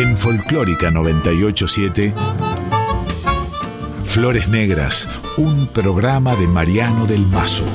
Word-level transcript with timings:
En 0.00 0.16
Folclórica 0.16 0.90
987, 0.90 2.14
Flores 4.02 4.48
Negras, 4.48 5.06
un 5.36 5.66
programa 5.66 6.34
de 6.36 6.48
Mariano 6.48 7.04
del 7.04 7.26
Mazo. 7.26 7.66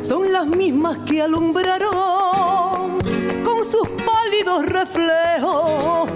Son 0.00 0.32
las 0.32 0.46
mismas 0.46 0.98
que 1.06 1.22
alumbraron 1.22 2.98
con 3.44 3.64
sus 3.64 3.88
pálidos 4.04 4.66
reflejos 4.66 6.10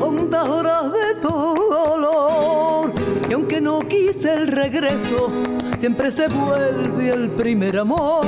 hondas 0.00 0.48
horas 0.48 0.92
de 0.92 1.20
dolor. 1.20 2.92
Y 3.28 3.32
aunque 3.32 3.60
no 3.60 3.80
quise 3.80 4.34
el 4.34 4.48
regreso, 4.48 5.30
siempre 5.78 6.10
se 6.10 6.28
vuelve 6.28 7.10
el 7.10 7.30
primer 7.30 7.78
amor 7.78 8.26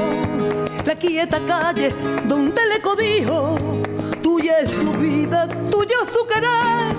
la 0.90 0.96
quieta 0.96 1.38
calle 1.46 1.94
donde 2.26 2.60
le 2.66 2.80
codijo. 2.80 3.54
Tuya 4.22 4.58
es 4.58 4.70
su 4.70 4.92
vida, 4.92 5.48
tuyo 5.70 5.98
su 6.12 6.26
querer, 6.26 6.89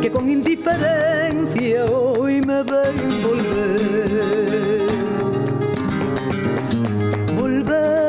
que 0.00 0.10
con 0.10 0.30
indiferencia 0.30 1.84
hoy 1.84 2.40
me 2.40 2.62
ven 2.62 3.22
volver. 3.22 4.86
Volver 7.36 8.00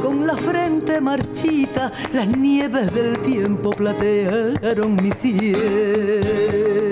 con 0.00 0.26
la 0.26 0.36
frente 0.36 1.00
marchita, 1.00 1.92
las 2.12 2.28
nieves 2.28 2.92
del 2.94 3.18
tiempo 3.20 3.70
platearon 3.70 4.96
mi 4.96 5.10
cielo 5.12 6.89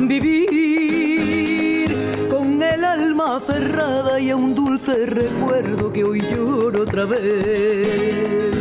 vivir 0.00 1.96
con 2.28 2.62
el 2.62 2.84
alma 2.84 3.36
aferrada 3.36 4.18
y 4.20 4.30
a 4.30 4.36
un 4.36 4.54
dulce 4.54 5.06
recuerdo 5.06 5.92
que 5.92 6.04
hoy 6.04 6.20
lloro 6.20 6.82
otra 6.82 7.04
vez. 7.04 8.59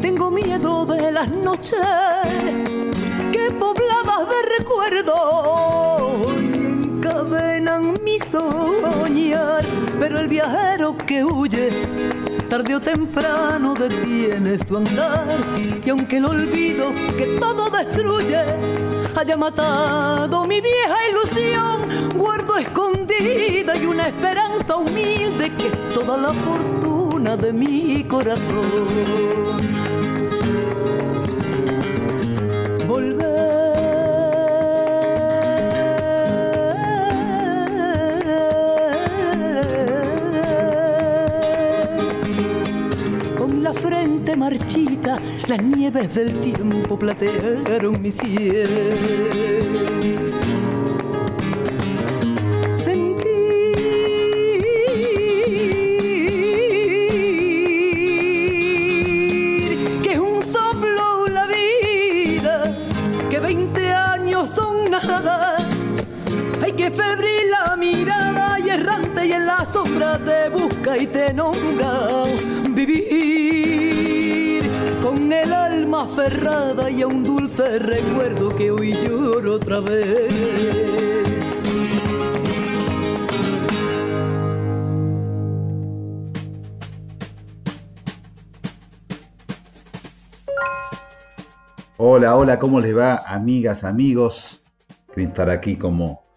Tengo 0.00 0.30
miedo 0.30 0.86
de 0.86 1.12
las 1.12 1.30
noches 1.30 1.80
que 3.32 3.50
pobladas 3.58 4.28
de 4.28 4.42
recuerdo 4.58 6.22
y 6.40 6.54
encadenan 6.54 7.94
mi 8.04 8.18
soñar, 8.20 9.64
pero 9.98 10.18
el 10.20 10.28
viajero 10.28 10.96
que 10.96 11.24
huye 11.24 11.70
tarde 12.48 12.74
o 12.74 12.80
temprano 12.80 13.72
detiene 13.74 14.58
su 14.58 14.76
andar. 14.76 15.26
Y 15.84 15.88
aunque 15.88 16.18
el 16.18 16.26
olvido 16.26 16.92
que 17.16 17.38
todo 17.40 17.70
destruye 17.70 18.44
haya 19.16 19.36
matado 19.36 20.44
mi 20.44 20.60
vieja 20.60 20.96
ilusión, 21.10 21.82
guardo 22.18 22.58
escondida 22.58 23.74
y 23.76 23.86
una 23.86 24.08
esperanza 24.08 24.41
humilde 25.42 25.56
que 25.56 25.70
toda 25.94 26.16
la 26.16 26.32
fortuna 26.32 27.36
de 27.36 27.52
mi 27.52 28.04
corazón. 28.04 29.32
marchita, 44.36 45.20
las 45.46 45.62
nieves 45.62 46.14
del 46.14 46.32
tiempo 46.40 46.98
platearon 46.98 48.00
mi 48.02 48.10
cielo. 48.10 48.82
Te 70.18 70.48
busca 70.48 70.98
y 70.98 71.06
te 71.06 71.32
nombra 71.32 72.24
el 75.32 75.52
alma 75.52 76.02
aferrada 76.02 76.90
y 76.90 77.02
a 77.02 77.06
un 77.06 77.24
dulce 77.24 77.78
recuerdo 77.78 78.54
que 78.54 78.70
hoy 78.70 78.92
lloro 78.92 79.54
otra 79.54 79.80
vez. 79.80 80.32
Hola, 91.96 92.36
hola, 92.36 92.58
¿cómo 92.58 92.80
les 92.80 92.96
va, 92.96 93.22
amigas, 93.26 93.84
amigos? 93.84 94.62
Estar 95.16 95.48
aquí 95.50 95.76
como 95.76 96.31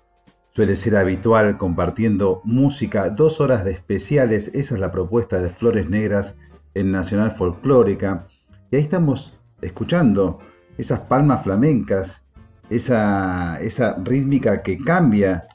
suele 0.56 0.78
ser 0.78 0.96
habitual 0.96 1.57
compartiendo 1.57 2.42
música, 2.46 3.10
dos 3.10 3.42
horas 3.42 3.66
de 3.66 3.72
especiales, 3.72 4.52
esa 4.56 4.75
es 4.75 4.80
la 4.80 4.92
propuesta 4.92 5.42
de 5.42 5.50
Flores 5.50 5.90
Negras 5.90 6.38
en 6.74 6.92
Nacional 6.92 7.31
Folclórica. 7.31 8.28
Y 8.72 8.78
ahí 8.78 8.81
estamos 8.81 9.38
escuchando 9.62 10.40
esas 10.78 11.02
palmas 11.02 11.44
flamencas, 11.44 12.24
esa, 12.69 13.60
esa 13.60 13.98
rítmica 14.02 14.63
que 14.63 14.78
cambia 14.78 15.46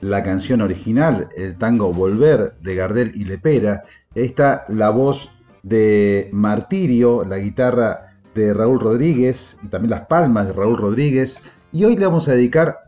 la 0.00 0.22
canción 0.22 0.62
original, 0.62 1.28
el 1.36 1.58
tango 1.58 1.92
Volver 1.92 2.54
de 2.62 2.74
Gardel 2.74 3.12
y 3.14 3.24
Lepera. 3.24 3.84
Ahí 4.14 4.24
está 4.24 4.64
la 4.68 4.88
voz 4.88 5.30
de 5.64 6.30
Martirio, 6.32 7.26
la 7.26 7.36
guitarra 7.36 8.14
de 8.34 8.54
Raúl 8.54 8.80
Rodríguez 8.80 9.58
y 9.62 9.66
también 9.66 9.90
las 9.90 10.06
palmas 10.06 10.46
de 10.46 10.54
Raúl 10.54 10.78
Rodríguez. 10.78 11.38
Y 11.72 11.84
hoy 11.84 11.94
le 11.96 12.06
vamos 12.06 12.26
a 12.28 12.32
dedicar 12.32 12.85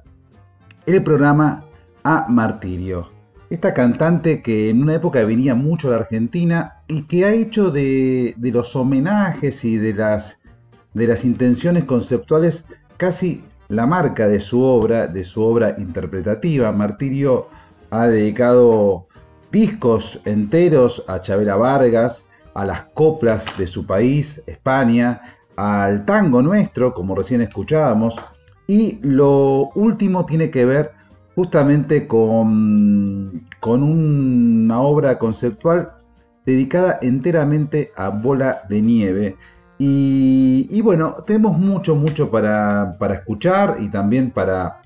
el 0.96 1.02
programa 1.02 1.64
a 2.02 2.26
Martirio. 2.28 3.10
Esta 3.50 3.74
cantante 3.74 4.40
que 4.42 4.70
en 4.70 4.82
una 4.82 4.94
época 4.94 5.22
venía 5.24 5.54
mucho 5.54 5.88
a 5.88 5.90
la 5.90 5.96
Argentina 5.98 6.82
y 6.86 7.02
que 7.02 7.26
ha 7.26 7.32
hecho 7.34 7.70
de, 7.70 8.34
los 8.38 8.74
homenajes 8.74 9.64
y 9.66 9.76
de 9.76 9.92
las, 9.92 10.40
de 10.94 11.06
las 11.06 11.24
intenciones 11.26 11.84
conceptuales 11.84 12.66
casi 12.96 13.44
la 13.68 13.86
marca 13.86 14.28
de 14.28 14.40
su 14.40 14.62
obra, 14.62 15.06
de 15.06 15.24
su 15.24 15.42
obra 15.42 15.74
interpretativa. 15.78 16.72
Martirio 16.72 17.48
ha 17.90 18.06
dedicado 18.06 19.08
discos 19.52 20.20
enteros 20.24 21.04
a 21.06 21.20
Chabela 21.20 21.56
Vargas, 21.56 22.30
a 22.54 22.64
las 22.64 22.84
coplas 22.94 23.44
de 23.58 23.66
su 23.66 23.86
país, 23.86 24.42
España, 24.46 25.20
al 25.54 26.06
tango 26.06 26.40
nuestro, 26.40 26.94
como 26.94 27.14
recién 27.14 27.42
escuchábamos, 27.42 28.16
y 28.68 28.98
lo 29.02 29.70
último 29.74 30.26
tiene 30.26 30.50
que 30.50 30.66
ver 30.66 30.92
justamente 31.34 32.06
con, 32.06 33.46
con 33.60 33.82
una 33.82 34.80
obra 34.82 35.18
conceptual 35.18 35.92
dedicada 36.44 36.98
enteramente 37.00 37.92
a 37.96 38.10
Bola 38.10 38.62
de 38.68 38.82
Nieve. 38.82 39.36
Y, 39.78 40.80
bueno, 40.82 41.16
tenemos 41.26 41.56
mucho, 41.56 41.94
mucho 41.94 42.30
para, 42.30 42.96
para, 42.98 43.14
escuchar 43.14 43.76
y 43.80 43.88
también 43.88 44.32
para 44.32 44.82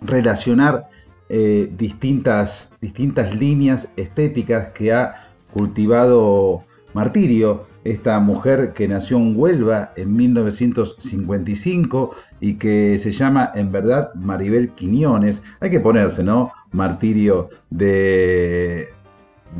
relacionar 0.00 0.88
eh, 1.28 1.70
distintas, 1.76 2.72
distintas 2.80 3.34
líneas 3.34 3.88
estéticas 3.96 4.68
que 4.68 4.92
ha 4.92 5.26
cultivado 5.52 6.64
Martirio, 6.94 7.66
esta 7.84 8.18
mujer 8.20 8.72
que 8.72 8.88
nació 8.88 9.18
en 9.18 9.34
Huelva 9.36 9.92
en 9.96 10.16
1955 10.16 12.14
y 12.40 12.54
que 12.54 12.98
se 12.98 13.12
llama 13.12 13.52
en 13.54 13.72
verdad 13.72 14.14
Maribel 14.14 14.70
Quiñones. 14.70 15.42
Hay 15.60 15.70
que 15.70 15.80
ponerse, 15.80 16.22
¿no? 16.22 16.52
Martirio 16.72 17.50
de, 17.70 18.88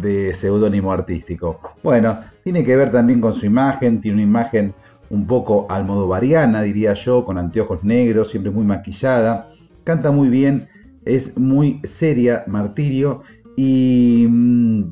de 0.00 0.34
seudónimo 0.34 0.93
artístico. 0.93 1.61
Bueno, 1.82 2.19
tiene 2.44 2.64
que 2.64 2.76
ver 2.76 2.93
también 2.93 3.20
con 3.20 3.32
su 3.32 3.46
imagen, 3.46 4.00
tiene 4.00 4.17
una 4.17 4.25
imagen 4.25 4.75
un 5.08 5.26
poco 5.26 5.67
al 5.70 5.84
modo 5.84 6.08
variana, 6.08 6.62
diría 6.62 6.94
yo, 6.94 7.25
con 7.25 7.38
anteojos 7.38 7.84
negros, 7.84 8.31
siempre 8.31 8.50
muy 8.50 8.64
maquillada. 8.64 9.50
Canta 9.84 10.11
muy 10.11 10.28
bien 10.28 10.69
es 11.06 11.38
muy 11.38 11.81
seria, 11.84 12.44
Martirio, 12.49 13.23
y 13.56 14.26
mm, 14.28 14.82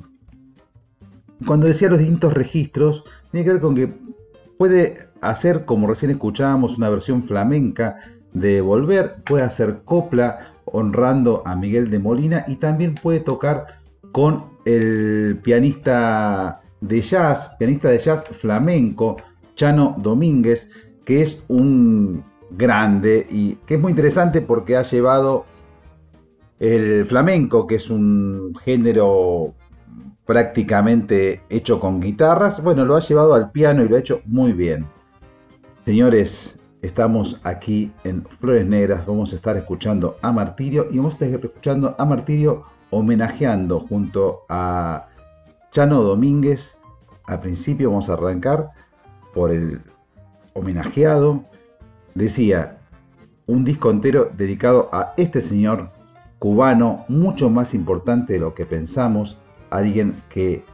cuando 1.45 1.67
decía 1.67 1.91
los 1.91 1.99
distintos 1.99 2.33
registros, 2.33 3.05
tiene 3.31 3.45
que 3.45 3.53
ver 3.53 3.61
con 3.61 3.75
que 3.75 3.93
puede 4.57 5.09
hacer, 5.31 5.65
como 5.65 5.87
recién 5.87 6.11
escuchábamos, 6.11 6.79
una 6.79 6.91
versión 6.91 7.23
flamenca 7.23 7.97
de 8.33 8.61
Volver, 8.61 9.17
puede 9.25 9.45
hacer 9.45 9.81
copla 9.85 10.55
honrando 10.65 11.43
a 11.45 11.55
Miguel 11.55 11.91
de 11.91 11.99
Molina 11.99 12.45
y 12.47 12.57
también 12.57 12.95
puede 12.95 13.21
tocar 13.21 13.79
con 14.13 14.45
el 14.65 15.39
pianista 15.43 16.61
de 16.81 17.01
jazz, 17.01 17.55
pianista 17.59 17.89
de 17.89 17.99
jazz 17.99 18.25
flamenco, 18.25 19.17
Chano 19.55 19.95
Domínguez, 19.99 20.71
que 21.05 21.23
es 21.23 21.45
un 21.49 22.25
grande 22.51 23.27
y 23.31 23.55
que 23.67 23.75
es 23.75 23.81
muy 23.81 23.91
interesante 23.91 24.41
porque 24.41 24.77
ha 24.77 24.83
llevado 24.83 25.45
el 26.59 27.05
flamenco, 27.05 27.67
que 27.67 27.77
es 27.77 27.91
un 27.91 28.55
género 28.65 29.55
prácticamente 30.25 31.43
hecho 31.51 31.79
con 31.79 32.01
guitarras, 32.01 32.63
bueno, 32.63 32.85
lo 32.85 32.97
ha 32.97 33.01
llevado 33.01 33.35
al 33.35 33.51
piano 33.51 33.85
y 33.85 33.89
lo 33.89 33.97
ha 33.97 34.01
hecho 34.01 34.23
muy 34.25 34.53
bien. 34.53 34.87
Señores, 35.85 36.55
estamos 36.81 37.39
aquí 37.45 37.93
en 38.05 38.25
Flores 38.41 38.67
Negras, 38.67 39.05
vamos 39.05 39.35
a 39.35 39.37
estar 39.37 39.55
escuchando 39.59 40.17
a 40.23 40.33
Martirio 40.33 40.89
y 40.91 40.97
vamos 40.97 41.21
a 41.21 41.27
estar 41.27 41.45
escuchando 41.45 41.95
a 41.99 42.07
Martirio 42.07 42.65
homenajeando 42.89 43.81
junto 43.81 44.47
a 44.49 45.09
Chano 45.73 46.03
Domínguez. 46.03 46.79
Al 47.25 47.41
principio 47.41 47.91
vamos 47.91 48.09
a 48.09 48.15
arrancar 48.15 48.71
por 49.35 49.51
el 49.51 49.83
homenajeado. 50.55 51.45
Decía, 52.15 52.79
un 53.47 53.67
disco 53.67 53.91
entero 53.91 54.31
dedicado 54.35 54.89
a 54.91 55.13
este 55.19 55.43
señor 55.43 55.91
cubano 56.39 57.05
mucho 57.09 57.51
más 57.51 57.75
importante 57.75 58.33
de 58.33 58.39
lo 58.39 58.55
que 58.55 58.65
pensamos, 58.65 59.37
alguien 59.69 60.15
que 60.31 60.65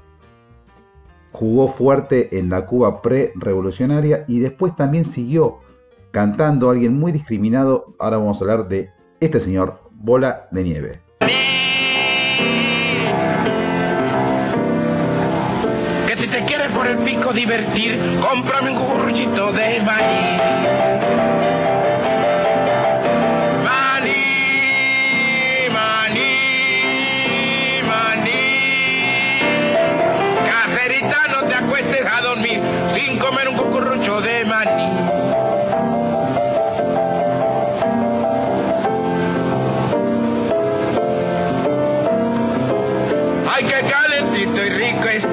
jugó 1.32 1.68
fuerte 1.68 2.38
en 2.38 2.50
la 2.50 2.66
Cuba 2.66 3.02
pre-revolucionaria 3.02 4.24
y 4.28 4.40
después 4.40 4.74
también 4.76 5.04
siguió 5.04 5.58
cantando, 6.10 6.70
alguien 6.70 6.98
muy 6.98 7.12
discriminado. 7.12 7.94
Ahora 7.98 8.18
vamos 8.18 8.40
a 8.40 8.44
hablar 8.44 8.68
de 8.68 8.90
este 9.20 9.40
señor, 9.40 9.80
Bola 9.92 10.48
de 10.50 10.64
Nieve. 10.64 10.92
Que 16.06 16.16
si 16.16 16.26
te 16.26 16.44
quieres 16.44 16.70
por 16.72 16.86
el 16.86 16.98
pico 16.98 17.32
divertir, 17.32 17.98
cómprame 18.20 18.70
un 18.72 18.78
curruchito 18.78 19.52
de 19.52 19.80
maíz. 19.82 20.39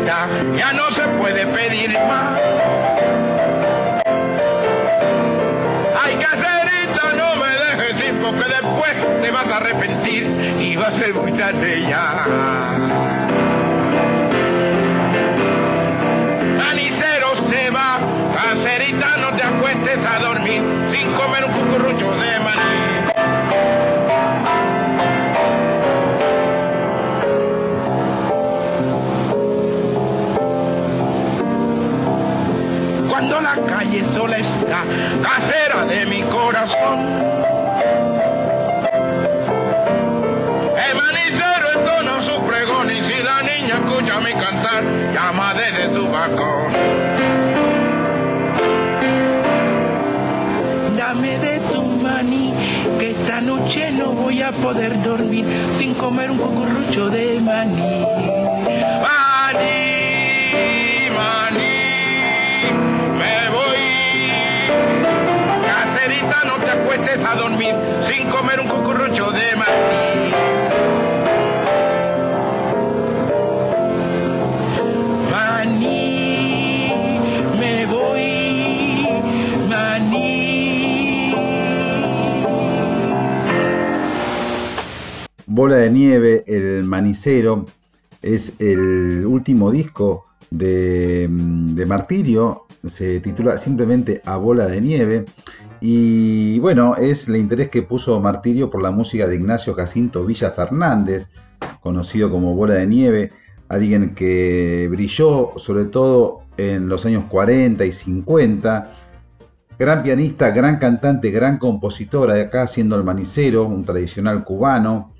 Ya 0.07 0.71
no 0.71 0.89
se 0.91 1.01
puede 1.19 1.45
pedir 1.47 1.89
más. 1.89 2.39
Ay, 6.01 6.15
caserito, 6.15 7.01
no 7.17 7.35
me 7.35 7.49
dejes 7.49 8.07
ir 8.07 8.21
porque 8.21 8.45
después 8.45 9.21
te 9.21 9.31
vas 9.31 9.47
a 9.49 9.57
arrepentir 9.57 10.55
y 10.61 10.77
va 10.77 10.87
a 10.87 10.91
ser 10.93 11.13
muy 11.13 11.33
tarde 11.33 11.81
ya. 11.89 12.25
no 19.19 19.35
te 19.35 19.43
acuestes 19.43 19.99
a 20.05 20.19
dormir 20.19 20.61
sin 20.89 21.11
comer 21.13 21.45
un 21.45 21.51
cucurrucho 21.51 22.11
de 22.11 22.39
maní. 22.39 23.86
La 33.55 33.65
calle 33.65 34.03
sola 34.13 34.37
está, 34.37 34.83
casera 35.23 35.85
de 35.85 36.05
mi 36.05 36.21
corazón. 36.23 36.99
El 40.85 40.95
manicero 40.95 41.67
entona 41.75 42.21
su 42.21 42.41
pregón 42.41 42.91
y 42.91 43.01
si 43.03 43.23
la 43.23 43.41
niña 43.43 43.75
escucha 43.75 44.19
mi 44.19 44.33
cantar, 44.33 44.83
llama 45.13 45.53
desde 45.53 45.93
su 45.93 46.07
balcón. 46.09 47.37
de 51.39 51.59
tu 51.73 51.81
maní, 51.81 52.53
que 52.99 53.11
esta 53.11 53.41
noche 53.41 53.91
no 53.91 54.11
voy 54.11 54.41
a 54.41 54.51
poder 54.51 55.01
dormir 55.01 55.45
sin 55.77 55.93
comer 55.95 56.29
un 56.29 56.37
cucurrucho 56.37 57.09
de. 57.09 57.39
Maní, 57.39 58.06
acuestes 66.87 67.21
a 67.21 67.35
dormir 67.35 67.75
sin 68.07 68.29
comer 68.29 68.61
un 68.61 68.67
cucurrucho 68.67 69.29
de 69.31 69.55
maní. 69.57 70.33
Bola 85.45 85.77
de 85.77 85.89
Nieve, 85.89 86.43
El 86.47 86.83
Manicero, 86.83 87.65
es 88.21 88.61
el 88.61 89.25
último 89.25 89.71
disco 89.71 90.27
de, 90.51 91.27
de 91.29 91.85
Martirio, 91.85 92.67
se 92.85 93.19
titula 93.19 93.57
simplemente 93.57 94.21
A 94.23 94.37
Bola 94.37 94.67
de 94.67 94.81
Nieve. 94.81 95.25
Y 95.79 96.59
bueno, 96.59 96.95
es 96.95 97.27
el 97.27 97.35
interés 97.37 97.69
que 97.69 97.83
puso 97.83 98.19
Martirio 98.19 98.69
por 98.69 98.81
la 98.81 98.91
música 98.91 99.27
de 99.27 99.35
Ignacio 99.35 99.73
Jacinto 99.73 100.25
Villa 100.25 100.51
Fernández, 100.51 101.29
conocido 101.81 102.29
como 102.29 102.55
Bola 102.55 102.75
de 102.75 102.87
Nieve. 102.87 103.31
alguien 103.69 104.15
que 104.15 104.87
brilló 104.89 105.51
sobre 105.57 105.85
todo 105.85 106.41
en 106.57 106.87
los 106.87 107.05
años 107.05 107.25
40 107.29 107.85
y 107.85 107.91
50, 107.91 108.91
gran 109.77 110.03
pianista, 110.03 110.51
gran 110.51 110.77
cantante, 110.77 111.31
gran 111.31 111.57
compositora 111.57 112.41
acá 112.41 112.65
siendo 112.67 112.95
el 112.95 113.03
manicero, 113.03 113.65
un 113.65 113.83
tradicional 113.83 114.43
cubano, 114.43 115.13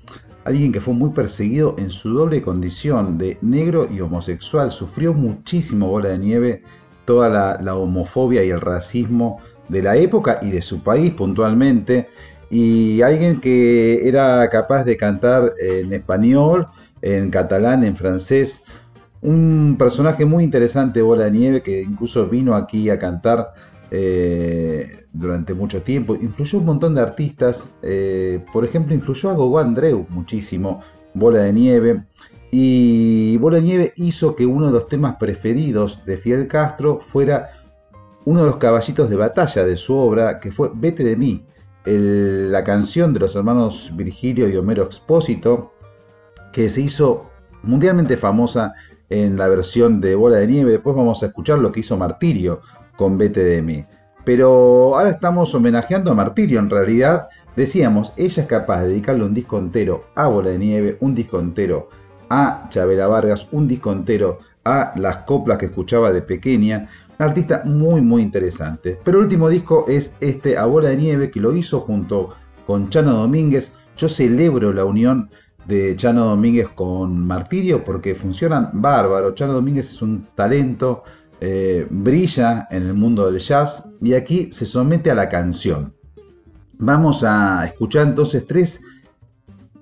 alguien 0.44 0.72
que 0.72 0.80
fue 0.80 0.94
muy 0.94 1.10
perseguido 1.10 1.76
en 1.78 1.90
su 1.90 2.10
doble 2.10 2.42
condición 2.42 3.18
de 3.18 3.38
negro 3.42 3.86
y 3.90 4.00
homosexual, 4.00 4.72
sufrió 4.72 5.12
muchísimo 5.12 5.88
bola 5.88 6.08
de 6.08 6.18
nieve 6.18 6.62
toda 7.04 7.58
la, 7.58 7.74
homofobia 7.74 8.44
y 8.44 8.50
el 8.50 8.60
racismo 8.60 9.40
de 9.68 9.82
la 9.82 9.96
época 9.96 10.38
y 10.42 10.50
de 10.50 10.62
su 10.62 10.82
país 10.82 11.12
puntualmente, 11.12 12.08
y 12.50 13.02
alguien 13.02 13.40
que 13.40 14.08
era 14.08 14.48
capaz 14.50 14.84
de 14.84 14.96
cantar 14.96 15.52
en 15.60 15.92
español, 15.92 16.68
en 17.02 17.30
catalán, 17.30 17.84
en 17.84 17.96
francés, 17.96 18.64
un 19.20 19.76
personaje 19.78 20.24
muy 20.24 20.44
interesante, 20.44 21.02
Bola 21.02 21.24
de 21.24 21.32
Nieve, 21.32 21.62
que 21.62 21.82
incluso 21.82 22.26
vino 22.26 22.54
aquí 22.54 22.88
a 22.88 22.98
cantar 22.98 23.52
eh, 23.90 25.06
durante 25.12 25.54
mucho 25.54 25.82
tiempo. 25.82 26.14
Influyó 26.14 26.58
un 26.58 26.66
montón 26.66 26.94
de 26.94 27.00
artistas. 27.00 27.68
Eh, 27.82 28.44
por 28.52 28.64
ejemplo, 28.64 28.94
influyó 28.94 29.30
a 29.30 29.34
Gogo 29.34 29.58
Andreu 29.58 30.06
muchísimo, 30.08 30.80
Bola 31.14 31.40
de 31.40 31.52
Nieve. 31.52 32.04
Y 32.50 33.36
Bola 33.38 33.56
de 33.56 33.62
Nieve 33.62 33.92
hizo 33.96 34.36
que 34.36 34.46
uno 34.46 34.66
de 34.66 34.72
los 34.72 34.88
temas 34.88 35.16
preferidos 35.16 36.04
de 36.06 36.16
Fidel 36.16 36.46
Castro 36.46 37.00
fuera 37.00 37.50
uno 38.24 38.40
de 38.40 38.46
los 38.46 38.56
caballitos 38.56 39.08
de 39.08 39.16
batalla 39.16 39.64
de 39.64 39.76
su 39.76 39.96
obra, 39.96 40.40
que 40.40 40.52
fue 40.52 40.70
Vete 40.74 41.04
de 41.04 41.16
mí, 41.16 41.44
la 41.84 42.64
canción 42.64 43.14
de 43.14 43.20
los 43.20 43.34
hermanos 43.34 43.90
Virgilio 43.94 44.48
y 44.48 44.56
Homero 44.56 44.82
Expósito, 44.82 45.72
que 46.52 46.68
se 46.68 46.82
hizo 46.82 47.30
mundialmente 47.62 48.16
famosa 48.16 48.74
en 49.08 49.36
la 49.36 49.48
versión 49.48 50.00
de 50.00 50.14
Bola 50.14 50.36
de 50.36 50.46
Nieve. 50.46 50.72
Después 50.72 50.94
vamos 50.94 51.22
a 51.22 51.26
escuchar 51.26 51.58
lo 51.58 51.72
que 51.72 51.80
hizo 51.80 51.96
Martirio 51.96 52.60
con 52.96 53.16
BTDM. 53.16 53.86
Pero 54.24 54.96
ahora 54.98 55.10
estamos 55.10 55.54
homenajeando 55.54 56.10
a 56.10 56.14
Martirio. 56.14 56.58
En 56.58 56.68
realidad, 56.68 57.28
decíamos, 57.56 58.12
ella 58.16 58.42
es 58.42 58.48
capaz 58.48 58.82
de 58.82 58.88
dedicarle 58.88 59.24
un 59.24 59.32
disco 59.32 59.58
entero 59.58 60.04
a 60.14 60.26
Bola 60.26 60.50
de 60.50 60.58
Nieve, 60.58 60.98
un 61.00 61.14
disco 61.14 61.40
entero 61.40 61.88
a 62.28 62.66
Chabela 62.68 63.06
Vargas, 63.06 63.48
un 63.52 63.66
disco 63.66 63.90
entero 63.90 64.40
a 64.64 64.92
las 64.96 65.18
coplas 65.18 65.56
que 65.56 65.66
escuchaba 65.66 66.12
de 66.12 66.20
pequeña. 66.20 66.88
Artista 67.18 67.62
muy, 67.64 68.00
muy 68.00 68.22
interesante. 68.22 68.98
Pero 69.04 69.18
el 69.18 69.24
último 69.24 69.48
disco 69.48 69.84
es 69.88 70.16
este 70.20 70.56
A 70.56 70.66
Bola 70.66 70.90
de 70.90 70.96
Nieve, 70.96 71.30
que 71.30 71.40
lo 71.40 71.54
hizo 71.54 71.80
junto 71.80 72.30
con 72.66 72.88
Chano 72.90 73.12
Domínguez. 73.14 73.72
Yo 73.96 74.08
celebro 74.08 74.72
la 74.72 74.84
unión 74.84 75.30
de 75.66 75.96
Chano 75.96 76.26
Domínguez 76.26 76.68
con 76.68 77.26
Martirio 77.26 77.84
porque 77.84 78.14
funcionan 78.14 78.70
bárbaro. 78.72 79.34
Chano 79.34 79.54
Domínguez 79.54 79.90
es 79.90 80.00
un 80.00 80.28
talento, 80.34 81.02
eh, 81.40 81.86
brilla 81.90 82.66
en 82.70 82.84
el 82.84 82.94
mundo 82.94 83.30
del 83.30 83.40
jazz 83.40 83.88
y 84.00 84.14
aquí 84.14 84.50
se 84.52 84.64
somete 84.64 85.10
a 85.10 85.14
la 85.14 85.28
canción. 85.28 85.94
Vamos 86.78 87.24
a 87.24 87.66
escuchar 87.66 88.06
entonces 88.06 88.46
tres 88.46 88.80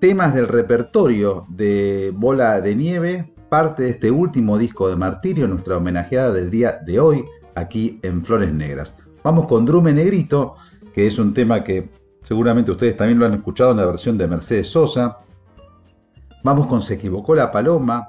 temas 0.00 0.34
del 0.34 0.48
repertorio 0.48 1.46
de 1.48 2.12
Bola 2.14 2.60
de 2.60 2.74
Nieve, 2.74 3.34
parte 3.48 3.84
de 3.84 3.90
este 3.90 4.10
último 4.10 4.58
disco 4.58 4.88
de 4.88 4.96
Martirio, 4.96 5.46
nuestra 5.48 5.76
homenajeada 5.76 6.32
del 6.32 6.50
día 6.50 6.80
de 6.84 7.00
hoy, 7.00 7.24
aquí 7.54 8.00
en 8.02 8.24
Flores 8.24 8.52
Negras. 8.52 8.94
Vamos 9.22 9.46
con 9.46 9.64
Drume 9.64 9.92
Negrito, 9.92 10.54
que 10.92 11.06
es 11.06 11.18
un 11.18 11.34
tema 11.34 11.62
que 11.64 11.88
seguramente 12.22 12.70
ustedes 12.70 12.96
también 12.96 13.18
lo 13.18 13.26
han 13.26 13.34
escuchado 13.34 13.72
en 13.72 13.78
la 13.78 13.86
versión 13.86 14.18
de 14.18 14.26
Mercedes 14.26 14.68
Sosa. 14.68 15.18
Vamos 16.42 16.66
con 16.66 16.82
Se 16.82 16.94
equivocó 16.94 17.34
la 17.34 17.50
paloma, 17.50 18.08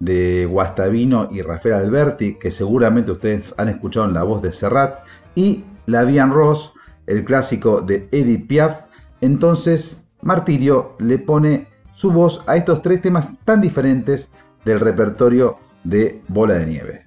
de 0.00 0.46
Guastavino 0.46 1.28
y 1.30 1.42
Rafael 1.42 1.74
Alberti, 1.74 2.34
que 2.38 2.50
seguramente 2.50 3.12
ustedes 3.12 3.54
han 3.56 3.68
escuchado 3.68 4.06
en 4.06 4.14
la 4.14 4.22
voz 4.22 4.42
de 4.42 4.52
Serrat, 4.52 5.04
y 5.34 5.64
La 5.86 6.04
Vian 6.04 6.32
Ross, 6.32 6.72
el 7.06 7.24
clásico 7.24 7.80
de 7.80 8.08
Edith 8.12 8.46
Piaf. 8.46 8.80
Entonces, 9.20 10.06
Martirio 10.22 10.96
le 10.98 11.18
pone 11.18 11.68
su 11.94 12.12
voz 12.12 12.42
a 12.46 12.56
estos 12.56 12.82
tres 12.82 13.00
temas 13.00 13.38
tan 13.44 13.60
diferentes 13.60 14.32
del 14.64 14.80
repertorio 14.80 15.58
de 15.82 16.20
Bola 16.28 16.54
de 16.54 16.66
Nieve. 16.66 17.03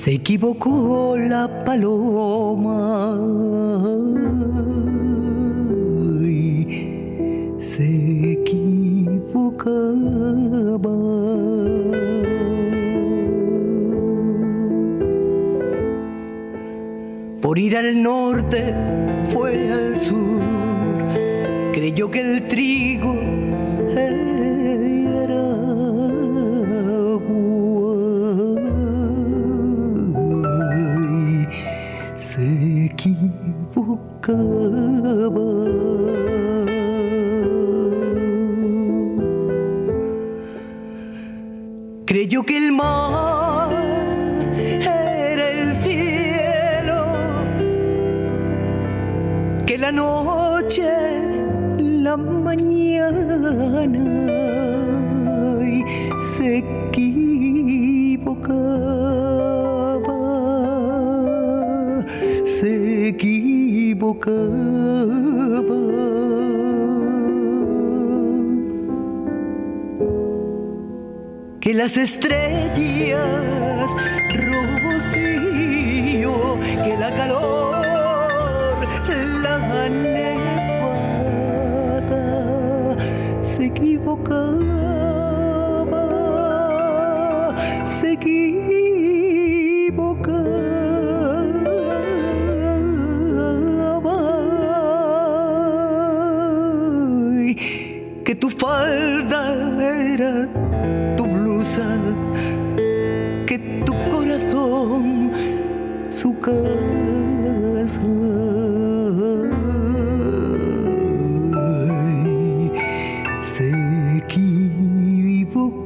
Se 0.00 0.12
equivocó 0.12 1.14
la 1.14 1.62
paloma 1.62 2.29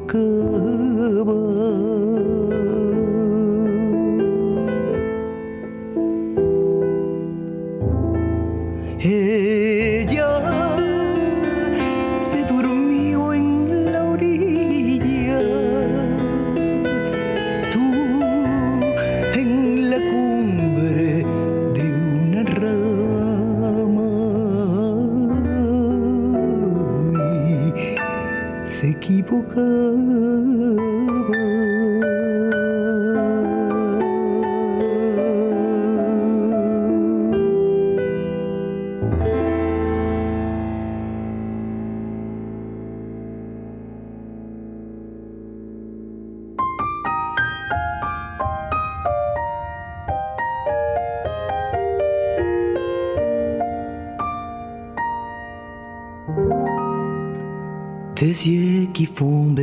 그 0.06 1.24
급은 1.24 1.93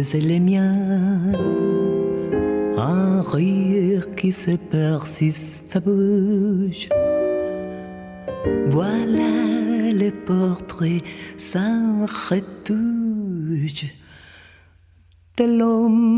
et 0.01 0.21
les 0.21 0.39
miens. 0.39 1.33
Un 2.77 3.21
rire 3.21 4.15
qui 4.15 4.31
se 4.31 4.55
perd 4.55 5.05
si. 5.05 5.31
Voilà 8.67 9.93
les 9.93 10.11
portraits 10.11 11.03
sans 11.37 12.05
retouche 12.29 13.85
de 15.37 15.45
l'homme 15.57 16.10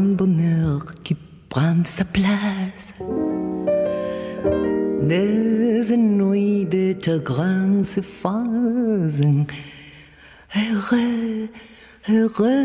un 0.00 0.14
bonheur 0.14 0.80
qui 1.04 1.14
prend 1.48 1.84
sa 1.84 2.04
place. 2.04 2.94
Des 5.02 5.96
nuits 5.96 6.64
de 6.64 6.94
chagrin 7.02 7.84
se 7.84 8.00
font 8.00 9.10
heureux, 10.56 11.48
heureux. 12.08 12.60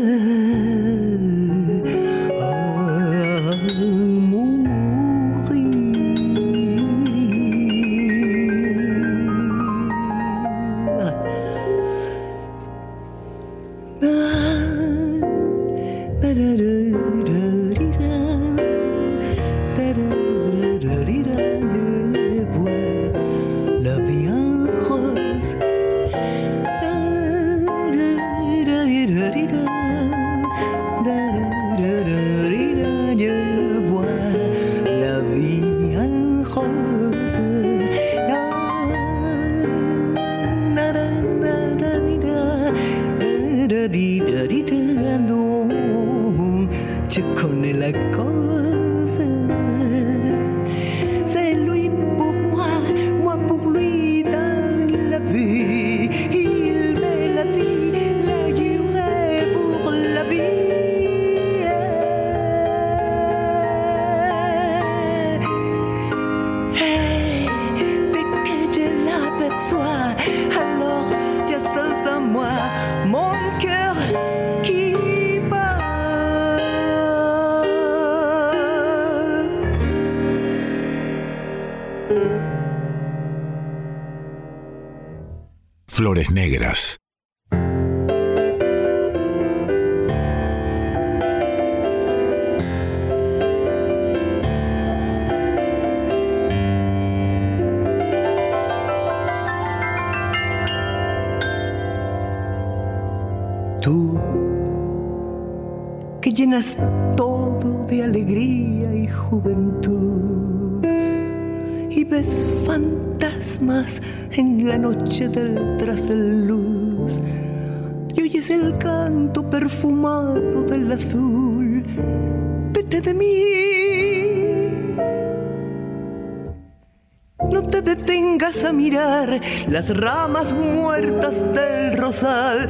las 129.88 129.96
ramas 129.98 130.52
muertas 130.52 131.40
del 131.54 131.96
rosal 131.96 132.66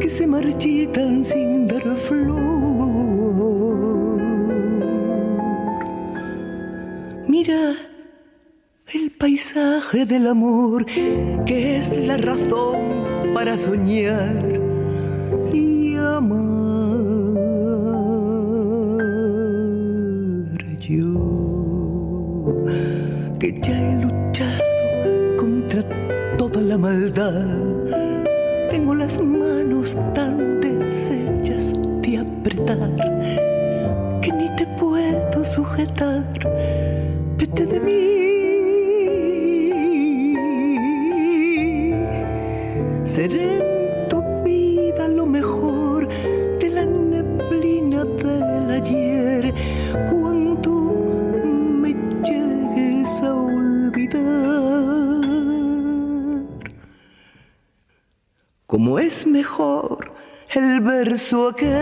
que 0.00 0.08
se 0.08 0.26
marchitan 0.26 1.24
sin 1.24 1.66
dar 1.66 1.96
flor. 1.96 2.38
Mira 7.26 7.74
el 8.92 9.10
paisaje 9.18 10.06
del 10.06 10.28
amor 10.28 10.84
que 11.44 11.78
es 11.78 11.90
la 12.06 12.16
razón 12.18 13.32
para 13.34 13.58
soñar 13.58 14.47
verso 61.48 61.50
aquel 61.50 61.77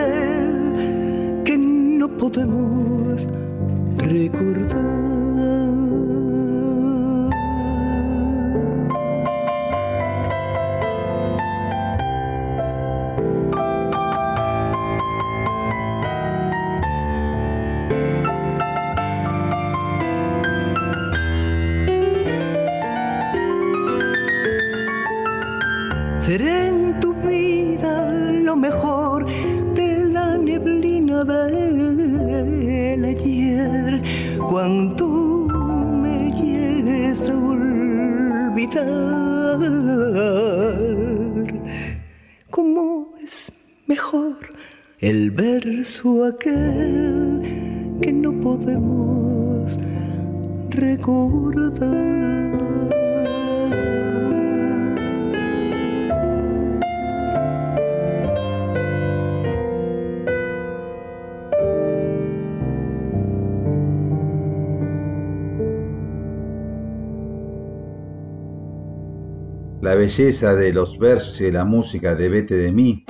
belleza 70.07 70.55
de 70.55 70.73
los 70.73 71.01
versos 71.01 71.41
y 71.41 71.47
de 71.47 71.53
la 71.53 71.65
música 71.65 72.15
de 72.15 72.29
Vete 72.29 72.55
de 72.55 72.71
mí, 72.71 73.05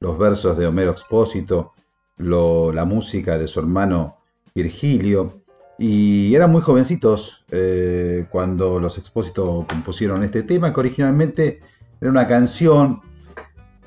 los 0.00 0.18
versos 0.18 0.58
de 0.58 0.66
Homero 0.66 0.90
Expósito, 0.90 1.72
la 2.16 2.84
música 2.84 3.38
de 3.38 3.46
su 3.46 3.60
hermano 3.60 4.16
Virgilio, 4.52 5.42
y 5.78 6.34
eran 6.34 6.50
muy 6.50 6.62
jovencitos 6.62 7.44
eh, 7.52 8.26
cuando 8.28 8.80
los 8.80 8.98
Expósito 8.98 9.64
compusieron 9.68 10.24
este 10.24 10.42
tema, 10.42 10.74
que 10.74 10.80
originalmente 10.80 11.60
era 12.00 12.10
una 12.10 12.26
canción. 12.26 13.02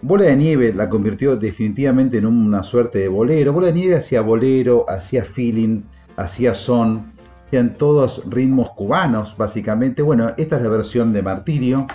Bola 0.02 0.23
de 0.23 0.38
Nieve 0.38 0.73
la 0.73 0.88
convirtió 0.88 1.36
definitivamente 1.36 2.19
en 2.19 2.25
una 2.25 2.63
suerte 2.63 2.99
de 2.99 3.10
bolero. 3.10 3.52
Bola 3.52 3.67
de 3.67 3.73
Nieve 3.73 3.97
hacía 3.97 4.21
bolero, 4.21 4.86
hacía 4.88 5.25
feeling, 5.25 5.82
hacía 6.15 6.56
son, 6.56 7.12
hacían 7.45 7.75
todos 7.75 8.23
ritmos 8.30 8.69
cubanos, 8.78 9.36
básicamente. 9.36 10.02
Bueno, 10.02 10.32
esta 10.38 10.56
es 10.56 10.62
la 10.62 10.69
versión 10.69 11.12
de 11.12 11.21
Martirio 11.21 11.86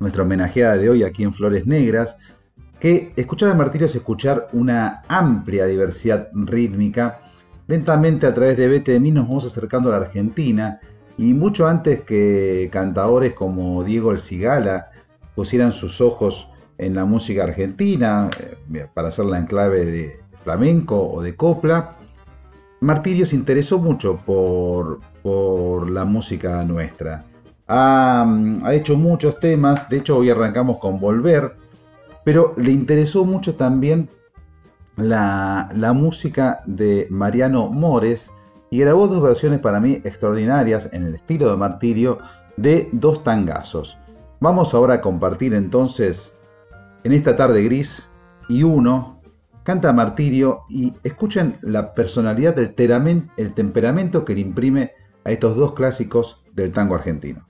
nuestra 0.00 0.24
homenajeada 0.24 0.76
de 0.78 0.90
hoy 0.90 1.04
aquí 1.04 1.22
en 1.22 1.32
Flores 1.32 1.66
Negras, 1.66 2.16
que 2.80 3.12
escuchar 3.16 3.50
a 3.50 3.54
Martirio 3.54 3.86
es 3.86 3.94
escuchar 3.94 4.48
una 4.52 5.02
amplia 5.06 5.66
diversidad 5.66 6.30
rítmica. 6.32 7.20
Lentamente 7.68 8.26
a 8.26 8.34
través 8.34 8.56
de 8.56 8.98
mí 8.98 9.12
nos 9.12 9.28
vamos 9.28 9.44
acercando 9.44 9.90
a 9.90 9.92
la 9.92 10.06
Argentina 10.06 10.80
y 11.18 11.34
mucho 11.34 11.68
antes 11.68 12.00
que 12.00 12.70
cantadores 12.72 13.34
como 13.34 13.84
Diego 13.84 14.10
El 14.10 14.20
Cigala 14.20 14.90
pusieran 15.34 15.70
sus 15.70 16.00
ojos 16.00 16.48
en 16.78 16.94
la 16.94 17.04
música 17.04 17.44
argentina 17.44 18.30
eh, 18.72 18.86
para 18.94 19.08
hacerla 19.08 19.38
en 19.38 19.44
clave 19.44 19.84
de 19.84 20.16
flamenco 20.42 21.12
o 21.12 21.20
de 21.20 21.36
copla, 21.36 21.96
Martirio 22.80 23.26
se 23.26 23.36
interesó 23.36 23.78
mucho 23.78 24.16
por, 24.24 25.00
por 25.22 25.90
la 25.90 26.06
música 26.06 26.64
nuestra. 26.64 27.26
Ha, 27.72 28.26
hecho 28.72 28.96
muchos 28.96 29.38
temas, 29.38 29.88
de 29.88 29.98
hecho 29.98 30.16
hoy 30.16 30.28
arrancamos 30.28 30.78
con 30.78 30.98
Volver, 30.98 31.54
pero 32.24 32.52
le 32.56 32.72
interesó 32.72 33.24
mucho 33.24 33.54
también 33.54 34.08
la, 34.96 35.70
música 35.94 36.62
de 36.66 37.06
Mariano 37.10 37.68
Mores 37.68 38.32
y 38.70 38.80
grabó 38.80 39.06
dos 39.06 39.22
versiones 39.22 39.60
para 39.60 39.78
mí 39.78 40.00
extraordinarias 40.02 40.92
en 40.92 41.04
el 41.04 41.14
estilo 41.14 41.48
de 41.48 41.56
Martirio 41.58 42.18
de 42.56 42.88
dos 42.90 43.22
tangazos. 43.22 43.96
Vamos 44.40 44.74
ahora 44.74 44.94
a 44.94 45.00
compartir 45.00 45.54
entonces 45.54 46.34
en 47.04 47.12
esta 47.12 47.36
tarde 47.36 47.62
gris 47.62 48.10
y 48.48 48.64
uno 48.64 49.20
canta 49.62 49.92
Martirio 49.92 50.62
y 50.68 50.94
escuchen 51.04 51.56
la 51.62 51.94
personalidad, 51.94 52.58
el 52.58 52.74
temperamento 53.54 54.24
que 54.24 54.34
le 54.34 54.40
imprime 54.40 54.90
a 55.24 55.30
estos 55.30 55.54
dos 55.54 55.74
clásicos 55.74 56.42
del 56.52 56.72
tango 56.72 56.96
argentino. 56.96 57.49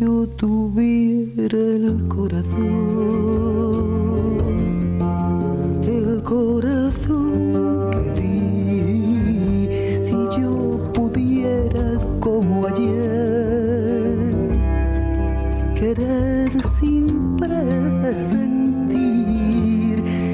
yo 0.00 0.26
tuviera 0.28 1.58
el 1.58 2.08
corazón, 2.08 2.56
el 5.84 6.22
corazón 6.22 7.90
que 7.90 8.10
di, 8.18 9.68
si 10.00 10.16
yo 10.40 10.90
pudiera 10.94 11.98
como 12.18 12.66
ayer, 12.66 14.16
querer 15.74 16.50
sin 16.78 17.36
presentir, 17.36 17.62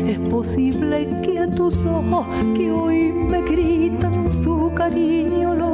es 0.06 0.18
posible 0.30 1.08
que 1.24 1.40
a 1.40 1.50
tus 1.50 1.84
ojos 1.84 2.24
que 2.54 2.70
hoy 2.70 3.12
me 3.12 3.42
gritan 3.42 4.30
su 4.30 4.70
cariño 4.76 5.56
lo 5.56 5.65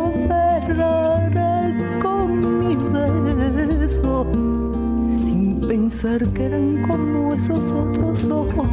eran 6.39 6.83
como 6.87 7.35
esos 7.35 7.71
otros 7.71 8.25
ojos 8.27 8.67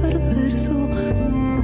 perversos 0.00 0.88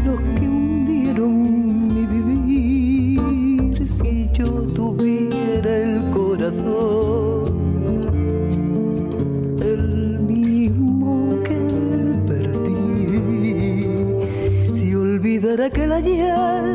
los 0.04 0.20
que 0.20 0.46
hundieron 0.46 1.94
mi 1.94 2.06
vivir. 2.06 3.86
Si 3.86 4.30
yo 4.32 4.46
tuviera 4.74 5.76
el 5.76 6.10
corazón, 6.10 7.52
el 9.60 10.20
mismo 10.20 11.42
que 11.42 11.58
perdí, 12.26 12.76
si 14.74 14.94
olvidara 14.94 15.68
que 15.70 15.86
la 15.86 15.96
ayer 15.96 16.65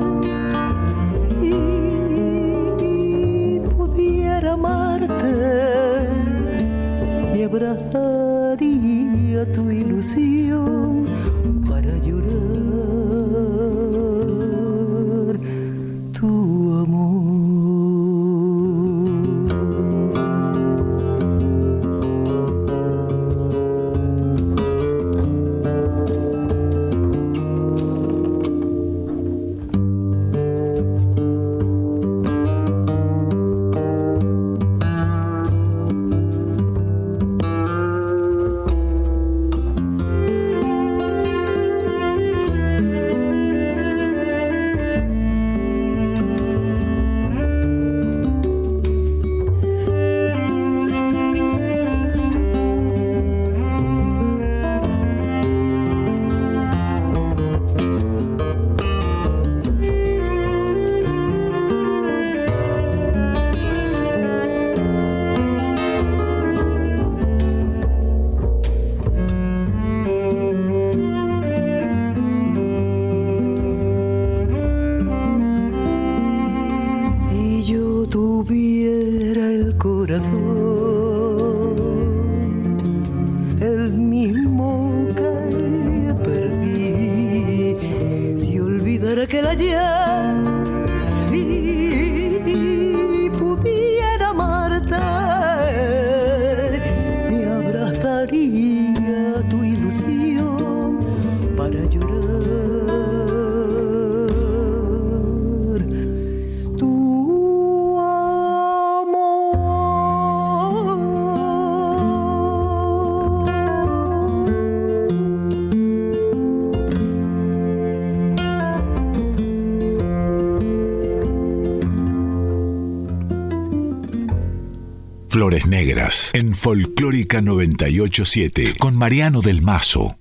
Flores 125.42 125.66
Negras 125.66 126.30
en 126.36 126.54
Folclórica 126.54 127.42
987 127.42 128.76
con 128.78 128.96
Mariano 128.96 129.42
del 129.42 129.64
Mazo. 129.64 130.21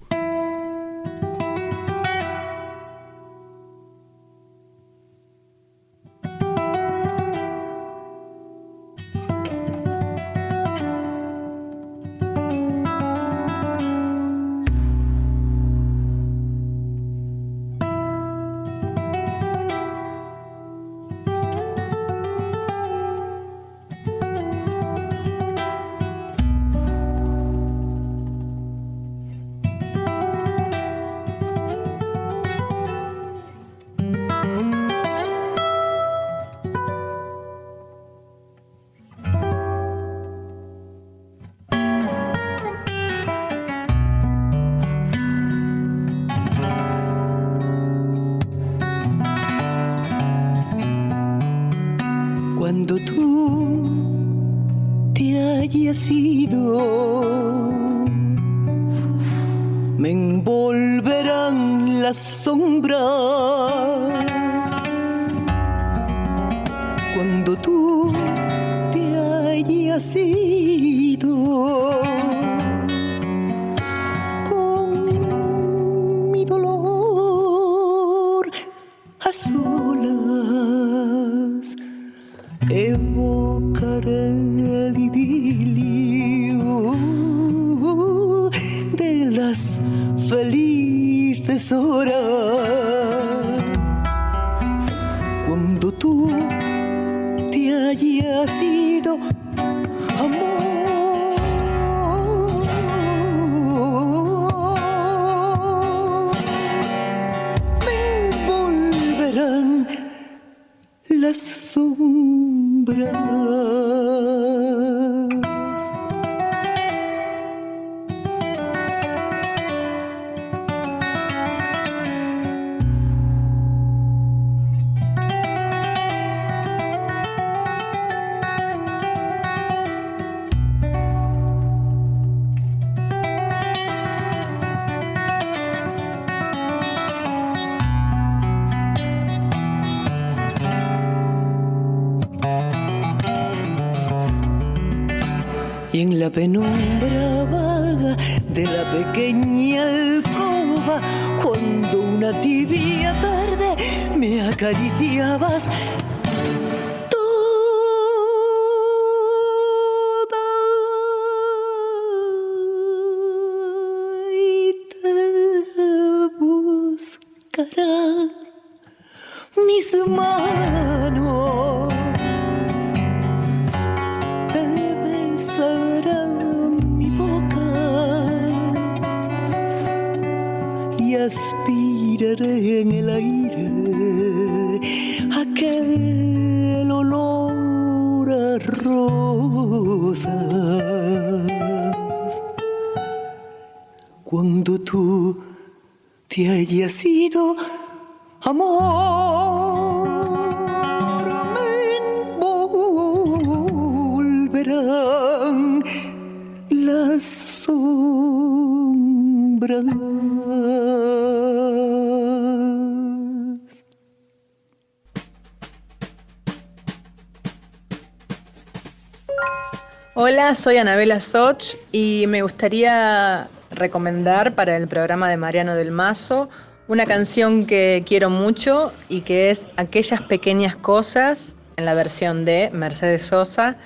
Hola, 220.14 220.54
soy 220.54 220.76
Anabela 220.76 221.20
Soch 221.20 221.76
y 221.92 222.24
me 222.28 222.42
gustaría 222.42 223.48
recomendar 223.70 224.54
para 224.54 224.76
el 224.76 224.88
programa 224.88 225.28
de 225.28 225.36
Mariano 225.36 225.76
del 225.76 225.92
Mazo 225.92 226.48
una 226.88 227.06
canción 227.06 227.66
que 227.66 228.02
quiero 228.04 228.30
mucho 228.30 228.92
y 229.08 229.20
que 229.20 229.50
es 229.50 229.68
Aquellas 229.76 230.20
pequeñas 230.22 230.74
cosas 230.74 231.54
en 231.76 231.84
la 231.84 231.94
versión 231.94 232.44
de 232.44 232.70
Mercedes 232.72 233.22
Sosa 233.22 233.76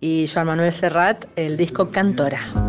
y 0.00 0.26
Joan 0.26 0.48
Manuel 0.48 0.72
Serrat, 0.72 1.24
el 1.36 1.56
disco 1.56 1.90
Cantora. 1.90 2.67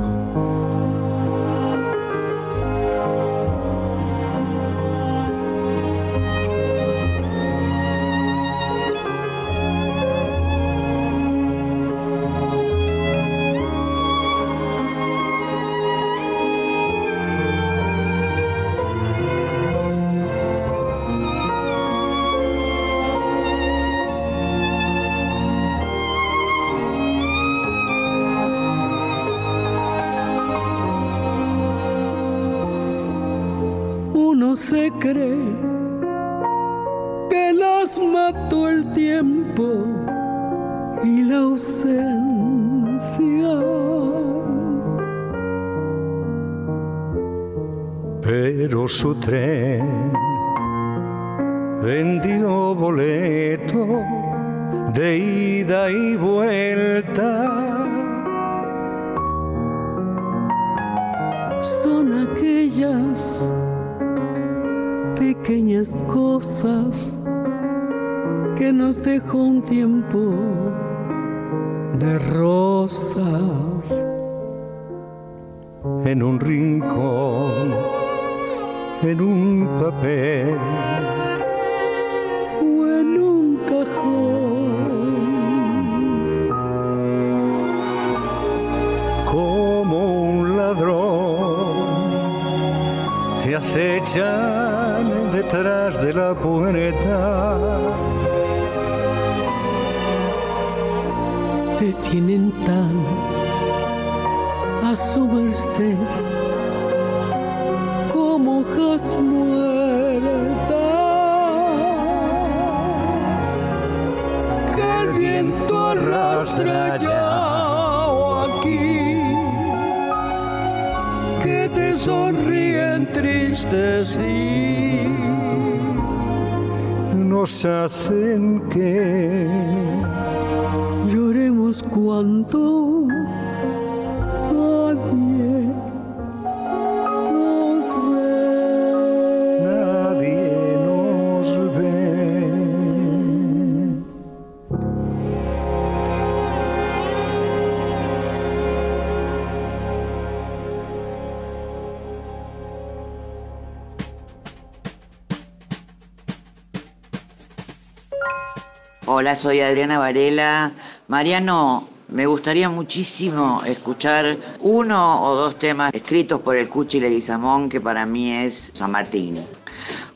Soy 159.36 159.60
Adriana 159.60 160.00
Varela. 160.00 160.72
Mariano, 161.08 161.88
me 162.08 162.26
gustaría 162.26 162.70
muchísimo 162.70 163.62
escuchar 163.66 164.38
uno 164.60 165.24
o 165.24 165.36
dos 165.36 165.60
temas 165.60 165.94
escritos 165.94 166.40
por 166.40 166.58
el 166.58 166.68
Cuchi 166.68 167.00
Leguizamón, 167.00 167.70
que 167.70 167.80
para 167.80 168.06
mí 168.06 168.32
es 168.32 168.72
San 168.74 168.92
Martín. 168.92 169.40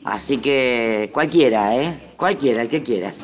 Así 0.04 0.38
que 0.38 1.10
cualquiera, 1.12 1.76
¿eh? 1.76 1.98
Cualquiera, 2.16 2.62
el 2.62 2.68
que 2.68 2.82
quieras. 2.82 3.18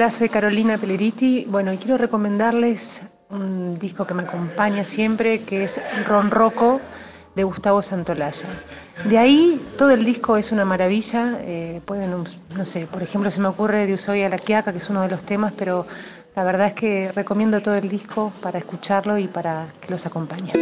Hola, 0.00 0.10
soy 0.10 0.30
Carolina 0.30 0.78
Peleriti. 0.78 1.44
Bueno, 1.46 1.74
y 1.74 1.76
quiero 1.76 1.98
recomendarles 1.98 3.02
un 3.28 3.74
disco 3.74 4.06
que 4.06 4.14
me 4.14 4.22
acompaña 4.22 4.82
siempre, 4.82 5.40
que 5.40 5.64
es 5.64 5.78
Ron 6.06 6.30
Rocco 6.30 6.80
de 7.36 7.44
Gustavo 7.44 7.82
Santolaya. 7.82 8.46
De 9.04 9.18
ahí 9.18 9.60
todo 9.76 9.90
el 9.90 10.06
disco 10.06 10.38
es 10.38 10.52
una 10.52 10.64
maravilla. 10.64 11.36
eh, 11.42 11.82
pueden, 11.84 12.14
no 12.56 12.64
sé, 12.64 12.86
por 12.86 13.02
ejemplo, 13.02 13.30
se 13.30 13.40
me 13.40 13.48
ocurre 13.48 13.86
de 13.86 13.92
Ushuaia 13.92 14.28
a 14.28 14.30
la 14.30 14.38
Quiaca, 14.38 14.72
que 14.72 14.78
es 14.78 14.88
uno 14.88 15.02
de 15.02 15.10
los 15.10 15.22
temas, 15.22 15.52
pero 15.54 15.86
la 16.34 16.44
verdad 16.44 16.68
es 16.68 16.74
que 16.74 17.12
recomiendo 17.12 17.60
todo 17.60 17.74
el 17.74 17.90
disco 17.90 18.32
para 18.40 18.58
escucharlo 18.58 19.18
y 19.18 19.26
para 19.28 19.66
que 19.82 19.90
los 19.90 20.06
acompañe. 20.06 20.52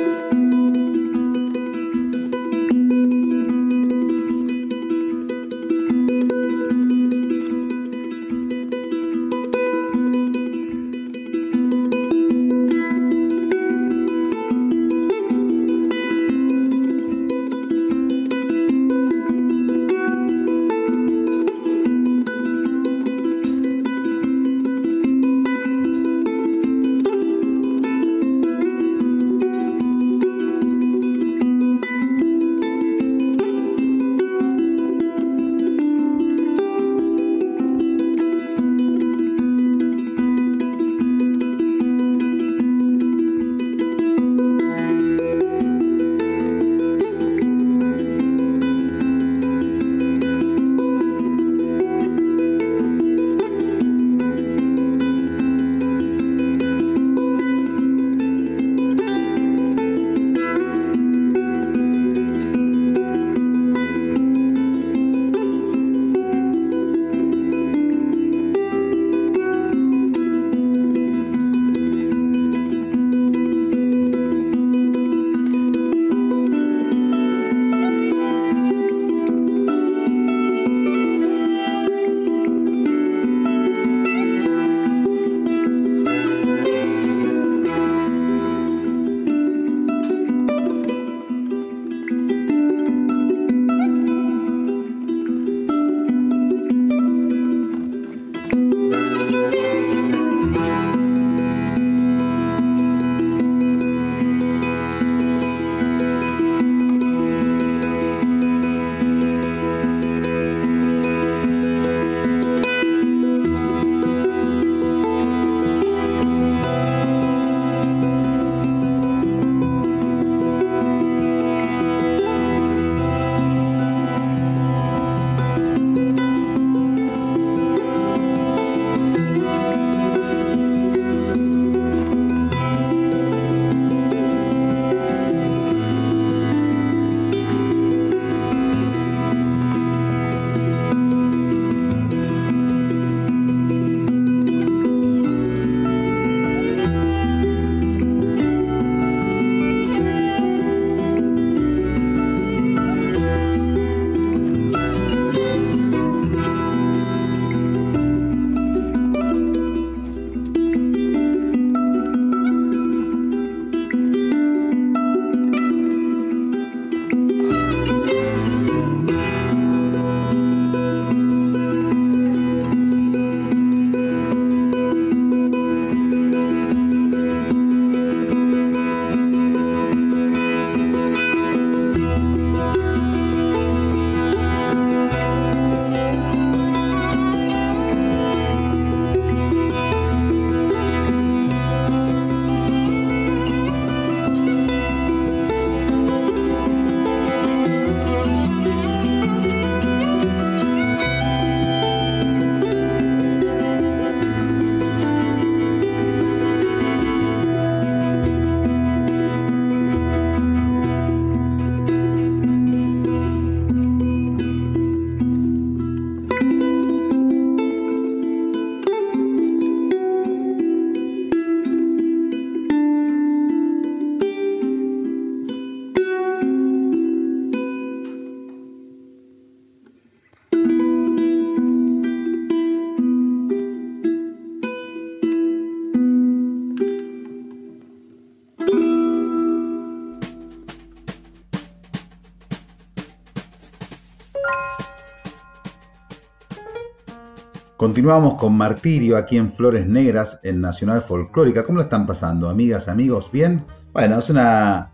Continuamos 247.89 248.35
con 248.35 248.55
Martirio 248.55 249.17
aquí 249.17 249.39
en 249.39 249.51
Flores 249.51 249.87
Negras 249.87 250.41
en 250.43 250.61
Nacional 250.61 251.01
Folclórica. 251.01 251.65
¿Cómo 251.65 251.79
lo 251.79 251.85
están 251.85 252.07
pasando, 252.07 252.51
amigas, 252.51 252.87
amigos? 252.87 253.31
¿Bien? 253.33 253.65
Bueno, 253.95 254.19
es 254.19 254.29
una, 254.29 254.91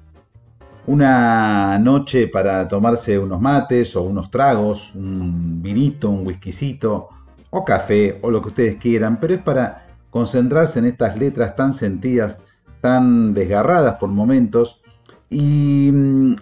una 0.87 1.77
noche 1.81 2.29
para 2.29 2.69
tomarse 2.69 3.19
unos 3.19 3.41
mates 3.41 3.97
o 3.97 4.03
unos 4.03 4.31
tragos, 4.31 4.95
un 4.95 5.61
vinito, 5.61 6.09
un 6.09 6.25
whiskycito 6.25 7.09
o 7.51 7.65
café 7.65 8.21
o 8.23 8.31
lo 8.31 8.41
que 8.41 8.49
ustedes 8.49 8.77
quieran, 8.77 9.19
pero 9.19 9.35
es 9.35 9.43
para 9.43 9.89
concentrarse 10.11 10.79
en 10.79 10.85
estas 10.85 11.19
letras 11.19 11.57
tan 11.57 11.75
sentidas, 11.75 12.39
tan 12.81 13.35
desgarradas 13.35 13.97
por 13.97 14.09
momentos. 14.09 14.83
Y, 15.29 15.91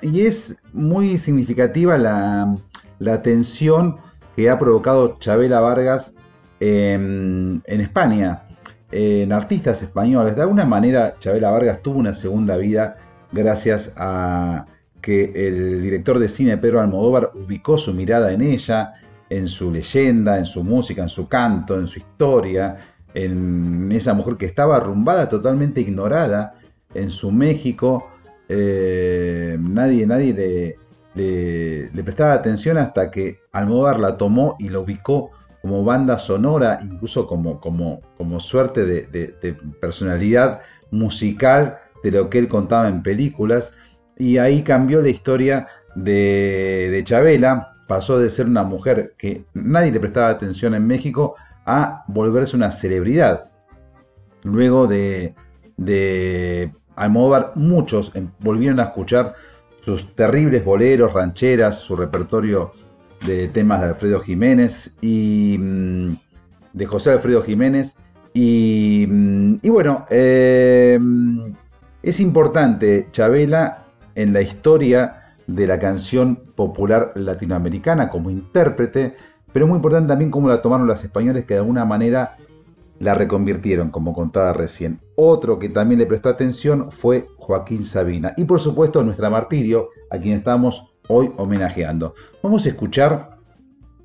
es 0.02 0.62
muy 0.74 1.16
significativa 1.16 1.96
la, 1.96 2.58
la 2.98 3.22
tensión 3.22 3.96
que 4.36 4.50
ha 4.50 4.58
provocado 4.58 5.16
Chabela 5.18 5.58
Vargas 5.60 6.14
en 6.62 7.80
España, 7.80 8.44
en 8.92 9.32
artistas 9.32 9.82
españoles. 9.82 10.36
De 10.36 10.42
alguna 10.42 10.64
manera, 10.64 11.16
Chabela 11.18 11.50
Vargas 11.50 11.82
tuvo 11.82 11.98
una 11.98 12.14
segunda 12.14 12.56
vida 12.56 12.98
gracias 13.32 13.94
a 13.96 14.66
que 15.00 15.32
el 15.34 15.82
director 15.82 16.18
de 16.18 16.28
cine 16.28 16.56
Pedro 16.58 16.80
Almodóvar 16.80 17.32
ubicó 17.34 17.76
su 17.78 17.92
mirada 17.92 18.32
en 18.32 18.42
ella, 18.42 18.92
en 19.28 19.48
su 19.48 19.72
leyenda, 19.72 20.38
en 20.38 20.46
su 20.46 20.62
música, 20.62 21.02
en 21.02 21.08
su 21.08 21.26
canto, 21.26 21.76
en 21.76 21.88
su 21.88 21.98
historia, 21.98 22.76
en 23.14 23.90
esa 23.90 24.14
mujer 24.14 24.36
que 24.36 24.46
estaba 24.46 24.76
arrumbada, 24.76 25.28
totalmente 25.28 25.80
ignorada 25.80 26.54
en 26.94 27.10
su 27.10 27.32
México. 27.32 28.06
Eh, 28.48 29.56
nadie, 29.58 30.06
nadie 30.06 30.76
le, 31.14 31.90
le, 31.92 32.04
prestaba 32.04 32.34
atención 32.34 32.78
hasta 32.78 33.10
que 33.10 33.40
Almodóvar 33.50 33.98
la 33.98 34.16
tomó 34.16 34.56
y 34.58 34.68
la 34.68 34.78
ubicó 34.78 35.30
como 35.62 35.84
banda 35.84 36.18
sonora, 36.18 36.80
incluso 36.82 37.26
como, 37.28 37.60
como, 37.60 38.02
como 38.18 38.40
suerte 38.40 38.84
de, 38.84 39.56
personalidad 39.80 40.60
musical 40.90 41.78
de 42.02 42.10
lo 42.10 42.28
que 42.28 42.38
él 42.38 42.48
contaba 42.48 42.88
en 42.88 43.02
películas. 43.02 43.72
Y 44.18 44.38
ahí 44.38 44.62
cambió 44.62 45.00
la 45.00 45.08
historia 45.08 45.68
de, 45.94 47.00
Chabela, 47.06 47.76
pasó 47.86 48.18
de 48.18 48.28
ser 48.28 48.46
una 48.46 48.64
mujer 48.64 49.14
que 49.16 49.44
nadie 49.54 49.92
le 49.92 50.00
prestaba 50.00 50.30
atención 50.30 50.74
en 50.74 50.84
México 50.84 51.36
a 51.64 52.04
volverse 52.08 52.56
una 52.56 52.72
celebridad. 52.72 53.44
Luego 54.42 54.88
de, 54.88 55.36
de 55.76 56.72
Almodóvar, 56.96 57.52
muchos 57.54 58.12
volvieron 58.40 58.80
a 58.80 58.84
escuchar 58.84 59.34
sus 59.84 60.12
terribles 60.16 60.64
boleros, 60.64 61.12
rancheras, 61.12 61.78
su 61.78 61.94
repertorio 61.94 62.72
de 63.26 63.48
temas 63.48 63.80
de 63.80 63.88
Alfredo 63.88 64.20
Jiménez 64.20 64.96
y 65.00 65.56
mm, 65.58 66.14
de 66.72 66.86
José 66.86 67.12
Alfredo 67.12 67.42
Jiménez. 67.42 67.96
Y, 68.34 69.06
mm, 69.08 69.56
bueno, 69.64 70.06
eh, 70.10 70.98
es 72.02 72.20
importante 72.20 73.08
Chabela 73.12 73.86
en 74.14 74.32
la 74.32 74.42
historia 74.42 75.34
de 75.46 75.66
la 75.66 75.78
canción 75.78 76.36
popular 76.54 77.12
latinoamericana 77.14 78.08
como 78.08 78.30
intérprete, 78.30 79.14
pero 79.52 79.66
muy 79.66 79.76
importante 79.76 80.08
también 80.08 80.30
cómo 80.30 80.48
la 80.48 80.62
tomaron 80.62 80.86
los 80.86 81.04
españoles 81.04 81.44
que 81.44 81.54
de 81.54 81.60
alguna 81.60 81.84
manera 81.84 82.36
la 82.98 83.14
reconvirtieron, 83.14 83.90
como 83.90 84.14
contaba 84.14 84.52
recién. 84.52 85.00
Otro 85.16 85.58
que 85.58 85.68
también 85.68 85.98
le 85.98 86.06
prestó 86.06 86.28
atención 86.28 86.90
fue 86.90 87.26
Joaquín 87.36 87.84
Sabina. 87.84 88.32
Y 88.36 88.44
por 88.44 88.60
supuesto 88.60 89.02
nuestra 89.02 89.28
martirio, 89.28 89.88
a 90.10 90.18
quien 90.18 90.34
estamos 90.34 90.91
hoy 91.08 91.32
homenajeando. 91.36 92.14
Vamos 92.42 92.66
a 92.66 92.70
escuchar 92.70 93.30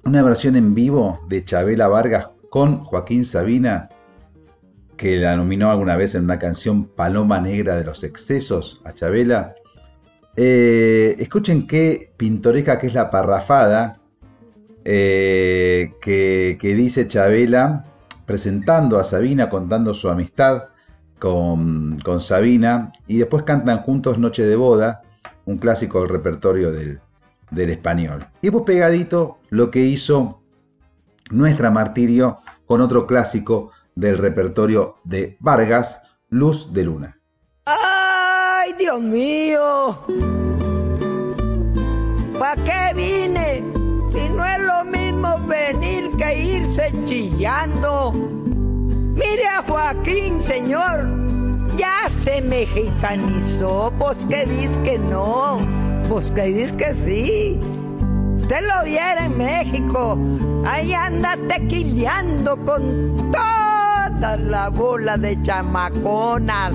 una 0.04 0.24
versión 0.24 0.56
en 0.56 0.74
vivo 0.74 1.20
de 1.28 1.44
Chabela 1.44 1.88
Vargas 1.88 2.30
con 2.50 2.84
Joaquín 2.84 3.26
Sabina, 3.26 3.90
que 4.96 5.18
la 5.18 5.36
nominó 5.36 5.70
alguna 5.70 5.96
vez 5.96 6.16
en 6.16 6.24
una 6.24 6.40
canción 6.40 6.86
Paloma 6.86 7.40
Negra 7.40 7.76
de 7.76 7.84
los 7.84 8.04
Excesos 8.04 8.82
a 8.86 8.94
Chabela. 8.94 9.56
Eh, 10.36 11.16
escuchen 11.20 11.68
qué 11.68 12.12
pintoresca 12.18 12.80
que 12.80 12.88
es 12.88 12.94
la 12.94 13.10
parrafada 13.10 14.00
eh, 14.86 15.94
que, 16.02 16.58
dice 16.62 17.08
Chabela 17.08 17.84
presentando 18.26 19.00
a 19.00 19.04
Sabina, 19.04 19.50
contando 19.50 19.94
su 19.94 20.10
amistad 20.10 20.66
con, 21.20 22.00
con 22.00 22.22
Sabina, 22.22 22.92
y 23.08 23.18
después 23.18 23.44
cantan 23.44 23.80
juntos 23.80 24.20
Noche 24.20 24.46
de 24.46 24.56
Boda, 24.56 25.02
un 25.48 25.58
clásico 25.58 26.02
del 26.02 26.10
repertorio 26.10 26.72
del, 26.72 27.00
español. 27.70 28.28
Y 28.42 28.52
pues 28.52 28.66
pegadito 28.66 29.40
lo 29.50 29.72
que 29.72 29.80
hizo 29.80 30.42
nuestra 31.32 31.72
Martirio 31.72 32.40
con 32.66 32.82
otro 32.82 33.08
clásico 33.08 33.72
del 33.96 34.18
repertorio 34.18 34.98
de 35.06 35.38
Vargas, 35.40 36.02
Luz 36.30 36.72
de 36.74 36.84
Luna. 36.84 37.20
¡Ay, 37.66 38.74
Dios 38.78 39.02
mío! 39.02 39.98
¿Para 42.38 42.64
qué 42.64 42.94
vine? 42.94 43.64
Si 44.12 44.30
no 44.30 44.46
es 44.46 44.60
lo 44.60 44.86
mismo 44.86 45.40
venir 45.48 46.12
que 46.18 46.44
irse 46.44 46.94
chillando. 47.06 48.12
Mire 48.12 49.48
a 49.48 49.64
Joaquín, 49.64 50.40
señor 50.42 51.27
ya 51.78 52.10
se 52.10 52.42
mexicanizó, 52.42 53.94
pues 53.98 54.26
que 54.26 54.46
dice 54.46 54.82
que 54.82 54.98
no, 54.98 55.60
pues 56.10 56.32
que 56.32 56.44
dice 56.44 56.76
que 56.76 56.94
sí. 56.94 57.60
Usted 58.38 58.62
lo 58.62 58.84
viera 58.84 59.26
en 59.26 59.38
México, 59.38 60.18
ahí 60.66 60.94
anda 60.94 61.38
tequileando 61.48 62.58
con 62.66 63.32
toda 63.32 64.38
la 64.38 64.70
bola 64.70 65.18
de 65.18 65.42
chamaconas. 65.42 66.74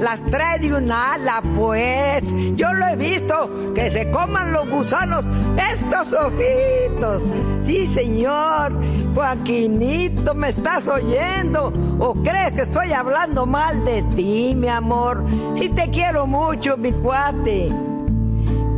Las 0.00 0.20
trae 0.30 0.58
de 0.58 0.74
un 0.74 0.90
ala, 0.90 1.42
pues. 1.56 2.24
Yo 2.56 2.72
lo 2.72 2.86
he 2.86 2.96
visto, 2.96 3.72
que 3.74 3.90
se 3.90 4.10
coman 4.10 4.52
los 4.52 4.68
gusanos 4.68 5.24
estos 5.72 6.12
ojitos. 6.12 7.22
Sí, 7.64 7.86
señor. 7.86 8.72
Joaquinito, 9.14 10.34
¿me 10.34 10.48
estás 10.48 10.88
oyendo? 10.88 11.72
¿O 11.98 12.14
crees 12.14 12.52
que 12.52 12.62
estoy 12.62 12.92
hablando 12.92 13.44
mal 13.44 13.84
de 13.84 14.02
ti, 14.16 14.54
mi 14.56 14.68
amor? 14.68 15.24
Sí 15.54 15.68
te 15.68 15.90
quiero 15.90 16.26
mucho, 16.26 16.76
mi 16.78 16.92
cuate. 16.92 17.70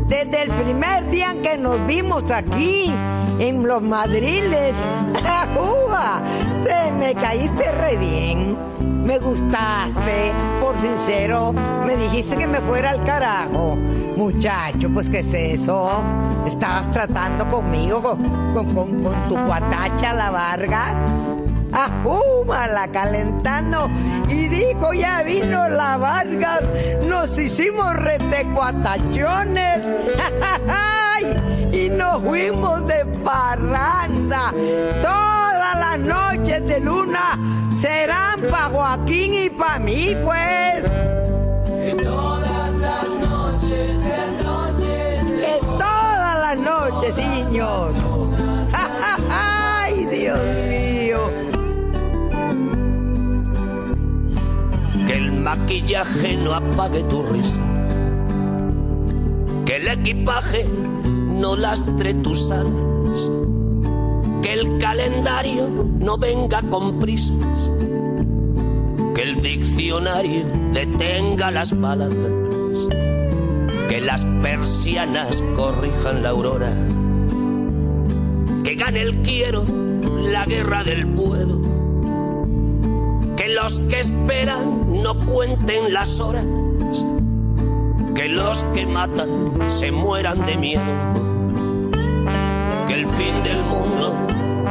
Desde 0.09 0.43
el 0.43 0.51
primer 0.55 1.09
día 1.11 1.37
que 1.43 1.57
nos 1.57 1.87
vimos 1.87 2.31
aquí, 2.31 2.93
en 3.39 3.67
los 3.67 3.83
madriles, 3.83 4.75
te 6.65 6.93
me 6.93 7.15
caíste 7.15 7.73
re 7.73 7.97
bien. 7.97 8.94
Me 9.05 9.19
gustaste, 9.19 10.33
por 10.61 10.77
sincero, 10.79 11.53
me 11.53 11.97
dijiste 11.97 12.37
que 12.37 12.47
me 12.47 12.59
fuera 12.59 12.91
al 12.91 13.05
carajo. 13.05 13.77
Muchacho, 14.17 14.89
pues 14.93 15.11
¿qué 15.11 15.19
es 15.19 15.35
eso? 15.35 16.03
¿Estabas 16.47 16.91
tratando 16.91 17.49
conmigo, 17.49 18.01
con, 18.03 19.29
tu 19.29 19.35
cuatacha, 19.47 20.15
la 20.15 20.31
Vargas? 20.31 20.97
la 22.73 22.89
calentando 22.89 23.91
y 24.29 24.49
dijo 24.49 24.93
ya 24.93 25.23
vino 25.23 25.69
la 25.69 25.97
Vargas, 25.97 26.63
nos 27.07 27.39
hicimos 27.39 27.95
retecuatachones 27.95 29.81
y 31.73 31.89
nos 31.91 32.23
fuimos 32.23 32.87
de 32.87 33.05
parranda 33.25 34.53
todas 35.65 35.79
las 35.81 35.99
noches 35.99 36.67
de 36.67 36.81
luna 36.81 37.39
serán 37.79 38.41
para 38.51 38.69
Joaquín 38.69 39.35
y 39.35 39.51
para 39.51 39.79
mí, 39.79 40.15
pues. 40.23 40.83
Que 41.67 42.03
todas 42.05 42.73
las 42.75 43.29
noches 43.29 44.01
sean 44.01 44.45
noches. 44.45 45.25
Que 45.41 45.61
todas 45.61 46.41
las 46.41 46.59
noches, 46.59 47.15
señor. 47.15 47.93
Ay, 49.31 50.07
Dios 50.07 50.39
mío. 50.69 51.31
Que 55.07 55.17
el 55.17 55.33
maquillaje 55.33 56.37
no 56.37 56.55
apague 56.55 57.03
tu 57.05 57.23
risa. 57.23 57.63
Que 59.65 59.77
el 59.77 59.89
equipaje 59.89 60.67
no 61.05 61.57
lastre 61.57 62.15
tus 62.15 62.51
alas 62.51 63.31
que 64.45 64.53
el 64.53 64.77
calendario 64.77 65.71
no 66.01 66.19
venga 66.19 66.61
con 66.69 67.01
prisas, 67.01 67.71
que 69.15 69.23
el 69.23 69.41
diccionario 69.41 70.45
detenga 70.71 71.51
las 71.51 71.73
palabras, 71.73 72.31
que 73.89 74.03
las 74.03 74.27
persianas 74.43 75.43
corrijan 75.55 76.23
la 76.23 76.29
aurora, 76.29 76.75
que 78.63 78.75
gane 78.75 79.01
el 79.01 79.23
quiero 79.23 79.65
la 80.31 80.45
guerra 80.45 80.85
del 80.85 81.07
puedo, 81.07 81.63
que 83.37 83.49
los 83.49 83.81
que 83.81 84.01
esperan 84.01 85.03
no 85.03 85.19
cuenten 85.21 85.91
las 85.91 86.21
horas, 86.21 86.45
que 88.15 88.29
los 88.29 88.63
que 88.75 88.85
matan 88.85 89.57
se 89.69 89.91
mueran 89.91 90.45
de 90.45 90.59
miedo, 90.59 91.24
que 92.87 92.95
el 92.95 93.07
fin 93.07 93.43
del 93.43 93.63
mundo 93.65 94.15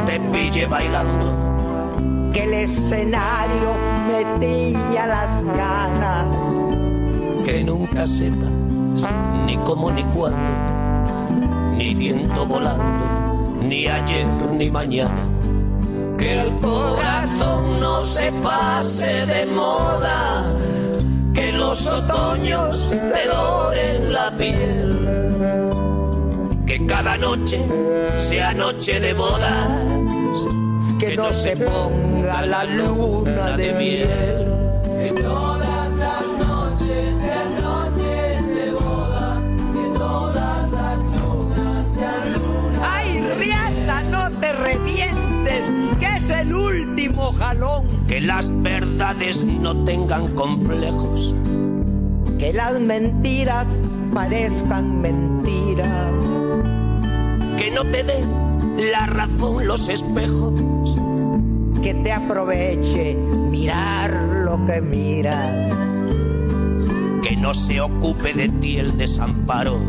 te 0.05 0.20
pille 0.20 0.66
bailando, 0.66 2.32
que 2.34 2.43
el 2.43 2.53
escenario 2.53 3.78
me 4.07 4.39
tiña 4.39 5.07
las 5.07 5.43
ganas. 5.43 6.26
Que 7.45 7.64
nunca 7.64 8.07
sepas 8.07 8.49
ni 9.45 9.57
cómo 9.57 9.91
ni 9.91 10.03
cuándo, 10.03 10.53
ni 11.76 11.93
viento 11.93 12.45
volando, 12.45 13.05
ni 13.61 13.88
ayer 13.88 14.28
ni 14.51 14.70
mañana. 14.70 15.24
Que 16.18 16.41
el 16.41 16.53
corazón 16.59 17.80
no 17.80 18.03
se 18.03 18.32
pase 18.32 19.26
de 19.26 19.45
moda, 19.47 20.45
que 21.34 21.51
los 21.51 21.88
otoños 21.88 22.89
te 22.89 23.28
doren 23.28 24.14
la 24.14 24.32
piel. 24.38 24.92
Que 26.66 26.86
cada 26.88 27.18
noche 27.18 27.59
sea 28.18 28.53
noche 28.53 28.99
de 28.99 29.14
bodas, 29.14 29.86
que 30.99 31.16
no 31.16 31.32
se 31.34 31.57
ponga 31.57 32.41
la 32.45 32.64
luna 32.64 33.57
de 33.57 33.74
miel. 33.74 34.47
Que 34.86 35.22
todas 35.22 35.91
las 35.97 36.47
noches 36.47 37.18
sean 37.18 37.61
noches 37.61 38.55
de 38.55 38.72
boda, 38.72 39.41
que 39.74 39.99
todas 39.99 40.72
las 40.72 40.97
lunas 40.99 41.93
sean 41.93 42.34
lunas. 42.34 42.89
¡Ay, 42.91 43.22
Riata, 43.38 44.01
no 44.03 44.32
te 44.39 44.53
revientes! 44.53 45.64
Que 45.99 46.16
es 46.16 46.30
el 46.30 46.53
último 46.53 47.34
jalón. 47.34 48.05
Que 48.07 48.22
las 48.22 48.49
verdades 48.61 49.45
no 49.45 49.84
tengan 49.84 50.34
complejos. 50.34 51.36
Que 52.43 52.51
las 52.51 52.77
mentiras 52.77 53.79
parezcan 54.13 54.99
mentiras. 54.99 56.11
Que 57.55 57.71
no 57.71 57.89
te 57.89 58.03
den 58.03 58.91
la 58.91 59.05
razón 59.05 59.65
los 59.65 59.87
espejos. 59.87 60.53
Que 61.81 61.93
te 61.93 62.11
aproveche 62.11 63.15
mirar 63.15 64.11
lo 64.43 64.65
que 64.65 64.81
miras. 64.81 65.73
Que 67.21 67.37
no 67.37 67.53
se 67.53 67.79
ocupe 67.79 68.33
de 68.33 68.49
ti 68.49 68.75
el 68.75 68.97
desamparo. 68.97 69.79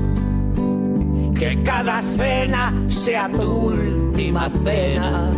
Que 1.34 1.61
cada 1.64 2.02
cena 2.02 2.72
sea 2.86 3.28
tu 3.30 3.50
última 3.72 4.48
cena. 4.48 5.28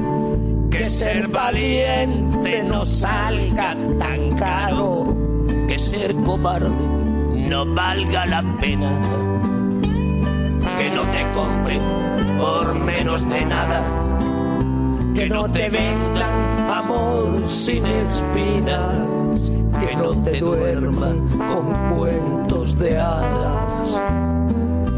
Que 0.70 0.86
ser 0.86 1.28
valiente 1.28 2.62
no 2.62 2.84
salga 2.84 3.74
tan 3.98 4.32
caro. 4.36 5.16
Que 5.66 5.78
ser 5.78 6.14
cobarde 6.16 7.05
no 7.48 7.64
valga 7.64 8.26
la 8.26 8.42
pena. 8.60 8.90
Que 10.78 10.90
no 10.90 11.02
te 11.04 11.26
compre 11.32 11.80
por 12.38 12.74
menos 12.74 13.28
de 13.28 13.44
nada. 13.44 13.82
Que 15.14 15.28
no 15.28 15.50
te 15.50 15.70
vendan 15.70 16.70
amor 16.70 17.48
sin 17.48 17.86
espinas. 17.86 19.50
Que 19.80 19.96
no 19.96 20.22
te 20.22 20.40
duerman 20.40 21.28
con 21.46 21.94
cuentos 21.96 22.78
de 22.78 22.98
hadas. 22.98 24.00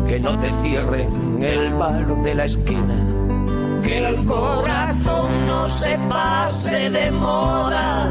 Que 0.06 0.18
no 0.18 0.38
te 0.38 0.50
cierren 0.62 1.42
el 1.42 1.74
bar 1.74 2.06
de 2.22 2.34
la 2.34 2.44
esquina. 2.46 2.94
Que 3.82 4.08
el 4.08 4.24
corazón 4.24 5.46
no 5.46 5.68
se 5.68 5.98
pase 6.08 6.90
de 6.90 7.10
moda. 7.10 8.08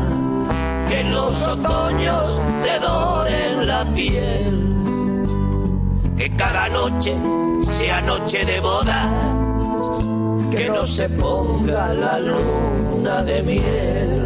Que 0.87 1.03
los 1.03 1.47
otoños 1.47 2.39
te 2.63 2.79
doren 2.79 3.46
la 3.67 3.83
piel. 3.93 4.55
Que 6.17 6.35
cada 6.35 6.69
noche 6.69 7.13
sea 7.61 8.01
noche 8.01 8.45
de 8.45 8.59
bodas. 8.59 9.11
Que 10.51 10.69
no 10.69 10.87
se 10.87 11.09
ponga 11.09 11.93
la 11.93 12.19
luna 12.19 13.23
de 13.23 13.43
miel. 13.43 14.16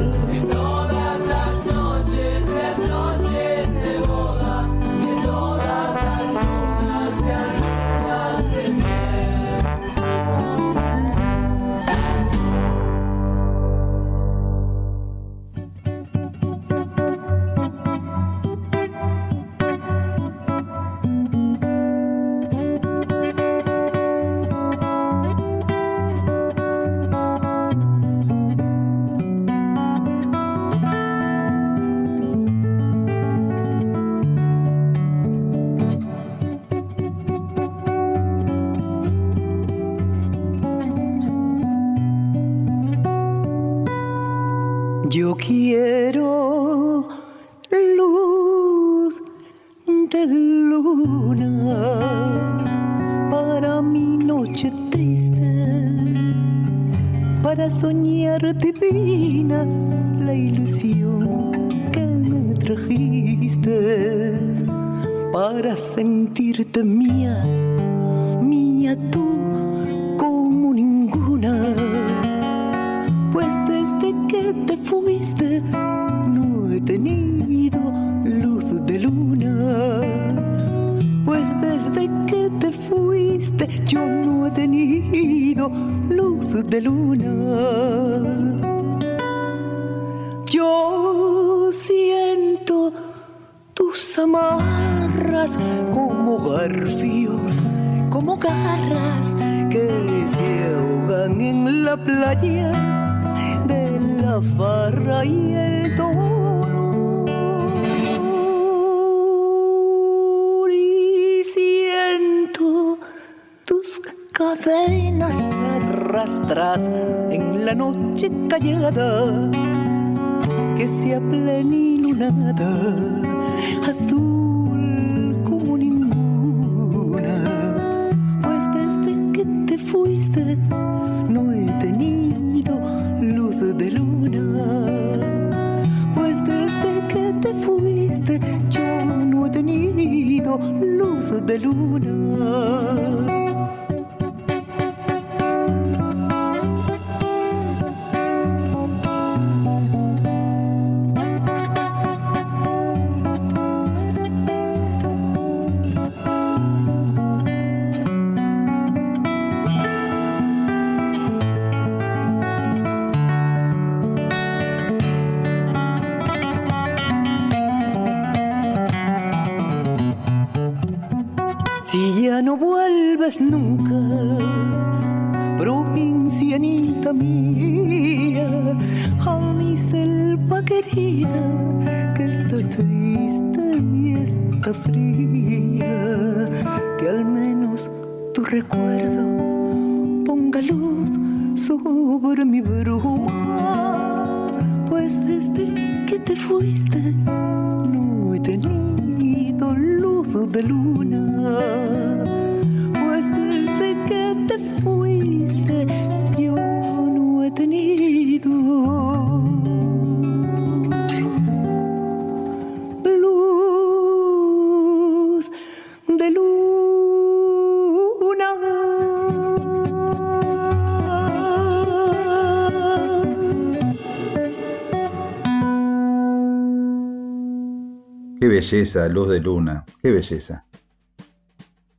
Belleza, 228.71 229.09
luz 229.09 229.27
de 229.27 229.39
luna, 229.39 229.83
qué 230.01 230.11
belleza. 230.11 230.65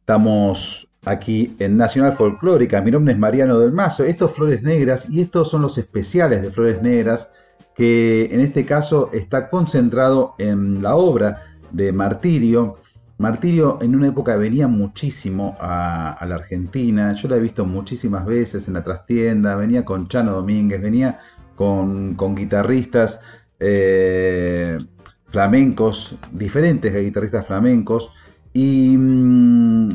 Estamos 0.00 0.88
aquí 1.04 1.54
en 1.58 1.76
Nacional 1.76 2.14
Folclórica. 2.14 2.80
Mi 2.80 2.90
nombre 2.90 3.12
es 3.12 3.18
Mariano 3.18 3.58
del 3.58 3.72
Mazo. 3.72 4.04
Estos 4.04 4.32
Flores 4.32 4.62
Negras 4.62 5.08
y 5.08 5.20
estos 5.20 5.50
son 5.50 5.60
los 5.60 5.76
especiales 5.76 6.40
de 6.40 6.50
Flores 6.50 6.80
Negras 6.80 7.30
que 7.74 8.30
en 8.32 8.40
este 8.40 8.64
caso 8.64 9.10
está 9.12 9.50
concentrado 9.50 10.34
en 10.38 10.82
la 10.82 10.96
obra 10.96 11.42
de 11.72 11.92
Martirio. 11.92 12.78
Martirio 13.18 13.78
en 13.82 13.94
una 13.94 14.08
época 14.08 14.36
venía 14.36 14.66
muchísimo 14.66 15.58
a, 15.60 16.24
la 16.26 16.36
Argentina. 16.36 17.12
Yo 17.12 17.28
la 17.28 17.36
he 17.36 17.40
visto 17.40 17.66
muchísimas 17.66 18.24
veces 18.24 18.66
en 18.66 18.74
la 18.74 18.82
trastienda. 18.82 19.56
Venía 19.56 19.84
con 19.84 20.08
Chano 20.08 20.32
Domínguez, 20.32 20.80
venía 20.80 21.20
con, 21.54 22.14
con 22.14 22.34
guitarristas. 22.34 23.20
eh, 23.60 24.78
flamencos, 25.32 26.14
diferentes 26.30 26.94
guitarristas 26.94 27.46
flamencos. 27.46 28.10
Y, 28.52 28.96
mm, 28.96 29.88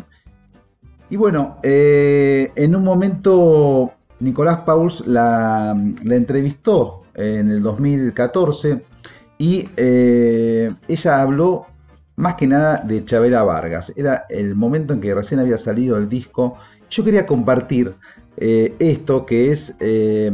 y 1.09 1.15
bueno, 1.15 1.57
eh, 1.63 2.51
en 2.55 2.75
un 2.75 2.83
momento 2.83 3.93
Nicolás 4.19 4.61
Pauls 4.65 5.05
la, 5.05 5.75
entrevistó 6.03 7.03
en 7.13 7.51
el 7.51 7.61
2014 7.61 8.83
y 9.37 9.69
eh, 9.77 10.71
ella 10.87 11.21
habló 11.21 11.67
más 12.15 12.35
que 12.35 12.47
nada 12.47 12.77
de 12.77 13.05
Chabela 13.05 13.43
Vargas. 13.43 13.93
Era 13.95 14.25
el 14.29 14.55
momento 14.55 14.93
en 14.93 15.01
que 15.01 15.13
recién 15.13 15.39
había 15.39 15.57
salido 15.57 15.97
el 15.97 16.09
disco. 16.09 16.57
Yo 16.89 17.03
quería 17.03 17.25
compartir 17.25 17.93
eh, 18.37 18.75
esto 18.79 19.25
que 19.25 19.51
es, 19.51 19.75
eh, 19.79 20.31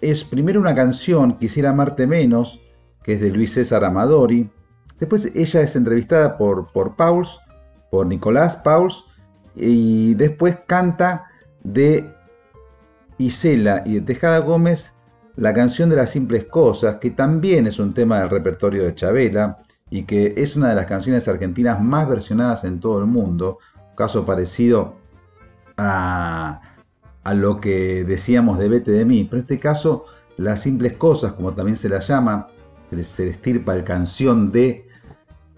es 0.00 0.24
primero 0.24 0.60
una 0.60 0.74
canción, 0.74 1.38
Quisiera 1.38 1.70
amarte 1.70 2.06
menos, 2.06 2.60
que 3.06 3.12
es 3.12 3.20
de 3.20 3.30
Luis 3.30 3.54
César 3.54 3.84
Amadori. 3.84 4.50
Después 4.98 5.30
ella 5.34 5.60
es 5.60 5.76
entrevistada 5.76 6.36
por, 6.36 6.72
por 6.72 6.96
Pauls, 6.96 7.40
por 7.90 8.06
Nicolás 8.06 8.56
Pauls, 8.56 9.04
y 9.54 10.14
después 10.14 10.58
canta 10.66 11.26
de 11.62 12.12
Isela 13.16 13.82
y 13.86 13.94
de 13.94 14.00
Tejada 14.00 14.40
Gómez 14.40 14.92
la 15.36 15.54
canción 15.54 15.88
de 15.88 15.96
las 15.96 16.10
simples 16.10 16.46
cosas, 16.46 16.96
que 16.96 17.10
también 17.10 17.66
es 17.66 17.78
un 17.78 17.94
tema 17.94 18.18
del 18.18 18.30
repertorio 18.30 18.82
de 18.82 18.94
Chabela 18.94 19.58
y 19.88 20.02
que 20.02 20.34
es 20.36 20.56
una 20.56 20.70
de 20.70 20.74
las 20.74 20.86
canciones 20.86 21.28
argentinas 21.28 21.80
más 21.80 22.08
versionadas 22.08 22.64
en 22.64 22.80
todo 22.80 22.98
el 22.98 23.06
mundo, 23.06 23.58
caso 23.96 24.26
parecido 24.26 24.96
a, 25.76 26.60
a 27.22 27.34
lo 27.34 27.60
que 27.60 28.02
decíamos 28.04 28.58
de 28.58 28.68
Vete 28.68 28.90
de 28.90 29.04
mí, 29.04 29.24
pero 29.24 29.36
en 29.36 29.42
este 29.42 29.60
caso 29.60 30.06
las 30.38 30.62
simples 30.62 30.94
cosas, 30.94 31.34
como 31.34 31.52
también 31.52 31.76
se 31.76 31.88
la 31.88 32.00
llama, 32.00 32.48
se 32.90 32.96
le- 32.96 33.04
se 33.04 33.24
le 33.24 33.30
estirpa 33.32 33.74
el 33.74 33.84
canción 33.84 34.50
de 34.52 34.84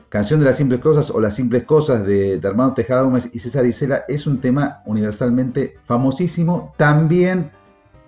Canción 0.09 0.41
de 0.41 0.47
las 0.47 0.57
simples 0.57 0.81
cosas 0.81 1.11
o 1.11 1.20
las 1.20 1.35
simples 1.37 1.64
cosas 1.64 2.03
de, 2.07 2.39
de 2.39 2.49
Armando 2.49 2.72
Tejada 2.72 3.03
Gómez 3.03 3.29
y 3.35 3.41
César 3.41 3.66
Isela 3.66 4.05
es 4.09 4.26
un 4.26 4.41
tema 4.41 4.81
universalmente 4.87 5.74
famosísimo, 5.85 6.72
también 6.79 7.51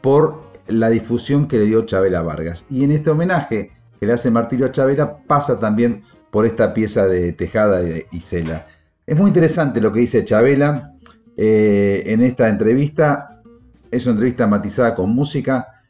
por 0.00 0.44
la 0.66 0.88
difusión 0.88 1.46
que 1.46 1.58
le 1.58 1.66
dio 1.66 1.82
Chabela 1.84 2.22
Vargas. 2.22 2.64
Y 2.70 2.84
en 2.84 2.92
este 2.92 3.10
homenaje 3.10 3.72
que 3.98 4.06
le 4.06 4.14
hace 4.14 4.30
Martirio 4.30 4.64
a 4.64 4.72
Chabela 4.72 5.18
pasa 5.26 5.60
también 5.60 6.00
por 6.30 6.46
esta 6.46 6.72
pieza 6.72 7.06
de 7.06 7.34
Tejada 7.34 7.82
y 7.82 7.88
de 7.90 8.06
Isela. 8.12 8.66
Es 9.06 9.18
muy 9.18 9.28
interesante 9.28 9.82
lo 9.82 9.92
que 9.92 10.00
dice 10.00 10.24
Chabela 10.24 10.94
eh, 11.36 12.04
en 12.06 12.22
esta 12.22 12.48
entrevista. 12.48 13.42
Es 13.90 14.06
una 14.06 14.12
entrevista 14.14 14.46
matizada 14.46 14.94
con 14.94 15.10
música. 15.10 15.82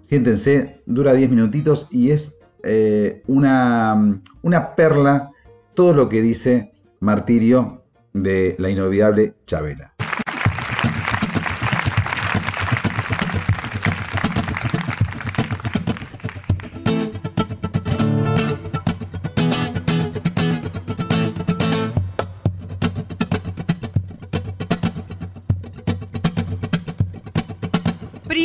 Siéntense, 0.00 0.80
dura 0.86 1.12
10 1.12 1.28
minutitos 1.28 1.86
y 1.90 2.12
es 2.12 2.39
eh, 2.64 3.22
una, 3.26 4.20
una 4.42 4.74
perla 4.74 5.30
todo 5.74 5.92
lo 5.92 6.08
que 6.08 6.22
dice 6.22 6.72
Martirio 7.00 7.84
de 8.12 8.56
la 8.58 8.70
inolvidable 8.70 9.34
Chabela. 9.46 9.94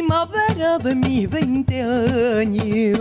Primavera 0.07 0.77
de 0.77 0.93
mis 0.93 1.27
20 1.27 1.81
años, 2.39 2.99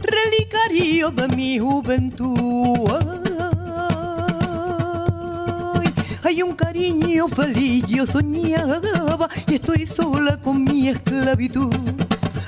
relicario 0.00 1.10
de 1.10 1.28
mi 1.34 1.58
juventud. 1.58 2.90
Ay, 5.74 5.90
Hay 6.24 6.42
un 6.42 6.54
cariño 6.54 7.26
feliz, 7.28 7.86
yo 7.88 8.04
soñaba 8.04 9.30
y 9.46 9.54
estoy 9.54 9.86
sola 9.86 10.36
con 10.36 10.62
mi 10.62 10.90
esclavitud. 10.90 11.74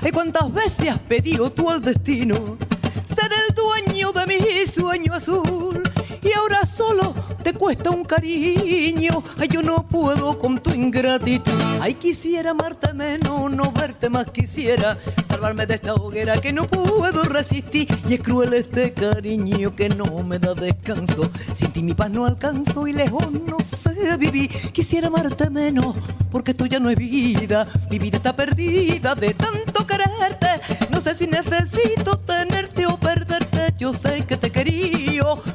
Ay, 0.03 0.13
cuántas 0.13 0.53
veces 0.53 0.91
has 0.91 0.99
pedido 0.99 1.51
tú 1.51 1.71
al 1.71 1.81
destino 1.81 2.59
ser 3.07 3.31
el 3.49 3.55
dueño 3.55 4.13
de 4.13 4.27
mi 4.27 4.67
sueño 4.71 5.15
azul 5.15 5.83
y 6.23 6.33
ahora 6.33 6.67
solo 6.67 7.15
te 7.45 7.53
cuesta 7.53 7.91
un 7.91 8.05
cariño. 8.05 9.23
Ay, 9.39 9.49
yo 9.49 9.63
no 9.63 9.87
puedo 9.87 10.39
con 10.39 10.59
tu 10.59 10.71
ingratitud. 10.71 11.53
Ay, 11.79 11.93
quisiera 11.93 12.53
amarte 12.53 12.95
menos, 12.95 13.51
no 13.53 13.71
verte 13.71 14.09
más 14.09 14.31
quisiera. 14.31 14.97
Salvarme 15.29 15.67
de 15.67 15.75
esta 15.75 15.95
hoguera 15.95 16.39
que 16.39 16.55
no 16.55 16.67
puedo 16.67 17.23
resistir. 17.25 17.87
Y 18.09 18.15
es 18.15 18.21
cruel 18.21 18.55
este 18.55 18.95
cariño 18.95 19.77
que 19.77 19.91
no 19.91 20.07
me 20.23 20.39
da 20.39 20.55
descanso. 20.55 21.31
Sin 21.55 21.71
ti 21.71 21.83
mi 21.83 21.93
paz 21.93 22.11
no 22.11 22.25
alcanzo 22.25 22.87
y 22.87 22.95
lejos 22.95 23.31
no 23.31 23.59
sé 23.61 24.17
vivir. 24.17 24.51
Quisiera 24.73 25.09
amarte 25.09 25.51
menos, 25.51 25.95
porque 26.31 26.53
esto 26.53 26.65
ya 26.65 26.81
no 26.81 26.89
es 26.89 26.97
vida. 26.97 27.69
Mi 27.91 27.99
vida 27.99 28.17
está 28.17 28.35
perdida 28.35 29.15
de 29.15 29.35
tanto 29.35 29.87
quererte. 29.87 30.63
No 30.91 30.99
sé 30.99 31.15
si 31.15 31.27
necesito 31.27 32.17
tenerte 32.21 32.87
o 32.87 32.97
perderte. 32.97 33.75
Yo 33.77 33.93
sé 33.93 34.25
que 34.25 34.39
te 34.39 34.44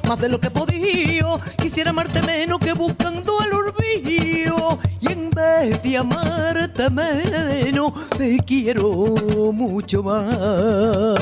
más 0.08 0.20
de 0.20 0.30
lo 0.30 0.40
que 0.40 0.50
podido. 0.50 1.40
Quisiera 1.58 1.92
amarte 1.92 2.22
menos 2.22 2.60
que 2.60 2.74
buscando 2.74 3.34
el 3.44 3.54
olvido. 3.54 4.80
Y 5.02 5.12
en 5.12 5.30
vez 5.30 5.82
de 5.84 5.98
amarte 5.98 6.90
menos, 6.90 7.94
te 8.18 8.38
quiero 8.40 9.16
mucho 9.54 10.04
más. 10.04 11.20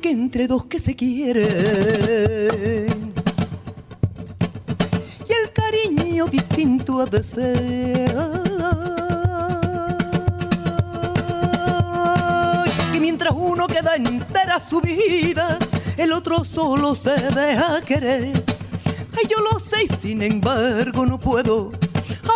Que 0.00 0.10
entre 0.10 0.46
dos 0.46 0.66
que 0.66 0.78
se 0.78 0.94
quieren 0.94 1.46
y 5.28 5.32
el 5.32 5.52
cariño 5.52 6.26
distinto 6.26 7.00
ha 7.00 7.06
de 7.06 7.22
ser. 7.22 8.14
Que 12.92 13.00
mientras 13.00 13.34
uno 13.36 13.66
queda 13.66 13.96
entera 13.96 14.60
su 14.60 14.80
vida, 14.80 15.58
el 15.96 16.12
otro 16.12 16.44
solo 16.44 16.94
se 16.94 17.14
deja 17.14 17.80
querer. 17.82 18.42
Ay, 19.16 19.26
yo 19.30 19.38
lo 19.40 19.58
sé 19.58 19.84
y 19.84 19.88
sin 20.06 20.22
embargo 20.22 21.06
no 21.06 21.18
puedo 21.18 21.72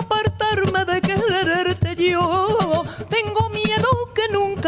apartarme 0.01 0.85
de 0.85 1.01
quererte 1.01 1.97
yo. 2.11 2.50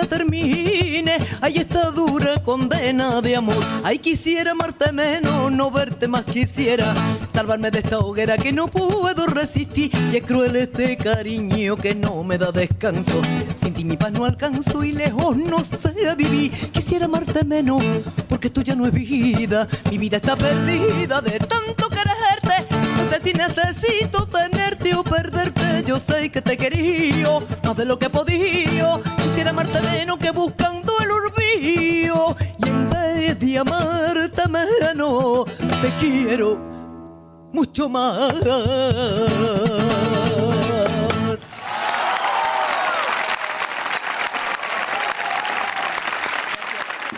Termine. 0.07 1.18
Ay, 1.40 1.59
esta 1.59 1.90
dura 1.90 2.42
condena 2.42 3.20
de 3.20 3.36
amor. 3.36 3.62
Ay, 3.84 3.98
quisiera 3.98 4.53
amarte 4.53 4.92
menos, 4.92 5.50
no 5.50 5.70
verte 5.70 6.09
más 6.09 6.24
quisiera. 6.24 6.94
Salvarme 7.34 7.70
de 7.70 7.80
esta 7.80 7.98
hoguera 7.98 8.36
que 8.36 8.53
no 8.53 8.68
puedo 8.68 9.26
resistir. 9.26 9.90
Y 10.12 10.16
es 10.16 10.22
cruel 10.24 10.57
este 10.57 10.96
cariño 10.96 11.76
que 11.76 11.94
no 11.94 12.22
me 12.24 12.38
da 12.38 12.53
descanso. 12.53 13.20
Sin 13.62 13.74
ti 13.74 13.84
mi 13.84 13.96
paz 13.96 14.12
no 14.12 14.24
alcanzo 14.24 14.84
y 14.84 14.92
lejos 14.92 15.36
no 15.36 15.64
sé 15.64 15.92
vivir. 16.16 16.53
Quisiera 16.72 17.07
amarte 17.07 17.44
menos, 17.44 17.82
porque 18.28 18.48
esto 18.48 18.61
ya 18.62 18.74
no 18.74 18.86
es 18.86 18.92
vida. 18.92 19.66
Mi 19.90 19.98
vida 19.98 20.16
está 20.18 20.36
perdida 20.36 21.20
de 21.20 21.38
tanto 21.38 21.88
quererte. 21.88 22.66
No 22.96 23.11
sé 23.11 23.20
si 23.22 23.32
necesito 23.32 24.26
tenerte 24.26 24.62
perderte. 25.05 25.85
Yo 25.87 25.99
sé 25.99 26.30
que 26.30 26.43
te 26.43 26.57
querido 26.57 27.43
más 27.64 27.76
de 27.76 27.85
lo 27.85 27.99
que 27.99 28.11
podido. 28.11 29.01
Quisiera 29.18 29.51
amarte 29.51 29.80
menos 29.80 30.18
que 30.18 30.30
buscando 30.30 30.93
el 31.01 31.11
olvido. 31.11 32.37
Y 32.59 32.68
en 32.68 32.91
vez 32.91 33.39
de 33.39 33.59
amarte 33.59 34.43
menos, 34.49 35.45
te 35.80 35.89
quiero 36.01 36.59
mucho 37.53 37.89
más. 37.89 38.35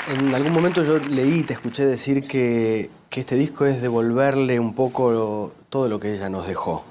En 0.06 0.34
algún 0.34 0.52
momento 0.52 0.84
yo 0.84 0.98
leí, 0.98 1.42
te 1.42 1.54
escuché 1.54 1.86
decir 1.86 2.28
que, 2.28 2.90
que 3.08 3.20
este 3.20 3.36
disco 3.36 3.64
es 3.64 3.80
devolverle 3.80 4.60
un 4.60 4.74
poco 4.74 5.52
todo 5.70 5.88
lo 5.88 5.98
que 5.98 6.14
ella 6.14 6.28
nos 6.28 6.46
dejó. 6.46 6.84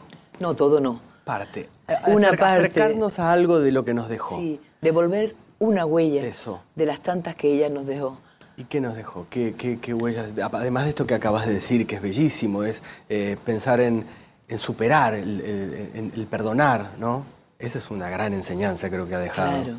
No, 0.44 0.56
todo 0.56 0.82
no. 0.82 1.00
Parte. 1.24 1.70
Una 2.08 2.28
Acerca- 2.28 2.38
parte. 2.46 2.68
Acercarnos 2.82 3.18
a 3.20 3.32
algo 3.32 3.62
de 3.62 3.72
lo 3.72 3.86
que 3.86 3.94
nos 3.94 4.10
dejó. 4.10 4.38
Sí, 4.40 4.60
devolver 4.82 5.36
una 5.60 5.86
huella 5.86 6.22
Eso. 6.24 6.62
de 6.76 6.86
las 6.86 7.00
tantas 7.02 7.36
que 7.36 7.54
ella 7.54 7.70
nos 7.70 7.86
dejó. 7.86 8.18
¿Y 8.58 8.66
qué 8.66 8.82
nos 8.82 8.94
dejó? 8.98 9.26
¿Qué, 9.30 9.56
qué- 9.58 9.80
qué 9.80 9.94
huellas? 9.94 10.34
Además 10.52 10.84
de 10.84 10.90
esto 10.90 11.08
que 11.08 11.14
acabas 11.16 11.46
de 11.48 11.54
decir, 11.54 11.88
que 11.88 11.96
es 11.96 12.02
bellísimo, 12.02 12.64
es 12.66 12.84
eh, 13.08 13.38
pensar 13.46 13.80
en, 13.80 14.06
en 14.50 14.60
superar, 14.60 15.14
el, 15.14 16.12
el 16.14 16.28
perdonar, 16.28 16.92
¿no? 17.00 17.26
Esa 17.58 17.78
es 17.78 17.90
una 17.90 18.10
gran 18.10 18.34
enseñanza, 18.34 18.90
creo 18.90 19.08
que 19.08 19.16
ha 19.16 19.20
dejado. 19.20 19.64
Claro. 19.64 19.78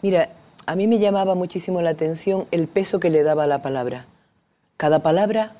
Mira, 0.00 0.30
a 0.64 0.76
mí 0.76 0.86
me 0.86 0.98
llamaba 0.98 1.34
muchísimo 1.34 1.82
la 1.82 1.90
atención 1.90 2.46
el 2.52 2.68
peso 2.68 3.00
que 3.00 3.10
le 3.10 3.22
daba 3.22 3.44
a 3.44 3.46
la 3.46 3.60
palabra. 3.60 4.06
Cada 4.78 5.00
palabra, 5.02 5.52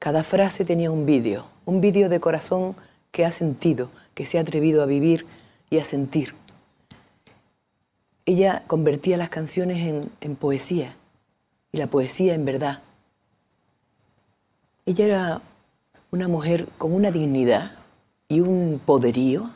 cada 0.00 0.24
frase 0.24 0.64
tenía 0.64 0.90
un 0.90 1.06
vídeo, 1.06 1.46
un 1.64 1.80
vídeo 1.80 2.08
de 2.08 2.18
corazón 2.18 2.74
que 3.10 3.24
ha 3.24 3.30
sentido, 3.30 3.90
que 4.14 4.26
se 4.26 4.38
ha 4.38 4.42
atrevido 4.42 4.82
a 4.82 4.86
vivir 4.86 5.26
y 5.70 5.78
a 5.78 5.84
sentir. 5.84 6.34
Ella 8.24 8.64
convertía 8.66 9.16
las 9.16 9.28
canciones 9.28 9.86
en, 9.86 10.10
en 10.20 10.36
poesía 10.36 10.92
y 11.72 11.78
la 11.78 11.86
poesía 11.86 12.34
en 12.34 12.44
verdad. 12.44 12.82
Ella 14.84 15.04
era 15.04 15.42
una 16.10 16.28
mujer 16.28 16.68
con 16.78 16.92
una 16.92 17.10
dignidad 17.10 17.72
y 18.28 18.40
un 18.40 18.80
poderío. 18.84 19.50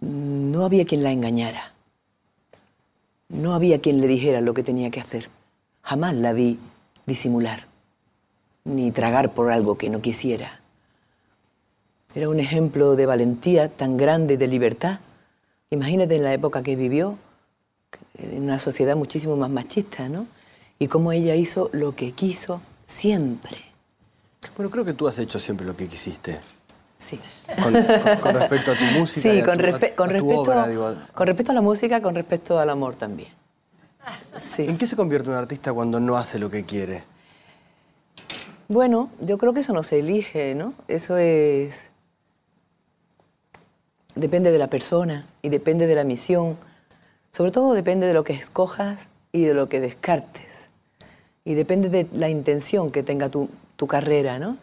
No 0.00 0.64
había 0.64 0.84
quien 0.84 1.02
la 1.02 1.12
engañara. 1.12 1.72
No 3.28 3.54
había 3.54 3.80
quien 3.80 4.00
le 4.00 4.06
dijera 4.06 4.40
lo 4.40 4.54
que 4.54 4.62
tenía 4.62 4.90
que 4.90 5.00
hacer. 5.00 5.30
Jamás 5.82 6.14
la 6.14 6.32
vi 6.32 6.58
disimular, 7.06 7.66
ni 8.64 8.90
tragar 8.92 9.32
por 9.32 9.50
algo 9.50 9.78
que 9.78 9.90
no 9.90 10.00
quisiera. 10.00 10.60
Era 12.16 12.28
un 12.30 12.40
ejemplo 12.40 12.96
de 12.96 13.04
valentía 13.06 13.68
tan 13.68 13.96
grande, 13.98 14.36
de 14.38 14.46
libertad. 14.46 15.00
Imagínate 15.70 16.16
en 16.16 16.24
la 16.24 16.32
época 16.32 16.62
que 16.62 16.74
vivió, 16.74 17.18
en 18.18 18.42
una 18.42 18.58
sociedad 18.58 18.96
muchísimo 18.96 19.36
más 19.36 19.50
machista, 19.50 20.08
¿no? 20.08 20.26
Y 20.78 20.88
cómo 20.88 21.12
ella 21.12 21.34
hizo 21.34 21.68
lo 21.72 21.94
que 21.94 22.12
quiso 22.12 22.62
siempre. 22.86 23.58
Bueno, 24.56 24.70
creo 24.70 24.84
que 24.86 24.94
tú 24.94 25.06
has 25.06 25.18
hecho 25.18 25.38
siempre 25.38 25.66
lo 25.66 25.76
que 25.76 25.86
quisiste. 25.88 26.40
Sí. 26.98 27.18
Con, 27.62 27.74
con- 27.74 28.16
con 28.22 28.34
respecto 28.34 28.70
a 28.70 28.74
tu 28.78 28.84
música. 28.98 29.30
Sí, 29.30 29.40
a 29.40 29.44
con, 29.44 29.60
a- 29.60 29.62
respe- 29.62 29.92
a 29.94 30.06
respecto, 30.06 30.40
obra, 30.40 30.66
digo. 30.68 30.94
con 31.12 31.26
respecto 31.26 31.52
a 31.52 31.54
la 31.54 31.60
música, 31.60 32.00
con 32.00 32.14
respecto 32.14 32.58
al 32.58 32.70
amor 32.70 32.96
también. 32.96 33.28
¿En 34.56 34.78
qué 34.78 34.86
se 34.86 34.96
convierte 34.96 35.28
un 35.28 35.36
artista 35.36 35.72
cuando 35.74 36.00
no 36.00 36.16
hace 36.16 36.38
lo 36.38 36.48
que 36.48 36.64
quiere? 36.64 37.04
Bueno, 38.68 39.10
yo 39.20 39.36
creo 39.36 39.52
que 39.52 39.60
eso 39.60 39.74
no 39.74 39.82
se 39.82 39.98
elige, 39.98 40.54
¿no? 40.54 40.72
Eso 40.88 41.18
es... 41.18 41.90
Depende 44.16 44.50
de 44.50 44.58
la 44.58 44.66
persona 44.66 45.26
y 45.42 45.50
depende 45.50 45.86
de 45.86 45.94
la 45.94 46.04
misión. 46.04 46.56
Sobre 47.32 47.50
todo 47.52 47.74
depende 47.74 48.06
de 48.06 48.14
lo 48.14 48.24
que 48.24 48.32
escojas 48.32 49.08
y 49.30 49.44
de 49.44 49.54
lo 49.54 49.68
que 49.68 49.78
descartes. 49.78 50.70
Y 51.44 51.54
depende 51.54 51.88
de 51.88 52.08
la 52.12 52.28
intención 52.28 52.90
que 52.90 53.02
tenga 53.02 53.28
tu, 53.28 53.48
tu 53.76 53.86
carrera, 53.86 54.38
¿no? 54.38 54.56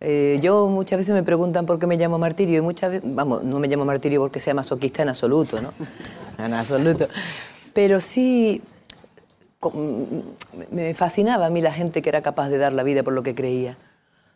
Eh, 0.00 0.38
yo 0.42 0.66
muchas 0.68 0.98
veces 0.98 1.14
me 1.14 1.22
preguntan 1.22 1.64
por 1.64 1.78
qué 1.78 1.86
me 1.86 1.96
llamo 1.96 2.18
martirio 2.18 2.58
y 2.58 2.60
muchas 2.60 2.90
veces, 2.90 3.10
vamos, 3.14 3.42
no 3.42 3.58
me 3.58 3.66
llamo 3.66 3.84
martirio 3.86 4.20
porque 4.20 4.40
sea 4.40 4.52
masoquista 4.52 5.02
en 5.02 5.08
absoluto, 5.08 5.60
¿no? 5.60 5.72
En 6.38 6.52
absoluto. 6.52 7.08
Pero 7.72 7.98
sí 8.00 8.62
me 10.70 10.92
fascinaba 10.92 11.46
a 11.46 11.50
mí 11.50 11.62
la 11.62 11.72
gente 11.72 12.02
que 12.02 12.10
era 12.10 12.20
capaz 12.20 12.50
de 12.50 12.58
dar 12.58 12.74
la 12.74 12.82
vida 12.82 13.02
por 13.02 13.14
lo 13.14 13.22
que 13.22 13.34
creía. 13.34 13.78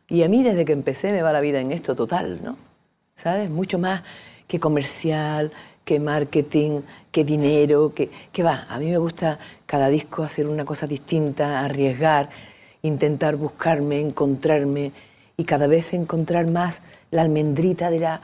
Y 0.09 0.23
a 0.23 0.29
mí 0.29 0.43
desde 0.43 0.65
que 0.65 0.73
empecé 0.73 1.13
me 1.13 1.21
va 1.21 1.31
la 1.33 1.41
vida 1.41 1.61
en 1.61 1.71
esto 1.73 1.95
total, 1.95 2.41
¿no? 2.43 2.57
¿Sabes? 3.15 3.51
Mucho 3.51 3.79
más 3.79 4.03
que 4.51 4.59
comercial, 4.59 5.53
que 5.85 6.01
marketing, 6.01 6.81
que 7.13 7.23
dinero, 7.23 7.93
que, 7.95 8.11
que 8.33 8.43
va. 8.43 8.67
A 8.69 8.81
mí 8.81 8.91
me 8.91 8.99
gusta 8.99 9.39
cada 9.65 9.87
disco 9.87 10.25
hacer 10.25 10.49
una 10.49 10.65
cosa 10.65 10.89
distinta, 10.89 11.65
arriesgar, 11.65 12.31
intentar 12.83 13.37
buscarme, 13.37 14.01
encontrarme 14.01 14.91
y 15.37 15.45
cada 15.45 15.69
vez 15.69 15.95
encontrar 15.95 16.49
más 16.49 16.83
la 17.13 17.23
almendrita 17.23 17.91
de 17.91 18.01
la 18.01 18.23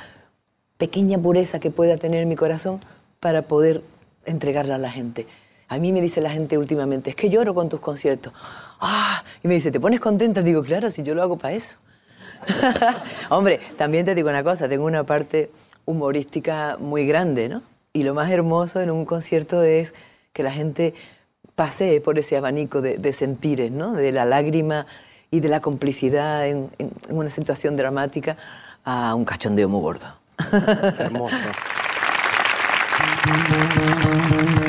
pequeña 0.79 1.17
pureza 1.17 1.61
que 1.61 1.71
pueda 1.71 1.95
tener 1.95 2.27
mi 2.27 2.35
corazón 2.35 2.81
para 3.21 3.43
poder 3.43 3.85
entregarla 4.25 4.75
a 4.75 4.79
la 4.79 4.91
gente. 4.91 5.29
A 5.69 5.79
mí 5.79 5.93
me 5.93 6.01
dice 6.01 6.21
la 6.21 6.31
gente 6.31 6.59
últimamente, 6.59 7.11
es 7.11 7.17
que 7.17 7.31
lloro 7.31 7.55
con 7.55 7.69
tus 7.69 7.81
conciertos. 7.81 8.33
Ah, 8.81 9.23
y 9.45 9.49
me 9.49 9.55
dice, 9.55 9.71
¿te 9.71 9.79
pones 9.79 10.01
contenta? 10.01 10.43
Digo, 10.43 10.65
claro, 10.65 10.91
si 10.91 11.05
yo 11.05 11.15
lo 11.15 11.23
hago 11.23 11.39
para 11.39 11.55
eso. 11.55 11.77
Hombre, 13.31 13.61
también 13.79 14.05
te 14.05 14.17
digo 14.17 14.29
una 14.29 14.43
cosa, 14.43 14.69
tengo 14.69 14.87
una 14.87 15.05
parte 15.05 15.51
humorística 15.87 16.77
muy 16.79 17.07
grande, 17.07 17.49
¿no? 17.49 17.63
Y 17.95 18.03
lo 18.03 18.13
más 18.13 18.31
hermoso 18.31 18.83
en 18.83 18.91
un 18.91 19.07
concierto 19.07 19.63
es 19.63 19.95
que 20.35 20.43
la 20.43 20.53
gente 20.53 20.93
pasee 21.55 22.03
por 22.03 22.19
ese 22.19 22.37
abanico 22.37 22.83
de, 22.83 22.99
de 22.99 23.13
sentires, 23.15 23.71
¿no? 23.73 23.95
De 23.95 24.13
la 24.13 24.27
lágrima 24.27 24.87
y 25.31 25.41
de 25.41 25.49
la 25.49 25.61
complicidad 25.61 26.47
en, 26.47 26.69
en- 26.79 26.91
en 27.09 27.17
una 27.17 27.31
situación 27.31 27.77
dramática 27.77 28.37
a 28.85 29.15
un 29.15 29.25
cachondeo 29.25 29.69
muy 29.69 29.81
gordo. 29.81 30.07
Hermoso. 30.99 31.37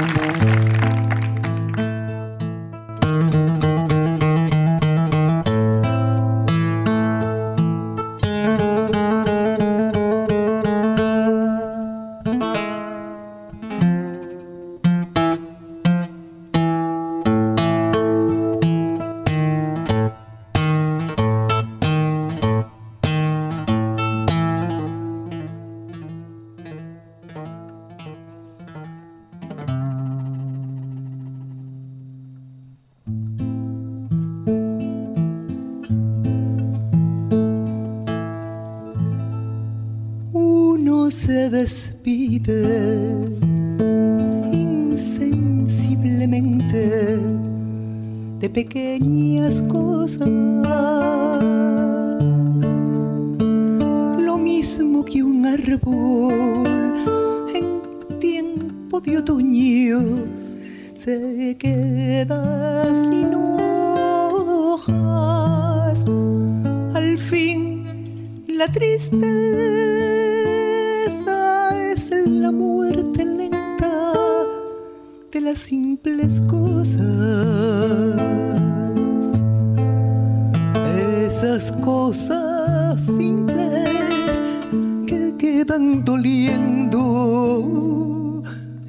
doliendo 86.04 87.02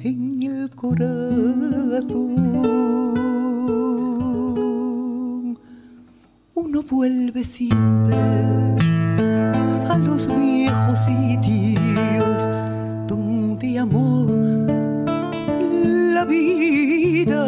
en 0.03 0.43
el 0.43 0.69
corazón. 0.71 1.17
Uno 6.53 6.83
vuelve 6.89 7.43
siempre 7.43 8.15
a 9.89 9.97
los 9.97 10.27
viejos 10.27 10.99
sitios 10.99 12.49
donde 13.07 13.79
amó 13.79 14.27
la 16.13 16.25
vida 16.25 17.45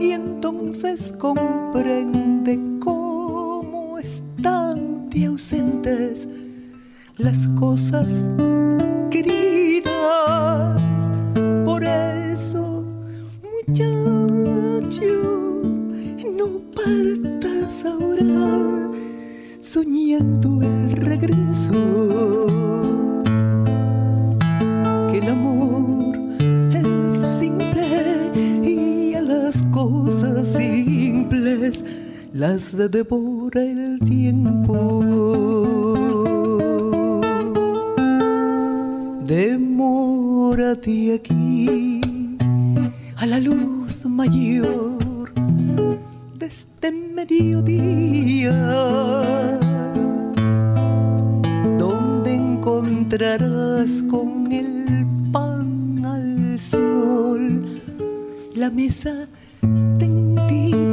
y 0.00 0.12
entonces 0.12 1.12
comprende 1.18 2.58
cómo 2.80 3.98
están 3.98 5.10
de 5.10 5.26
ausentes 5.26 6.26
las 7.22 7.46
cosas 7.58 8.12
queridas. 9.10 9.92
Por 11.64 11.84
eso, 11.84 12.84
muchacho, 13.68 15.04
no 16.36 16.48
partas 16.74 17.84
ahora 17.84 18.90
soñando 19.60 20.62
el 20.62 20.96
regreso. 20.96 21.72
Que 25.10 25.18
el 25.18 25.28
amor 25.28 26.16
es 26.72 27.38
simple 27.38 28.32
y 28.64 29.14
a 29.14 29.20
las 29.20 29.62
cosas 29.64 30.48
simples 30.56 31.84
las 32.32 32.76
devora 32.76 33.62
el 33.62 34.00
tiempo. 34.00 35.91
Demórate 39.32 41.14
aquí 41.14 42.02
a 43.16 43.24
la 43.24 43.38
luz 43.40 44.04
mayor 44.04 45.32
de 46.38 46.44
este 46.44 46.92
mediodía, 46.92 48.52
donde 51.78 52.34
encontrarás 52.34 54.02
con 54.10 54.52
el 54.52 55.06
pan 55.32 56.04
al 56.04 56.60
sol 56.60 57.80
la 58.54 58.68
mesa 58.68 59.28
tendida. 59.98 60.91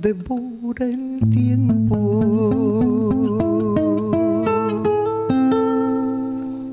Devora 0.00 0.86
el 0.86 1.20
tiempo. 1.30 1.96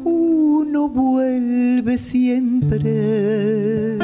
Uno 0.03 0.89
vuelve 0.89 1.97
siempre 1.97 3.97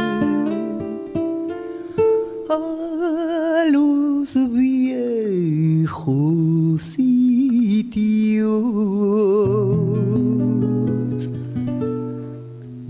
a 2.49 3.65
los 3.71 4.35
viejos 4.51 6.81
sitios 6.81 8.63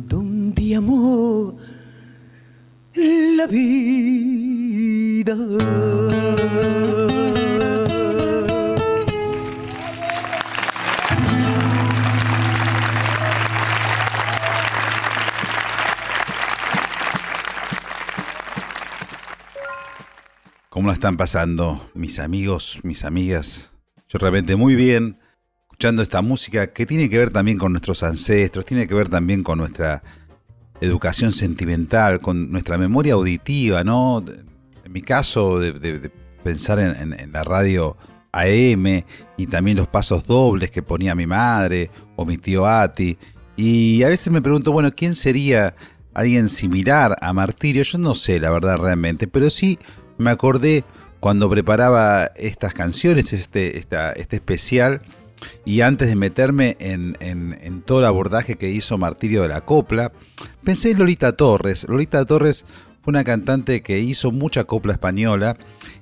donde 0.08 0.76
amó 0.76 1.56
la 2.96 3.48
vida. 3.48 3.87
Están 20.98 21.16
pasando 21.16 21.80
mis 21.94 22.18
amigos, 22.18 22.80
mis 22.82 23.06
amigas? 23.06 23.72
Yo 24.10 24.18
realmente 24.18 24.56
muy 24.56 24.74
bien, 24.74 25.20
escuchando 25.66 26.02
esta 26.02 26.24
música 26.24 26.74
que 26.74 26.88
tiene 26.88 27.08
que 27.08 27.20
ver 27.20 27.30
también 27.30 27.60
con 27.60 27.72
nuestros 27.72 28.02
ancestros, 28.02 28.66
tiene 28.66 28.88
que 28.88 28.96
ver 28.96 29.08
también 29.08 29.44
con 29.44 29.60
nuestra 29.60 30.02
educación 30.82 31.32
sentimental, 31.32 32.20
con 32.20 32.52
nuestra 32.52 32.80
memoria 32.80 33.14
auditiva, 33.14 33.84
¿no? 33.84 34.24
En 34.84 34.92
mi 34.92 35.02
caso, 35.04 35.60
de, 35.60 35.74
de- 35.74 36.10
pensar 36.44 36.80
en, 36.80 36.96
en- 37.14 37.20
en 37.20 37.32
la 37.32 37.44
radio 37.44 37.96
AM 38.32 39.04
y 39.38 39.46
también 39.48 39.78
los 39.78 39.88
pasos 39.88 40.26
dobles 40.26 40.72
que 40.72 40.82
ponía 40.82 41.14
mi 41.14 41.28
madre 41.28 41.92
o 42.16 42.26
mi 42.26 42.38
tío 42.40 42.66
Ati. 42.66 43.18
Y 43.56 44.02
a 44.02 44.08
veces 44.10 44.34
me 44.34 44.42
pregunto, 44.42 44.72
bueno, 44.72 44.90
¿quién 44.96 45.14
sería 45.14 45.76
alguien 46.16 46.50
similar 46.50 47.16
a 47.22 47.34
Martirio? 47.34 47.84
Yo 47.84 47.98
no 48.00 48.16
sé, 48.16 48.40
la 48.40 48.50
verdad, 48.50 48.78
realmente, 48.78 49.28
pero 49.28 49.50
sí 49.52 49.78
me 50.18 50.30
acordé 50.32 50.84
cuando 51.20 51.50
preparaba 51.50 52.32
estas 52.36 52.74
canciones, 52.74 53.34
este, 53.34 53.78
este 53.78 54.36
especial, 54.36 55.02
y 55.66 55.82
antes 55.82 56.08
de 56.10 56.16
meterme 56.16 56.78
en, 56.80 57.18
en- 57.20 57.58
en 57.62 57.82
todo 57.82 58.00
el 58.00 58.06
abordaje 58.06 58.56
que 58.56 58.70
hizo 58.70 58.98
Martirio 58.98 59.44
de 59.44 59.50
la 59.50 59.62
Copla, 59.62 60.12
pensé 60.64 60.92
en 60.92 61.00
Lolita 61.00 61.34
Torres. 61.34 61.86
Lolita 61.88 62.26
Torres 62.26 62.66
fue 63.04 63.12
una 63.12 63.24
cantante 63.24 63.82
que 63.82 64.00
hizo 64.00 64.32
mucha 64.32 64.64
copla 64.66 64.94
española 64.94 65.56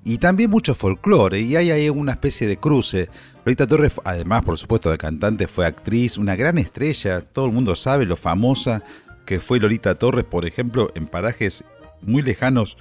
y 0.03 0.17
también 0.17 0.49
mucho 0.49 0.73
folclore, 0.73 1.41
y 1.41 1.55
hay 1.55 1.71
ahí 1.71 1.89
una 1.89 2.13
especie 2.13 2.47
de 2.47 2.57
cruce. 2.57 3.09
Lolita 3.45 3.67
Torres, 3.67 3.93
además, 4.05 4.43
por 4.43 4.57
supuesto, 4.57 4.89
de 4.89 4.97
cantante, 4.97 5.47
fue 5.47 5.65
actriz, 5.65 6.17
una 6.17 6.35
gran 6.35 6.57
estrella, 6.57 7.21
todo 7.21 7.45
el 7.45 7.51
mundo 7.51 7.75
sabe 7.75 8.05
lo 8.05 8.15
famosa 8.15 8.83
que 9.25 9.39
fue 9.39 9.59
Lolita 9.59 9.95
Torres, 9.95 10.23
por 10.25 10.45
ejemplo, 10.45 10.91
en 10.95 11.07
parajes 11.07 11.63
muy 12.01 12.21
lejanos 12.21 12.77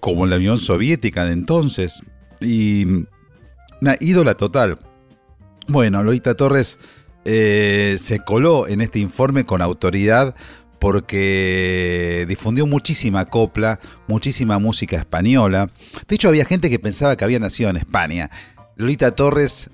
como 0.00 0.26
la 0.26 0.36
Unión 0.36 0.58
Soviética 0.58 1.24
de 1.24 1.32
entonces, 1.32 2.02
y 2.40 2.84
una 3.80 3.96
ídola 4.00 4.34
total. 4.34 4.78
Bueno, 5.68 6.02
Lolita 6.02 6.34
Torres 6.34 6.78
eh, 7.24 7.96
se 7.98 8.18
coló 8.20 8.66
en 8.66 8.80
este 8.80 8.98
informe 8.98 9.44
con 9.44 9.62
autoridad 9.62 10.34
porque 10.78 12.26
difundió 12.28 12.66
muchísima 12.66 13.26
copla, 13.26 13.78
muchísima 14.08 14.58
música 14.58 14.96
española. 14.96 15.70
De 16.08 16.16
hecho, 16.16 16.28
había 16.28 16.44
gente 16.44 16.70
que 16.70 16.80
pensaba 16.80 17.14
que 17.14 17.24
había 17.24 17.38
nacido 17.38 17.70
en 17.70 17.76
España. 17.76 18.30
Lolita 18.76 19.12
Torres 19.12 19.70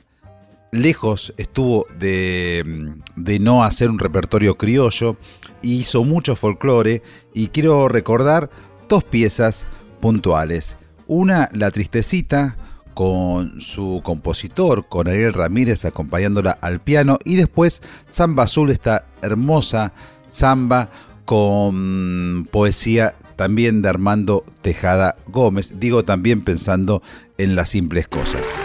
lejos 0.71 1.33
estuvo 1.39 1.87
de, 1.99 2.93
de 3.17 3.39
no 3.39 3.65
hacer 3.65 3.89
un 3.89 3.99
repertorio 3.99 4.57
criollo, 4.57 5.17
hizo 5.63 6.05
mucho 6.05 6.37
folclore 6.37 7.03
y 7.33 7.49
quiero 7.49 7.89
recordar 7.89 8.51
dos 8.87 9.03
piezas 9.03 9.67
puntuales. 10.01 10.77
Una, 11.07 11.49
La 11.53 11.71
Tristecita, 11.71 12.57
con 12.95 13.61
su 13.61 14.01
compositor, 14.03 14.89
con 14.89 15.07
Ariel 15.07 15.33
Ramírez 15.33 15.85
acompañándola 15.85 16.59
al 16.61 16.81
piano, 16.81 17.19
y 17.25 17.37
después 17.37 17.81
Samba 18.09 18.45
Azul, 18.45 18.71
esta 18.71 19.07
hermosa 19.23 19.93
samba 20.31 20.91
con 21.25 22.49
poesía 22.51 23.15
también 23.37 23.83
de 23.83 23.89
Armando 23.89 24.45
Tejada 24.63 25.15
Gómez, 25.29 25.75
digo 25.79 26.05
también 26.05 26.43
pensando 26.43 27.03
en 27.37 27.55
las 27.55 27.71
simples 27.71 28.09
cosas. 28.09 28.57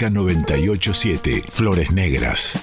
Folclórica 0.00 0.10
987, 0.10 1.44
Flores 1.50 1.92
Negras. 1.92 2.58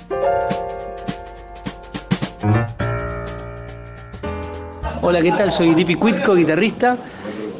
Hola, 5.01 5.22
¿qué 5.22 5.31
tal? 5.31 5.51
Soy 5.51 5.76
Dipi 5.76 5.93
Cuitco, 5.95 6.34
guitarrista. 6.34 6.97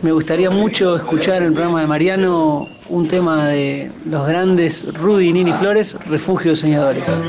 Me 0.02 0.12
gustaría 0.12 0.50
mucho 0.50 0.96
escuchar 0.96 1.38
en 1.38 1.50
el 1.50 1.54
programa 1.54 1.82
de 1.82 1.88
Mariano 1.88 2.68
un 2.90 3.08
tema 3.08 3.50
de 3.50 3.92
los 4.10 4.28
grandes 4.28 4.94
Rudy 4.96 5.30
y 5.30 5.34
Nini 5.34 5.54
Flores, 5.54 5.96
Refugio 6.08 6.52
de 6.52 6.56
Soñadores. 6.56 7.24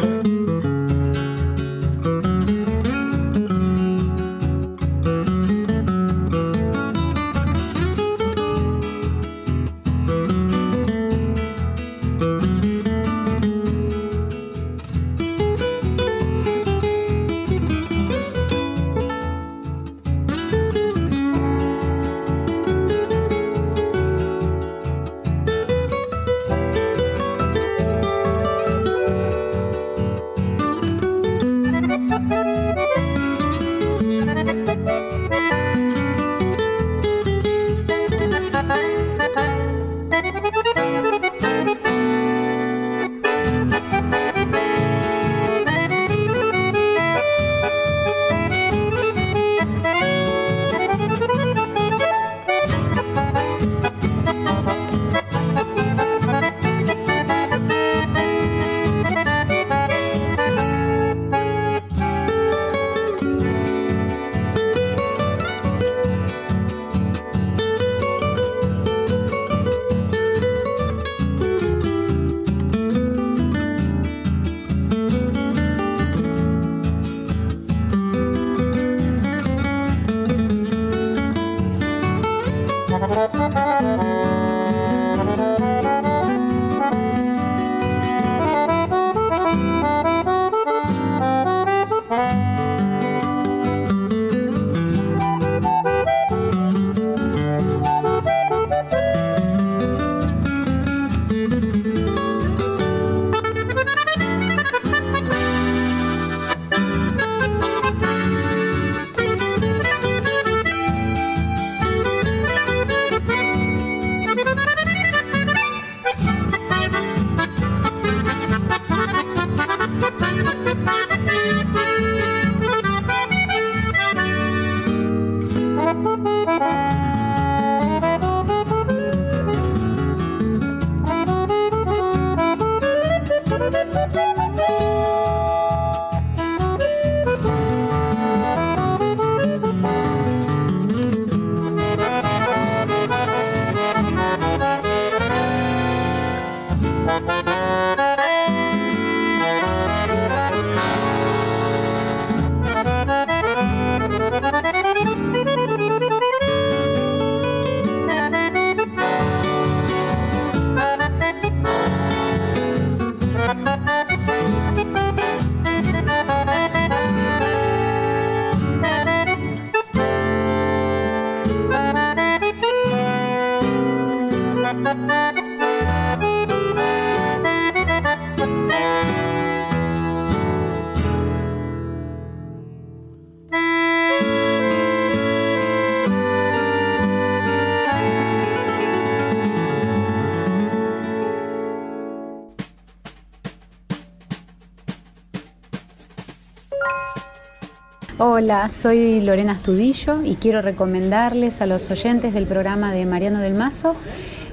Hola, 198.40 198.68
soy 198.68 199.20
Lorena 199.20 199.54
Astudillo 199.54 200.22
y 200.22 200.36
quiero 200.36 200.62
recomendarles 200.62 201.60
a 201.60 201.66
los 201.66 201.90
oyentes 201.90 202.32
del 202.32 202.46
programa 202.46 202.92
de 202.92 203.04
Mariano 203.04 203.40
del 203.40 203.54
Mazo 203.54 203.96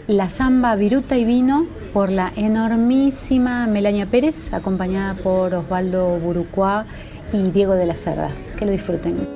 la 0.07 0.27
samba 0.27 0.75
Viruta 0.75 1.17
y 1.17 1.23
Vino 1.23 1.67
por 1.93 2.09
la 2.09 2.33
enormísima 2.35 3.67
Melania 3.67 4.07
Pérez, 4.07 4.51
acompañada 4.53 5.13
por 5.13 5.53
Osvaldo 5.53 6.17
Burucuá 6.17 6.87
y 7.31 7.51
Diego 7.51 7.73
de 7.73 7.85
la 7.85 7.95
Cerda. 7.95 8.31
Que 8.57 8.65
lo 8.65 8.71
disfruten. 8.71 9.34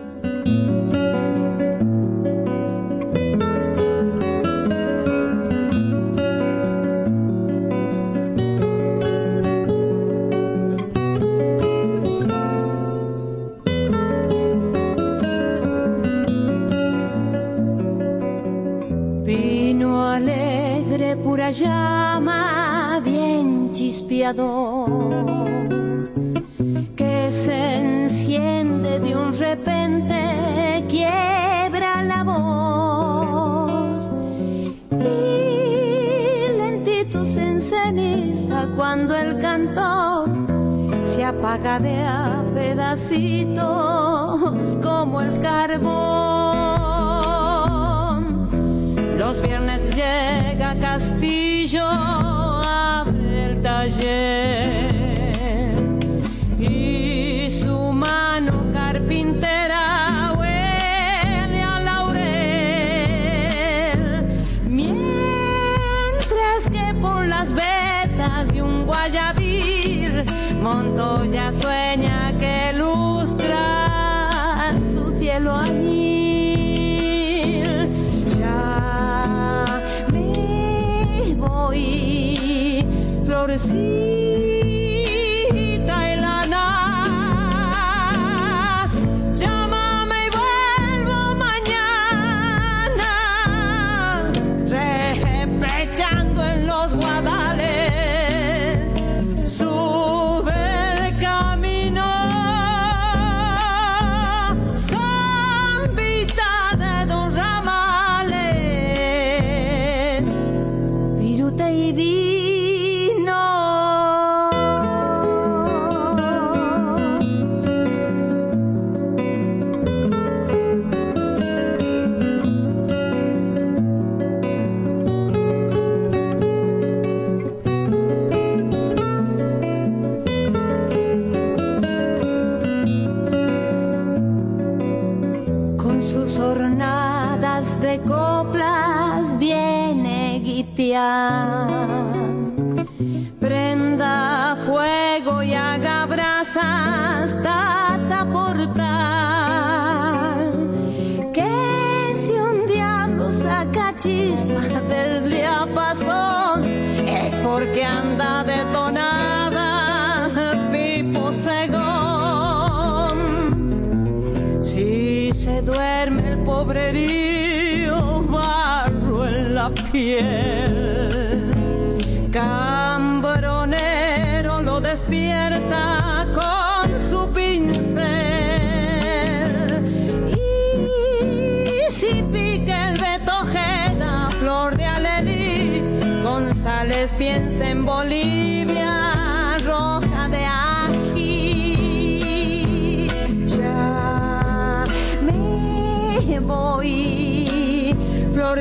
caserío 166.89 168.23
barro 168.23 169.27
en 169.27 169.55
la 169.55 169.69
piel. 169.91 170.58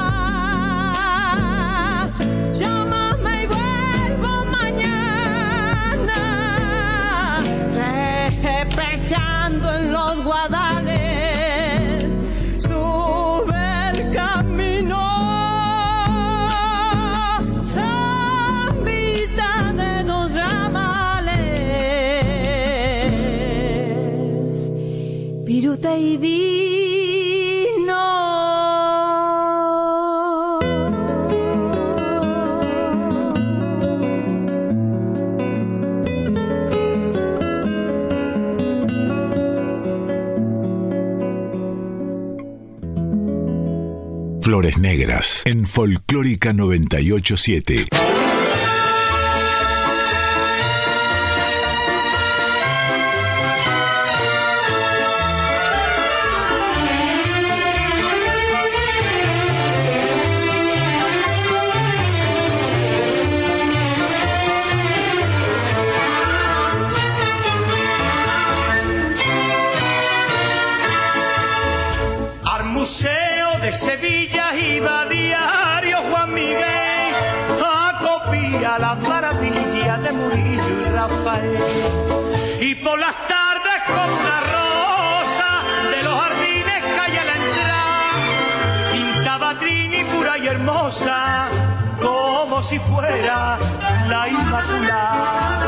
Llámame 2.53 3.43
y 3.43 3.47
vuelvo 3.47 4.45
mañana, 4.47 6.23
repechando 8.39 9.75
en 9.75 9.93
los 9.93 10.23
guadales, 10.25 12.05
sube 12.59 13.91
el 13.91 14.13
camino. 14.15 15.03
Zambita 17.65 19.51
de 19.73 20.05
los 20.05 20.35
ramales, 20.35 21.37
Piruta 25.45 25.97
y. 25.99 26.56
Negras 44.75 45.43
en 45.45 45.67
Folclórica 45.67 46.53
987. 46.53 47.87
como 92.01 92.63
si 92.63 92.79
fuera 92.79 93.59
la 94.09 94.29
Inmaculada. 94.29 95.67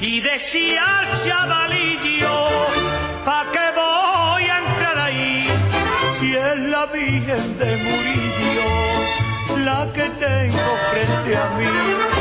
Y 0.00 0.20
decía 0.20 0.82
al 0.98 1.06
chavalillo, 1.22 2.48
¿pa' 3.24 3.44
qué 3.52 3.66
voy 3.76 4.42
a 4.42 4.58
entrar 4.58 4.98
ahí? 4.98 5.48
Si 6.18 6.34
es 6.34 6.58
la 6.58 6.86
Virgen 6.86 7.58
de 7.58 7.76
Murillo 7.76 9.62
la 9.64 9.86
que 9.92 10.08
tengo 10.18 10.76
frente 10.90 11.36
a 11.36 11.48
mí. 11.56 12.11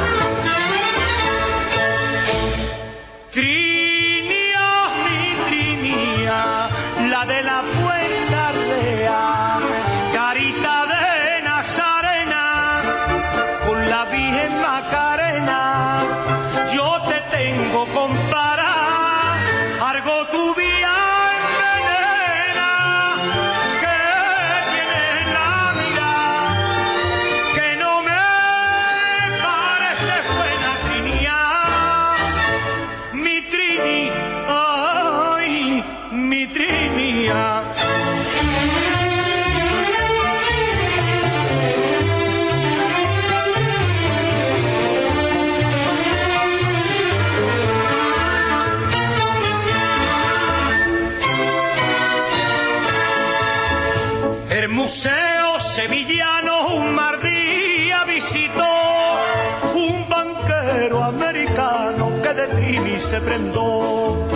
mí 62.83 62.99
se 62.99 63.21
prendó 63.21 64.27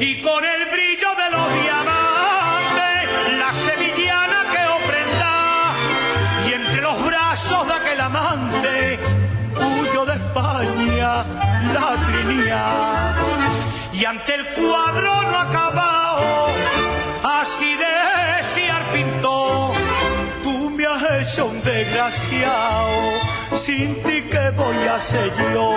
y 0.00 0.20
con 0.22 0.44
el 0.44 0.66
brillo 0.66 1.08
de 1.14 1.30
los 1.36 1.62
diamantes 1.62 2.98
la 3.38 3.54
sevillana 3.54 4.44
que 4.52 4.62
ofrenda 4.78 5.34
y 6.48 6.52
entre 6.52 6.82
los 6.82 7.04
brazos 7.04 7.66
de 7.66 7.74
aquel 7.74 8.00
amante 8.00 8.98
huyo 9.54 10.04
de 10.04 10.12
España 10.12 11.24
la 11.74 12.06
trinidad. 12.06 13.16
Y 13.92 14.04
ante 14.04 14.34
el 14.34 14.46
cuadro 14.48 15.22
no 15.30 15.38
acabado 15.38 16.46
así 17.40 17.76
decía 17.76 18.78
el 18.78 18.98
pintor 18.98 19.72
tú 20.42 20.70
me 20.70 20.86
has 20.86 21.02
hecho 21.20 21.46
un 21.46 21.62
desgraciado 21.62 22.96
sin 23.54 24.02
ti 24.02 24.22
que 24.22 24.50
voy 24.50 24.86
a 24.88 25.00
ser 25.00 25.32
yo 25.54 25.74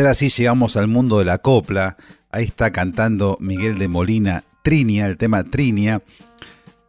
ahora 0.00 0.14
sí 0.14 0.28
llegamos 0.28 0.76
al 0.76 0.88
mundo 0.88 1.18
de 1.18 1.24
la 1.24 1.38
copla. 1.38 1.96
Ahí 2.30 2.44
está 2.44 2.70
cantando 2.70 3.36
Miguel 3.40 3.78
de 3.78 3.88
Molina, 3.88 4.44
Trinia, 4.62 5.06
el 5.06 5.16
tema 5.16 5.44
Trinia. 5.44 6.02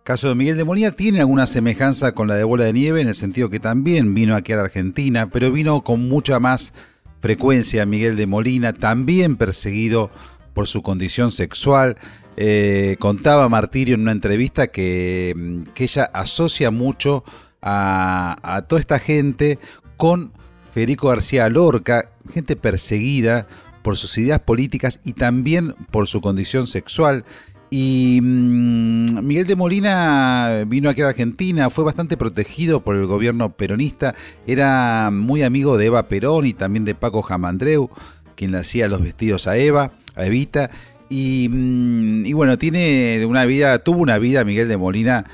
Caso 0.04 0.30
de 0.30 0.36
Miguel 0.36 0.58
de 0.58 0.64
Molina 0.64 0.92
tiene 0.92 1.20
alguna 1.20 1.46
semejanza 1.46 2.12
con 2.14 2.28
la 2.28 2.36
de 2.36 2.44
Bola 2.44 2.66
de 2.66 2.74
Nieve 2.74 3.02
en 3.02 3.08
el 3.08 3.16
sentido 3.16 3.50
que 3.50 3.60
también 3.60 4.14
vino 4.14 4.36
aquí 4.36 4.54
a 4.54 4.58
la 4.58 4.64
Argentina, 4.64 5.30
pero 5.30 5.52
vino 5.52 5.82
con 5.82 6.08
mucha 6.10 6.40
más 6.40 6.74
frecuencia 7.20 7.86
Miguel 7.86 8.16
de 8.16 8.28
Molina, 8.28 8.74
también 8.74 9.36
perseguido 9.36 10.10
por 10.54 10.68
su 10.68 10.82
condición 10.82 11.32
sexual. 11.32 11.98
Eh, 12.38 12.96
contaba 13.00 13.50
Martirio 13.50 13.96
en 13.96 14.02
una 14.02 14.12
entrevista 14.12 14.68
que, 14.68 15.34
mm, 15.36 15.74
que 15.74 15.84
ella 15.84 16.06
asocia 16.14 16.72
mucho 16.72 17.24
a, 17.62 18.38
a 18.42 18.62
toda 18.64 18.80
esta 18.80 19.00
gente 19.00 19.60
con 19.98 20.32
Federico 20.72 21.10
García 21.10 21.50
Lorca, 21.50 22.11
gente 22.32 22.56
perseguida 22.56 23.48
por 23.82 23.98
sus 23.98 24.18
ideas 24.18 24.40
políticas 24.40 25.00
y 25.04 25.14
también 25.14 25.74
por 25.92 26.08
su 26.08 26.22
condición 26.22 26.68
sexual. 26.68 27.26
Y 27.70 28.20
mm, 28.22 29.26
Miguel 29.26 29.48
de 29.48 29.56
Molina 29.56 30.64
vino 30.68 30.90
aquí 30.90 31.02
a 31.02 31.08
Argentina, 31.08 31.70
fue 31.70 31.84
bastante 31.84 32.18
protegido 32.18 32.82
por 32.82 32.96
el 32.96 33.06
gobierno 33.06 33.54
peronista, 33.54 34.14
era 34.46 35.10
muy 35.12 35.42
amigo 35.44 35.78
de 35.78 35.86
Eva 35.86 36.08
Perón 36.08 36.46
y 36.46 36.54
también 36.54 36.84
de 36.84 36.96
Paco 36.96 37.22
Jamandreu, 37.22 37.90
quien 38.36 38.52
le 38.52 38.58
hacía 38.58 38.88
los 38.90 39.02
vestidos 39.02 39.48
a 39.48 39.58
Eva, 39.58 39.92
a 40.16 40.26
Evita. 40.26 40.70
Y, 41.10 41.48
mm, 41.50 42.26
y 42.26 42.34
bueno, 42.34 42.58
tiene 42.58 43.26
una 43.26 43.46
vida, 43.46 43.80
tuvo 43.80 44.02
una 44.02 44.18
vida 44.18 44.44
Miguel 44.44 44.68
de 44.68 44.78
Molina 44.78 45.26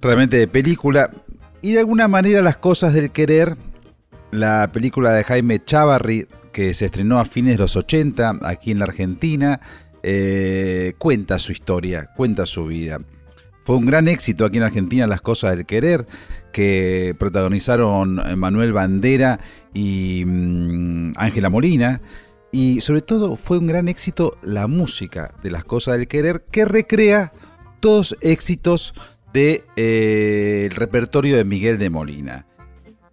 realmente 0.00 0.36
de 0.36 0.46
película. 0.46 1.10
Y 1.62 1.72
de 1.72 1.80
alguna 1.80 2.08
manera 2.08 2.42
las 2.42 2.58
cosas 2.58 2.92
del 2.92 3.10
querer, 3.10 3.56
la 4.34 4.70
película 4.72 5.12
de 5.12 5.24
Jaime 5.24 5.64
Chavarri, 5.64 6.26
que 6.52 6.74
se 6.74 6.86
estrenó 6.86 7.18
a 7.18 7.24
fines 7.24 7.54
de 7.54 7.62
los 7.62 7.76
80 7.76 8.40
aquí 8.42 8.70
en 8.70 8.78
la 8.78 8.86
Argentina, 8.86 9.60
eh, 10.02 10.92
cuenta 10.98 11.38
su 11.38 11.52
historia, 11.52 12.10
cuenta 12.16 12.46
su 12.46 12.66
vida. 12.66 12.98
Fue 13.64 13.76
un 13.76 13.86
gran 13.86 14.08
éxito 14.08 14.44
aquí 14.44 14.58
en 14.58 14.64
Argentina 14.64 15.06
Las 15.06 15.22
Cosas 15.22 15.56
del 15.56 15.64
Querer, 15.64 16.06
que 16.52 17.16
protagonizaron 17.18 18.20
Manuel 18.38 18.72
Bandera 18.72 19.40
y 19.72 20.24
mm, 20.26 21.12
Ángela 21.16 21.48
Molina. 21.48 22.02
Y 22.52 22.82
sobre 22.82 23.00
todo 23.00 23.36
fue 23.36 23.58
un 23.58 23.66
gran 23.66 23.88
éxito 23.88 24.36
la 24.42 24.66
música 24.66 25.34
de 25.42 25.50
Las 25.50 25.64
Cosas 25.64 25.96
del 25.96 26.06
Querer, 26.06 26.42
que 26.50 26.64
recrea 26.64 27.32
todos 27.80 28.16
éxitos 28.20 28.94
del 29.32 30.70
repertorio 30.70 31.36
de 31.36 31.44
Miguel 31.44 31.78
de 31.78 31.90
Molina. 31.90 32.46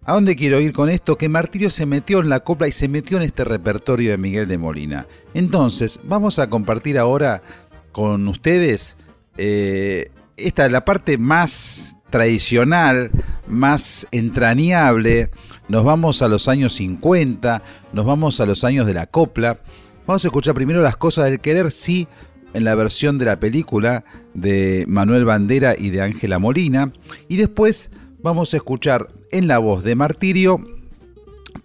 ¿A 0.04 0.14
dónde 0.14 0.34
quiero 0.34 0.60
ir 0.60 0.72
con 0.72 0.88
esto? 0.88 1.16
Que 1.16 1.28
Martirio 1.28 1.70
se 1.70 1.86
metió 1.86 2.18
en 2.18 2.28
la 2.28 2.40
copla 2.40 2.66
y 2.66 2.72
se 2.72 2.88
metió 2.88 3.18
en 3.18 3.22
este 3.22 3.44
repertorio 3.44 4.10
de 4.10 4.18
Miguel 4.18 4.48
de 4.48 4.58
Molina. 4.58 5.06
Entonces, 5.32 6.00
vamos 6.02 6.40
a 6.40 6.48
compartir 6.48 6.98
ahora 6.98 7.40
con 7.92 8.26
ustedes 8.26 8.96
eh, 9.38 10.10
esta 10.36 10.68
la 10.68 10.84
parte 10.84 11.18
más 11.18 11.94
tradicional, 12.10 13.12
más 13.46 14.08
entrañable. 14.10 15.30
Nos 15.68 15.84
vamos 15.84 16.20
a 16.20 16.26
los 16.26 16.48
años 16.48 16.72
50, 16.72 17.62
nos 17.92 18.04
vamos 18.04 18.40
a 18.40 18.46
los 18.46 18.64
años 18.64 18.86
de 18.86 18.94
la 18.94 19.06
copla. 19.06 19.60
Vamos 20.04 20.24
a 20.24 20.28
escuchar 20.28 20.54
primero 20.54 20.82
las 20.82 20.96
cosas 20.96 21.26
del 21.26 21.38
querer, 21.38 21.70
sí, 21.70 22.08
en 22.54 22.64
la 22.64 22.74
versión 22.74 23.18
de 23.18 23.26
la 23.26 23.38
película 23.38 24.04
de 24.34 24.84
Manuel 24.88 25.24
Bandera 25.24 25.76
y 25.78 25.90
de 25.90 26.02
Ángela 26.02 26.40
Molina. 26.40 26.92
Y 27.28 27.36
después 27.36 27.90
vamos 28.22 28.54
a 28.54 28.56
escuchar 28.56 29.08
en 29.30 29.48
la 29.48 29.58
voz 29.58 29.82
de 29.82 29.96
Martirio 29.96 30.64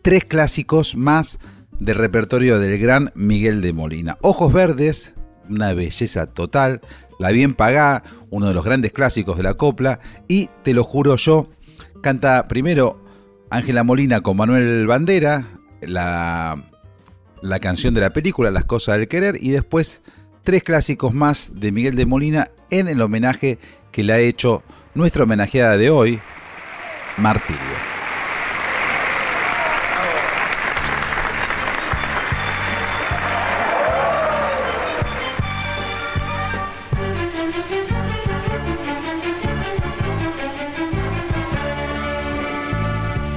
tres 0.01 0.25
clásicos 0.25 0.95
más 0.95 1.39
del 1.79 1.95
repertorio 1.95 2.59
del 2.59 2.79
gran 2.79 3.11
Miguel 3.13 3.61
de 3.61 3.73
Molina. 3.73 4.17
Ojos 4.21 4.51
Verdes, 4.51 5.13
una 5.49 5.73
belleza 5.73 6.25
total, 6.25 6.81
La 7.19 7.29
Bien 7.31 7.53
Pagá, 7.53 8.03
uno 8.31 8.47
de 8.47 8.55
los 8.55 8.65
grandes 8.65 8.91
clásicos 8.91 9.37
de 9.37 9.43
la 9.43 9.53
copla, 9.53 9.99
y 10.27 10.49
Te 10.63 10.73
lo 10.73 10.83
juro 10.83 11.15
yo, 11.15 11.47
canta 12.01 12.47
primero 12.47 13.03
Ángela 13.49 13.83
Molina 13.83 14.21
con 14.21 14.37
Manuel 14.37 14.87
Bandera, 14.87 15.47
la, 15.81 16.71
la 17.41 17.59
canción 17.59 17.93
de 17.93 18.01
la 18.01 18.09
película 18.09 18.49
Las 18.49 18.65
Cosas 18.65 18.97
del 18.97 19.07
Querer, 19.07 19.37
y 19.39 19.51
después 19.51 20.01
tres 20.43 20.63
clásicos 20.63 21.13
más 21.13 21.51
de 21.55 21.71
Miguel 21.71 21.95
de 21.95 22.05
Molina 22.07 22.49
en 22.71 22.87
el 22.87 23.01
homenaje 23.01 23.59
que 23.91 24.03
le 24.03 24.13
ha 24.13 24.19
hecho 24.19 24.63
nuestra 24.95 25.23
homenajeada 25.23 25.77
de 25.77 25.91
hoy, 25.91 26.19
Martirio. 27.17 27.59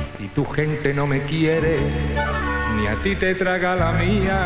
Si 0.03 0.29
tu 0.29 0.45
gente 0.45 0.93
no 0.93 1.07
me 1.07 1.23
quiere, 1.23 1.79
ni 2.77 2.87
a 2.87 3.01
ti 3.03 3.17
te 3.17 3.35
traga 3.35 3.77
la 3.77 3.93
mía. 3.93 4.45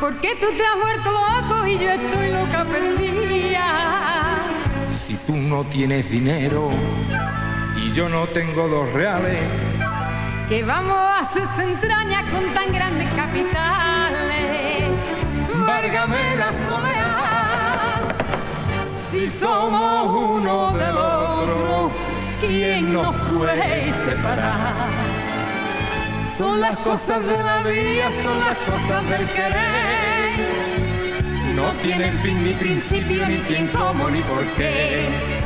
¿Por 0.00 0.18
qué 0.20 0.30
tú 0.40 0.46
te 0.56 0.64
has 0.64 0.76
vuelto 0.80 1.10
loco 1.10 1.66
y 1.66 1.78
yo 1.78 1.90
estoy 1.90 2.30
loca 2.30 2.64
perdida? 2.64 3.66
Si 5.06 5.16
tú 5.26 5.36
no 5.36 5.64
tienes 5.64 6.10
dinero 6.10 6.70
yo 7.96 8.10
no 8.10 8.26
tengo 8.26 8.68
dos 8.68 8.92
reales, 8.92 9.40
Que 10.50 10.62
vamos 10.62 10.98
a 10.98 11.20
hacer 11.20 11.48
entrañas 11.66 12.30
con 12.30 12.44
tan 12.52 12.70
grandes 12.70 13.08
capitales. 13.14 14.90
Várgame 15.66 16.36
la 16.36 16.52
soledad. 16.68 18.02
Si 19.10 19.30
somos 19.30 20.14
uno 20.14 20.76
del 20.76 20.94
otro, 20.94 21.90
¿quién 22.42 22.92
nos 22.92 23.16
puede 23.32 23.90
separar? 24.04 24.90
Son 26.36 26.60
las 26.60 26.76
cosas 26.80 27.24
de 27.24 27.38
la 27.38 27.62
vida, 27.62 28.10
son 28.22 28.38
las 28.40 28.58
cosas 28.58 29.08
del 29.08 29.26
querer. 29.28 30.36
No 31.54 31.72
tienen 31.82 32.18
fin 32.18 32.44
ni 32.44 32.52
principio, 32.52 33.26
ni 33.26 33.38
quién, 33.48 33.68
cómo, 33.68 34.10
ni 34.10 34.20
por 34.20 34.44
qué. 34.58 35.45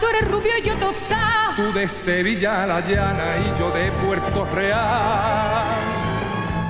Tú 0.00 0.06
eres 0.08 0.30
rubio, 0.30 0.52
yo 0.64 0.74
tostada. 0.76 1.54
tú 1.56 1.72
de 1.72 1.88
Sevilla 1.88 2.66
la 2.66 2.80
llana 2.80 3.36
y 3.38 3.58
yo 3.58 3.70
de 3.70 3.90
Puerto 4.04 4.46
Real. 4.54 5.64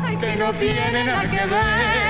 Ay, 0.04 0.16
que 0.16 0.36
no 0.36 0.52
tiene 0.54 1.04
nada 1.04 1.22
que 1.22 1.46
ver 1.46 2.02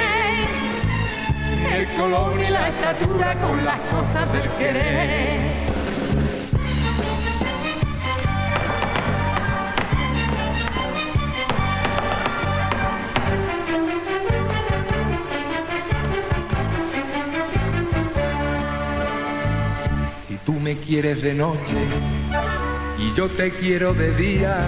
el 1.74 1.86
color 1.96 2.36
ni 2.36 2.48
la 2.48 2.68
estatura 2.68 3.34
con 3.36 3.64
las 3.64 3.78
cosas 3.80 4.32
del 4.32 4.50
querer. 4.58 5.61
Tú 20.44 20.52
me 20.54 20.76
quieres 20.78 21.22
de 21.22 21.34
noche 21.34 21.76
y 22.98 23.12
yo 23.14 23.28
te 23.30 23.50
quiero 23.52 23.94
de 23.94 24.14
día, 24.14 24.58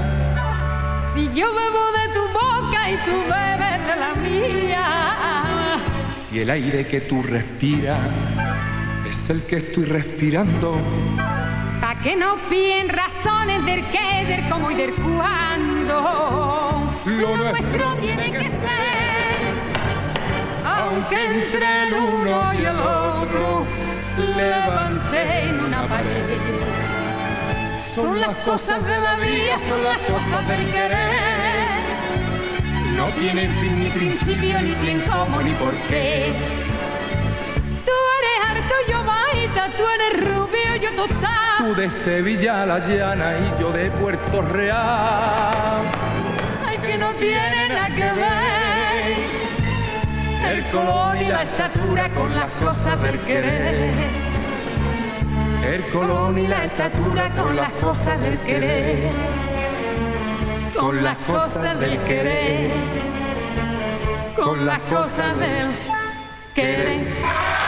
Si 1.14 1.26
yo 1.34 1.46
bebo 1.54 1.92
de 1.92 2.08
tu 2.12 2.22
boca 2.32 2.90
y 2.90 2.96
tú 3.04 3.12
bebes 3.22 3.86
de 3.86 3.96
la 3.96 4.14
mía, 4.14 5.78
si 6.28 6.40
el 6.40 6.50
aire 6.50 6.86
que 6.86 7.00
tú 7.02 7.22
respiras 7.22 7.98
es 9.08 9.30
el 9.30 9.42
que 9.42 9.56
estoy 9.56 9.84
respirando, 9.84 10.72
Pa' 11.80 11.96
que 12.02 12.16
no 12.16 12.36
piden 12.48 12.88
razones 12.88 13.64
del 13.64 13.84
qué, 13.90 14.24
del 14.26 14.48
cómo 14.48 14.70
y 14.70 14.74
del 14.74 14.94
cuándo. 14.94 16.00
Lo 17.04 17.36
nuestro 17.36 17.94
tiene 17.96 18.32
que 18.32 18.48
ser, 18.48 19.52
aunque 20.64 21.26
entre 21.26 21.82
el 21.84 21.94
uno 21.94 22.54
y 22.54 22.64
el 22.64 22.76
otro 22.78 23.66
levanten 24.18 25.60
una 25.60 25.86
pared. 25.88 26.22
Son 27.94 28.20
las 28.20 28.36
cosas 28.38 28.84
de 28.84 28.98
la 28.98 29.16
vida, 29.16 29.58
son 29.68 29.84
las 29.84 29.98
cosas 29.98 30.48
del 30.48 30.70
querer. 30.70 31.74
No 32.96 33.06
tienen 33.18 33.50
fin 33.60 33.78
ni 33.80 33.90
principio, 33.90 34.60
ni 34.60 34.72
quién, 34.74 35.00
cómo, 35.02 35.42
ni 35.42 35.52
por 35.52 35.74
qué. 35.88 36.32
Tú 37.84 37.92
eres 38.18 38.50
harto, 38.50 38.74
yo 38.88 39.04
baita, 39.04 39.68
tú 39.76 39.82
eres 39.88 40.34
rubio, 40.34 40.76
yo 40.80 40.90
total. 40.90 41.58
tú 41.58 41.74
de 41.74 41.90
Sevilla 41.90 42.66
la 42.66 42.78
llana 42.78 43.38
y 43.38 43.60
yo 43.60 43.70
de 43.72 43.90
Puerto 43.90 44.42
Real. 44.42 45.82
Ay, 46.66 46.78
que 46.78 46.98
no 46.98 47.12
tiene 47.14 47.68
nada 47.68 47.88
que 47.88 48.12
ver 48.20 48.53
el 50.50 50.64
color 50.66 51.16
y 51.16 51.24
la 51.26 51.42
estatura 51.42 52.08
con 52.10 52.34
las 52.34 52.50
cosas 52.52 53.02
del 53.02 53.18
querer. 53.20 53.94
El 55.64 55.86
color 55.88 56.38
y 56.38 56.46
la 56.46 56.64
estatura 56.64 57.30
con 57.30 57.56
las 57.56 57.72
cosas 57.72 58.20
del 58.20 58.38
querer. 58.38 59.10
Con 60.78 61.02
las 61.02 61.16
cosas 61.18 61.80
del 61.80 61.98
querer. 62.00 62.72
Con 64.36 64.66
las 64.66 64.80
cosas 64.80 65.38
del 65.38 65.68
querer. 66.54 67.63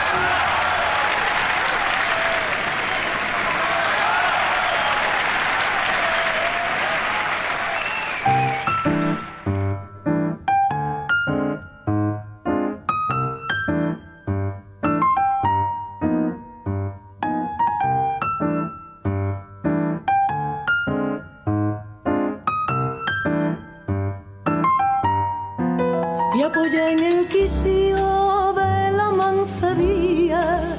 Apoya 26.46 26.90
en 26.92 27.00
el 27.02 27.28
quicio 27.28 28.52
de 28.52 28.90
la 28.92 29.10
mancebía. 29.10 30.76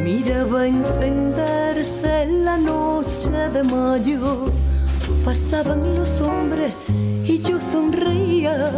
Miraba 0.00 0.66
encenderse 0.66 2.26
la 2.26 2.56
noche 2.56 3.30
de 3.52 3.62
mayo. 3.64 4.46
Pasaban 5.24 5.96
los 5.96 6.20
hombres 6.20 6.72
y 7.24 7.40
yo 7.42 7.60
sonreía 7.60 8.70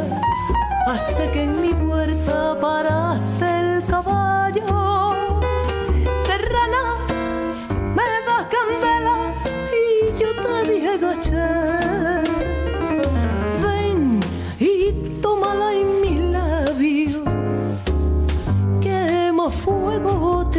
hasta 0.87 1.31
que 1.33 1.43
en 1.43 1.61
mi 1.61 1.75
puerta 1.75 2.59
paraste 2.61 3.47
el 3.61 3.85
caballo. 3.85 4.32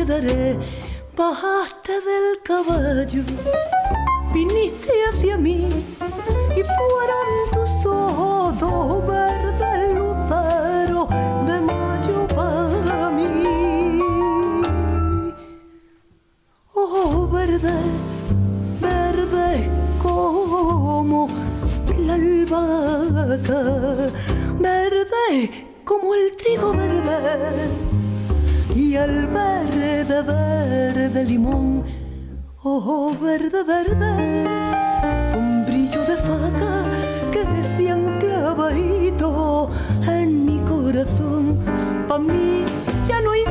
Bajaste 0.05 1.93
del 1.93 2.41
caballo, 2.43 3.23
viniste 4.33 4.91
hacia 5.09 5.37
mí 5.37 5.69
y 6.51 6.61
fueron 6.61 7.27
tus 7.53 7.85
ojos 7.85 8.59
dos 8.59 9.07
verdes 9.07 9.95
luceros 9.95 11.07
de 11.47 11.61
mayo 11.61 12.27
para 12.35 13.11
mí. 13.11 14.01
Ojos 16.73 17.31
verdes, 17.31 17.85
verdes 18.81 19.69
como 20.01 21.29
la 22.05 22.15
albahaca, 22.15 23.63
verde 24.59 25.49
como 25.85 26.13
el 26.13 26.35
trigo 26.35 26.73
verde 26.73 27.69
y 28.75 28.97
al 28.97 29.27
verde, 29.27 29.52
verde 30.03 31.23
limón, 31.25 31.83
ojo 32.61 33.15
verde, 33.21 33.63
verde, 33.63 34.45
con 35.33 35.65
brillo 35.65 36.01
de 36.01 36.17
faca 36.17 36.83
que 37.31 37.45
decían 37.45 38.19
clavadito 38.19 39.69
en 40.05 40.45
mi 40.45 40.59
corazón. 40.67 41.57
Pa' 42.07 42.19
mí 42.19 42.65
ya 43.07 43.21
no 43.21 43.31
hay 43.31 43.43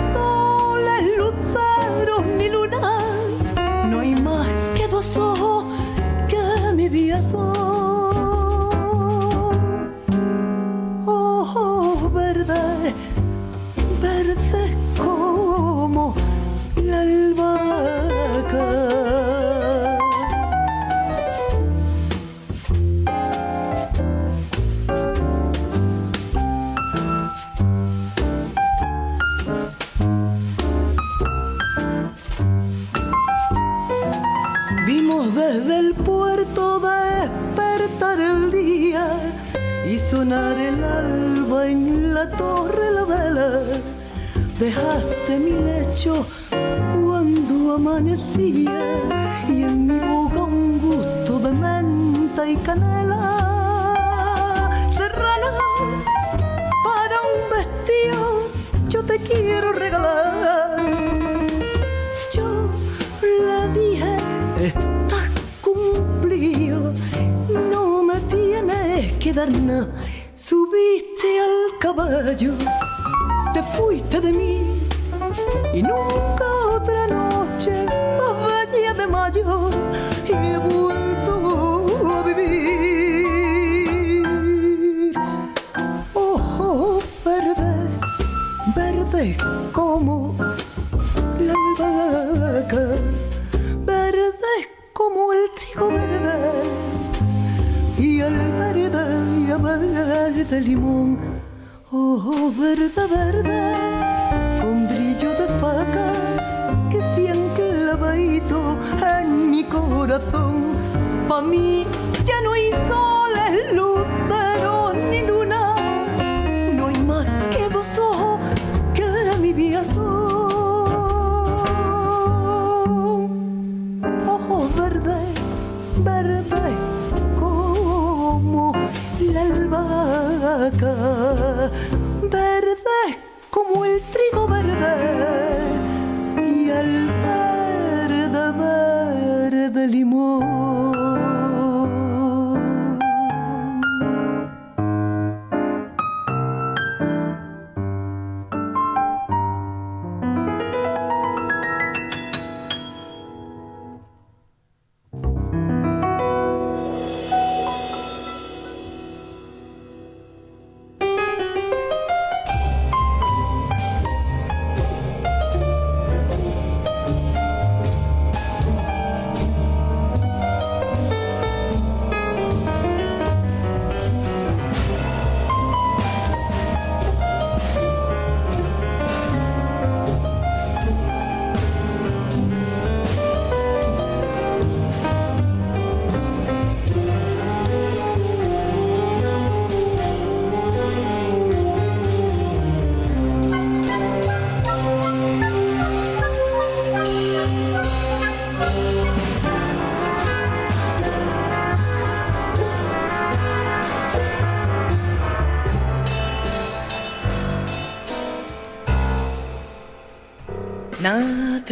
la 130.71 132.62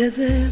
Together. 0.00 0.49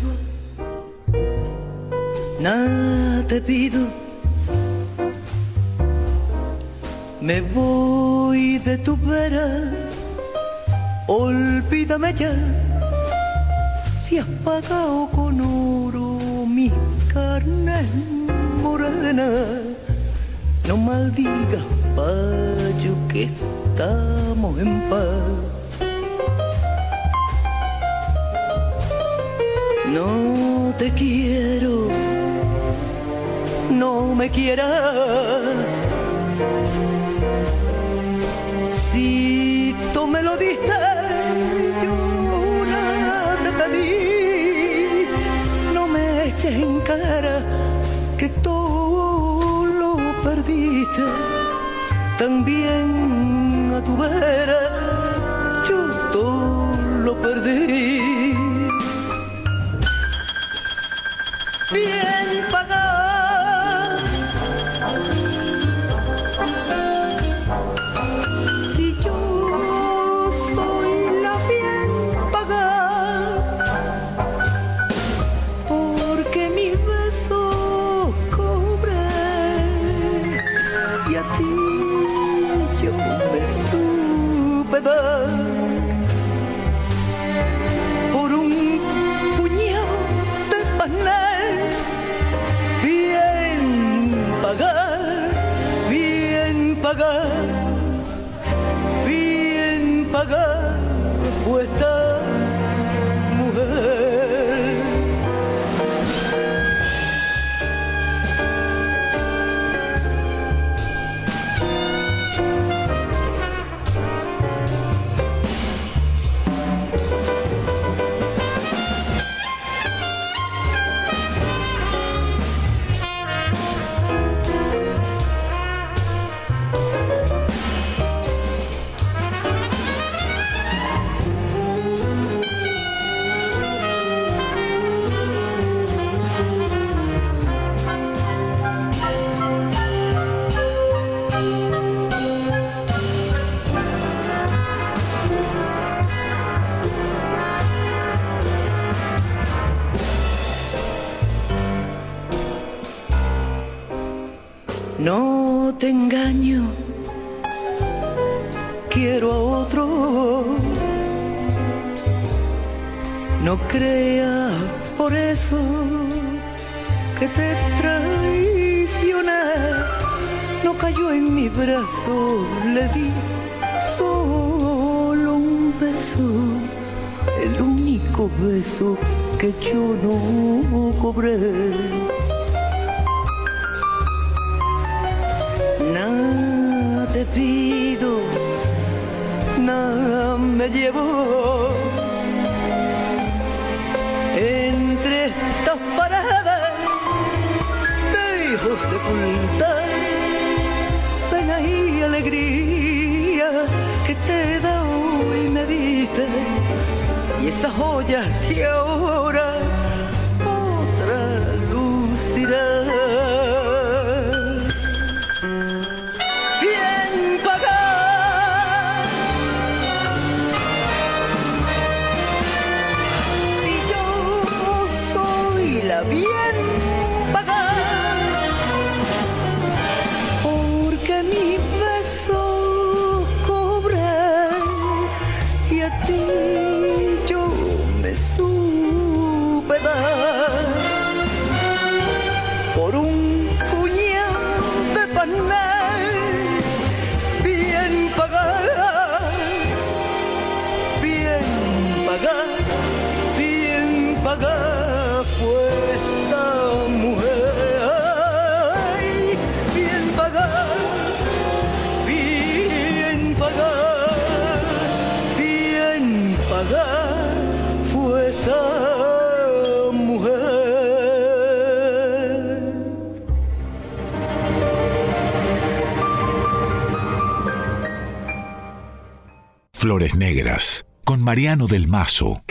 Negras, 280.17 280.87
con 281.05 281.23
Mariano 281.23 281.67
del 281.67 281.89
Mazo. 281.89 282.43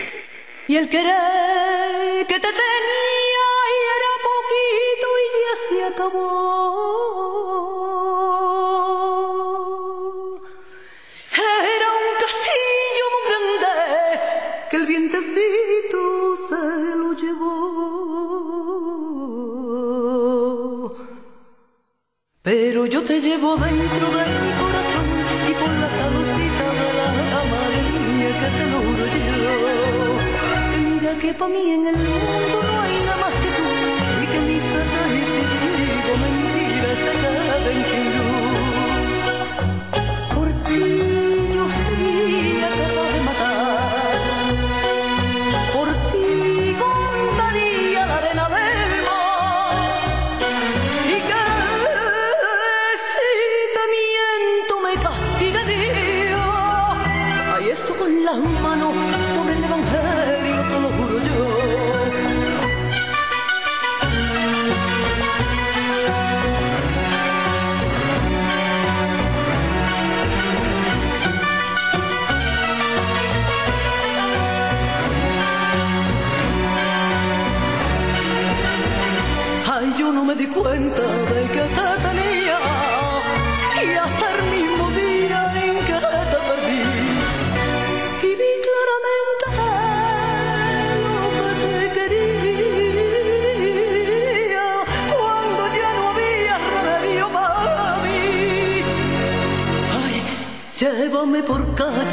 Y 0.68 0.76
el 0.76 0.90
querer 0.90 2.28
que 2.28 2.36
te 2.36 2.48
tenía 2.48 3.48
y 3.74 3.80
era 3.96 4.12
poquito 4.30 5.08
y 5.24 5.28
ya 5.40 5.54
se 5.70 5.94
acabó. 5.94 6.37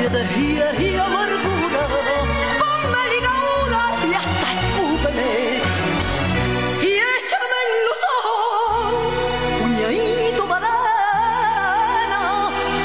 De 0.03 0.27
gier 0.27 0.75
y 0.81 0.97
amargura, 0.97 1.87
ponme 2.59 3.03
ligadura 3.15 3.83
y 4.03 4.12
hasta 4.12 4.47
escúpeme. 4.59 5.31
Y 6.83 6.91
échame 7.15 7.59
en 7.65 7.73
los 7.87 8.01
ojos, 8.19 8.91
puñadito 9.61 10.47
de 10.49 10.55
arena. 10.55 12.23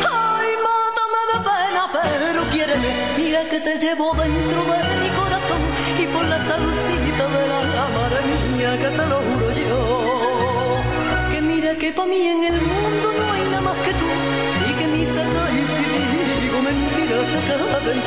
Ay, 0.08 0.52
mátame 0.66 1.22
de 1.32 1.38
pena, 1.50 1.84
pero 1.92 2.42
quiéreme. 2.52 2.92
Mira 3.18 3.42
que 3.50 3.60
te 3.60 3.80
llevo 3.80 4.14
dentro 4.14 4.62
de 4.72 4.80
mi 5.02 5.10
corazón 5.20 5.62
y 6.00 6.06
por 6.14 6.26
la 6.26 6.38
salucita 6.46 7.26
de 7.36 7.44
la 7.52 7.62
cámara 7.74 8.22
mía 8.56 8.78
que 8.78 8.90
te 8.98 9.06
lo 9.08 9.18
juro 9.28 9.48
yo. 9.52 11.32
Que 11.32 11.42
mira 11.42 11.76
que 11.76 11.92
pa' 11.92 12.06
mí 12.06 12.28
en 12.28 12.44
el 12.46 12.62
mundo 12.62 13.14
no 13.18 13.32
hay 13.34 13.44
nada 13.46 13.62
más 13.62 13.78
que 13.78 13.94
tú 13.94 14.29
mentiras 17.10 17.28
se 17.28 17.54
acaben 17.54 18.00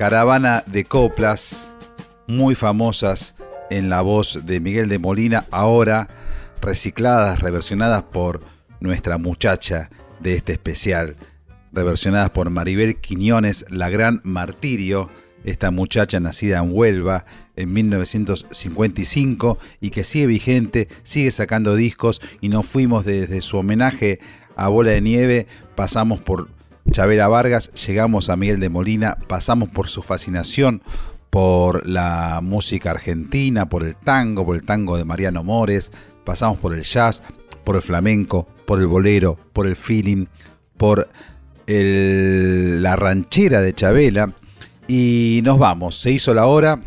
Caravana 0.00 0.64
de 0.66 0.84
coplas 0.84 1.74
muy 2.26 2.54
famosas 2.54 3.34
en 3.68 3.90
la 3.90 4.00
voz 4.00 4.46
de 4.46 4.58
Miguel 4.58 4.88
de 4.88 4.98
Molina, 4.98 5.44
ahora 5.50 6.08
recicladas, 6.62 7.40
reversionadas 7.40 8.04
por 8.04 8.40
nuestra 8.80 9.18
muchacha 9.18 9.90
de 10.20 10.32
este 10.36 10.52
especial, 10.52 11.16
reversionadas 11.70 12.30
por 12.30 12.48
Maribel 12.48 12.96
Quiñones, 12.96 13.66
la 13.68 13.90
gran 13.90 14.22
martirio, 14.24 15.10
esta 15.44 15.70
muchacha 15.70 16.18
nacida 16.18 16.60
en 16.60 16.70
Huelva 16.72 17.26
en 17.54 17.70
1955 17.70 19.58
y 19.82 19.90
que 19.90 20.02
sigue 20.02 20.28
vigente, 20.28 20.88
sigue 21.02 21.30
sacando 21.30 21.76
discos 21.76 22.22
y 22.40 22.48
nos 22.48 22.64
fuimos 22.64 23.04
desde 23.04 23.42
su 23.42 23.58
homenaje 23.58 24.18
a 24.56 24.68
Bola 24.68 24.92
de 24.92 25.02
Nieve, 25.02 25.46
pasamos 25.74 26.22
por 26.22 26.48
Chavera 26.90 27.28
Vargas, 27.28 27.72
llegamos 27.86 28.28
a 28.28 28.36
Miguel 28.36 28.60
de 28.60 28.68
Molina, 28.68 29.16
pasamos 29.28 29.68
por 29.68 29.88
su 29.88 30.02
fascinación 30.02 30.82
por 31.30 31.86
la 31.86 32.40
música 32.42 32.90
argentina, 32.90 33.68
por 33.68 33.84
el 33.84 33.94
tango, 33.94 34.44
por 34.44 34.56
el 34.56 34.64
tango 34.64 34.96
de 34.96 35.04
Mariano 35.04 35.44
Mores, 35.44 35.92
pasamos 36.24 36.58
por 36.58 36.74
el 36.74 36.82
jazz, 36.82 37.22
por 37.62 37.76
el 37.76 37.82
flamenco, 37.82 38.48
por 38.66 38.80
el 38.80 38.88
bolero, 38.88 39.38
por 39.52 39.66
el 39.66 39.76
feeling, 39.76 40.26
por 40.76 41.08
la 41.66 42.96
ranchera 42.96 43.60
de 43.60 43.72
Chabela 43.72 44.34
y 44.88 45.40
nos 45.44 45.58
vamos, 45.58 46.00
se 46.00 46.10
hizo 46.10 46.34
la 46.34 46.46
hora. 46.46 46.80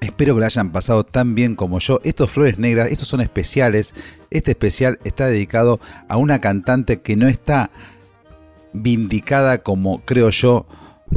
Espero 0.00 0.34
que 0.34 0.40
la 0.40 0.46
hayan 0.46 0.72
pasado 0.72 1.04
tan 1.04 1.34
bien 1.34 1.54
como 1.54 1.78
yo. 1.78 2.00
Estos 2.02 2.30
Flores 2.30 2.58
Negras, 2.58 2.90
estos 2.90 3.08
son 3.08 3.20
especiales. 3.20 3.94
Este 4.30 4.52
especial 4.52 4.98
está 5.04 5.26
dedicado 5.26 5.78
a 6.08 6.16
una 6.16 6.40
cantante 6.40 7.02
que 7.02 7.16
no 7.16 7.28
está 7.28 7.70
vindicada 8.72 9.62
como 9.62 10.00
creo 10.04 10.30
yo 10.30 10.66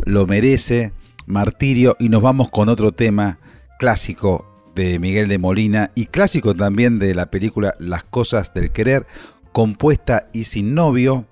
lo 0.05 0.25
merece, 0.25 0.93
Martirio, 1.25 1.95
y 1.99 2.09
nos 2.09 2.21
vamos 2.21 2.49
con 2.49 2.69
otro 2.69 2.91
tema 2.91 3.39
clásico 3.79 4.45
de 4.75 4.99
Miguel 4.99 5.27
de 5.27 5.37
Molina 5.37 5.91
y 5.95 6.07
clásico 6.07 6.55
también 6.55 6.99
de 6.99 7.13
la 7.13 7.27
película 7.27 7.75
Las 7.79 8.03
Cosas 8.03 8.53
del 8.53 8.71
Querer, 8.71 9.05
compuesta 9.51 10.27
y 10.33 10.45
sin 10.45 10.73
novio, 10.73 11.25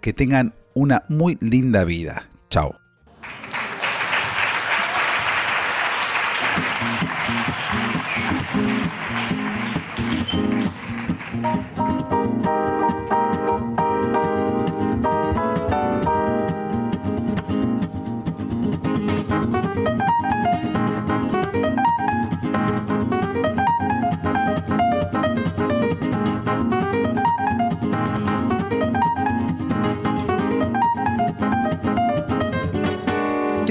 que 0.00 0.12
tengan 0.12 0.54
una 0.74 1.02
muy 1.08 1.38
linda 1.40 1.84
vida. 1.84 2.28
Chao. 2.48 2.74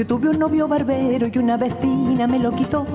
Yo 0.00 0.06
tuve 0.06 0.30
un 0.30 0.38
novio 0.38 0.66
barbero 0.66 1.26
y 1.30 1.36
una 1.36 1.58
vecina 1.58 2.26
me 2.26 2.38
lo 2.38 2.52
quitó. 2.52 2.86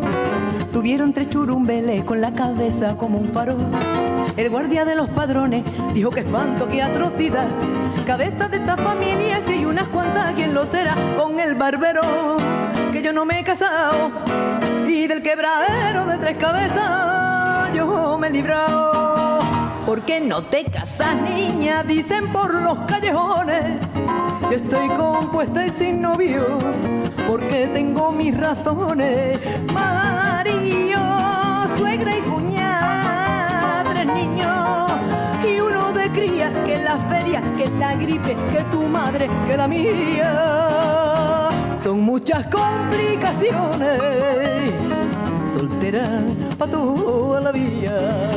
Tuvieron 0.73 1.13
tres 1.13 1.29
churumbeles 1.29 2.01
con 2.01 2.19
la 2.19 2.31
cabeza 2.33 2.97
como 2.97 3.19
un 3.19 3.29
farol. 3.29 3.63
El 4.35 4.49
guardia 4.49 4.85
de 4.85 4.95
los 4.95 5.07
padrones 5.11 5.63
dijo 5.93 6.09
que 6.09 6.21
espanto, 6.21 6.67
que 6.67 6.81
atrocidad. 6.81 7.45
Cabeza 8.07 8.47
de 8.47 8.57
esta 8.57 8.75
familia, 8.75 9.39
si 9.45 9.65
unas 9.65 9.87
cuantas, 9.89 10.31
¿quién 10.31 10.55
lo 10.55 10.65
será? 10.65 10.95
Con 11.15 11.39
el 11.39 11.53
barbero, 11.53 12.37
que 12.91 13.03
yo 13.03 13.13
no 13.13 13.23
me 13.23 13.39
he 13.39 13.43
casado. 13.43 14.09
Y 14.87 15.05
del 15.05 15.21
quebradero 15.21 16.07
de 16.07 16.17
tres 16.17 16.37
cabezas, 16.37 17.71
yo 17.75 18.17
me 18.17 18.29
he 18.29 18.31
librado. 18.31 19.41
¿Por 19.85 20.01
qué 20.01 20.19
no 20.21 20.41
te 20.41 20.65
casas, 20.65 21.21
niña? 21.21 21.83
Dicen 21.83 22.31
por 22.31 22.51
los 22.51 22.79
callejones. 22.87 23.84
Yo 24.41 24.57
estoy 24.57 24.89
compuesta 24.89 25.65
y 25.65 25.69
sin 25.71 26.01
novio, 26.01 26.59
porque 27.27 27.67
tengo 27.73 28.11
mis 28.11 28.37
razones. 28.37 29.39
Mario, 29.73 30.99
suegra 31.77 32.17
y 32.17 32.21
cuñada, 32.21 33.83
tres 33.91 34.05
niños 34.05 34.91
y 35.43 35.59
uno 35.59 35.91
de 35.93 36.09
cría, 36.09 36.51
que 36.63 36.77
la 36.77 36.97
feria, 37.09 37.41
que 37.57 37.67
la 37.79 37.95
gripe, 37.95 38.37
que 38.51 38.61
tu 38.71 38.87
madre, 38.87 39.27
que 39.47 39.57
la 39.57 39.67
mía. 39.67 41.49
Son 41.83 42.01
muchas 42.01 42.45
complicaciones, 42.47 43.99
soltera 45.55 46.07
para 46.57 46.71
toda 46.71 47.41
la 47.41 47.51
vida. 47.51 48.35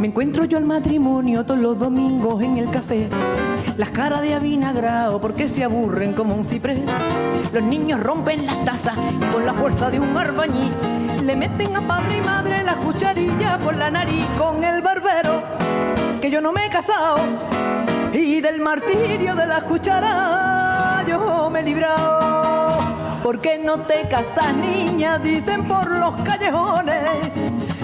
Me 0.00 0.10
encuentro 0.10 0.44
yo 0.44 0.58
al 0.58 0.64
matrimonio 0.64 1.44
todos 1.44 1.60
los 1.60 1.78
domingos 1.78 2.40
en 2.42 2.58
el 2.58 2.70
café. 2.70 3.08
Las 3.76 3.90
caras 3.90 4.22
de 4.22 4.34
avinagrao 4.34 5.20
porque 5.20 5.48
se 5.48 5.64
aburren 5.64 6.12
como 6.12 6.34
un 6.34 6.44
ciprés. 6.44 6.80
Los 7.52 7.62
niños 7.62 8.00
rompen 8.02 8.46
las 8.46 8.64
tazas 8.64 8.96
y 9.20 9.32
con 9.32 9.44
la 9.44 9.52
fuerza 9.52 9.90
de 9.90 9.98
un 9.98 10.16
arbañil 10.16 10.70
le 11.24 11.34
meten 11.34 11.74
a 11.74 11.80
padre 11.80 12.18
y 12.18 12.20
madre 12.20 12.62
las 12.62 12.76
cucharillas 12.76 13.58
por 13.58 13.74
la 13.74 13.90
nariz 13.90 14.24
con 14.38 14.62
el 14.62 14.80
barbero. 14.80 15.42
Que 16.20 16.30
yo 16.30 16.40
no 16.40 16.52
me 16.52 16.66
he 16.66 16.70
casado 16.70 17.16
y 18.12 18.40
del 18.40 18.60
martirio 18.60 19.34
de 19.34 19.46
las 19.46 19.64
cucharas 19.64 21.04
yo 21.06 21.50
me 21.50 21.60
he 21.60 21.62
librado. 21.64 22.45
¿Por 23.22 23.40
qué 23.40 23.58
no 23.58 23.78
te 23.80 24.06
casas, 24.08 24.54
niña? 24.54 25.18
Dicen 25.18 25.64
por 25.64 25.90
los 25.90 26.14
callejones. 26.22 27.30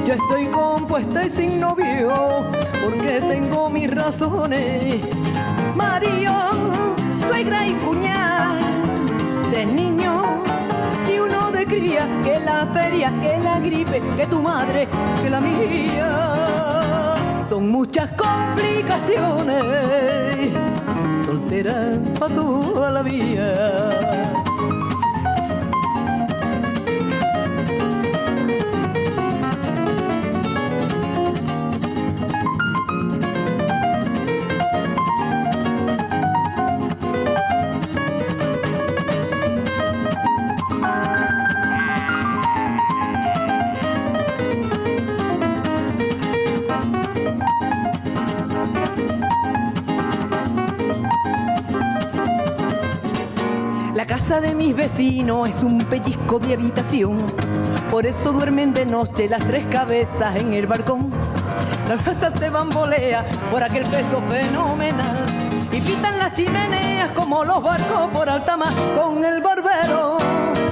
Yo 0.04 0.14
estoy 0.14 0.46
compuesta 0.46 1.24
y 1.24 1.30
sin 1.30 1.60
novio, 1.60 2.46
porque 2.84 3.20
tengo 3.20 3.68
mis 3.70 3.92
razones. 3.92 5.02
Mario, 5.74 6.32
suegra 7.28 7.66
y 7.66 7.72
cuñada, 7.74 8.54
tres 9.50 9.66
niños 9.68 10.22
y 11.12 11.18
uno 11.18 11.50
de 11.50 11.66
cría, 11.66 12.06
que 12.24 12.40
la 12.40 12.66
feria, 12.66 13.12
que 13.20 13.38
la 13.38 13.58
gripe, 13.60 14.02
que 14.16 14.26
tu 14.26 14.42
madre, 14.42 14.88
que 15.22 15.30
la 15.30 15.40
mía. 15.40 17.14
Son 17.48 17.68
muchas 17.68 18.10
complicaciones, 18.12 20.52
soltera 21.24 21.92
para 22.18 22.34
toda 22.34 22.90
la 22.90 23.02
vida. 23.02 24.21
La 54.02 54.08
casa 54.08 54.40
de 54.40 54.52
mis 54.52 54.74
vecinos 54.74 55.48
es 55.48 55.62
un 55.62 55.78
pellizco 55.78 56.40
de 56.40 56.54
habitación. 56.54 57.24
Por 57.88 58.04
eso 58.04 58.32
duermen 58.32 58.74
de 58.74 58.84
noche 58.84 59.28
las 59.28 59.46
tres 59.46 59.64
cabezas 59.70 60.34
en 60.34 60.54
el 60.54 60.66
balcón. 60.66 61.12
Las 61.88 62.02
casas 62.02 62.32
se 62.36 62.50
bambolea 62.50 63.24
por 63.48 63.62
aquel 63.62 63.84
peso 63.84 64.20
fenomenal. 64.28 65.24
Y 65.70 65.80
pitan 65.80 66.18
las 66.18 66.34
chimeneas 66.34 67.10
como 67.10 67.44
los 67.44 67.62
barcos 67.62 68.10
por 68.12 68.28
alta 68.28 68.56
mar 68.56 68.72
con 68.96 69.24
el 69.24 69.40
barbero. 69.40 70.16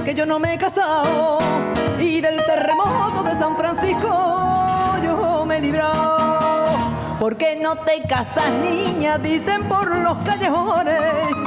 Que 0.03 0.13
yo 0.13 0.25
no 0.25 0.37
me 0.37 0.55
he 0.55 0.57
casado. 0.57 1.39
Y 2.01 2.19
del 2.19 2.43
terremoto 2.45 3.23
de 3.23 3.31
San 3.39 3.55
Francisco 3.55 4.97
yo 5.05 5.45
me 5.45 5.55
he 5.55 5.61
librado. 5.61 6.51
¿Por 7.17 7.37
qué 7.37 7.55
no 7.55 7.77
te 7.77 8.01
casas, 8.01 8.51
niña? 8.61 9.17
Dicen 9.17 9.69
por 9.69 9.89
los 9.89 10.17
callejones. 10.17 11.40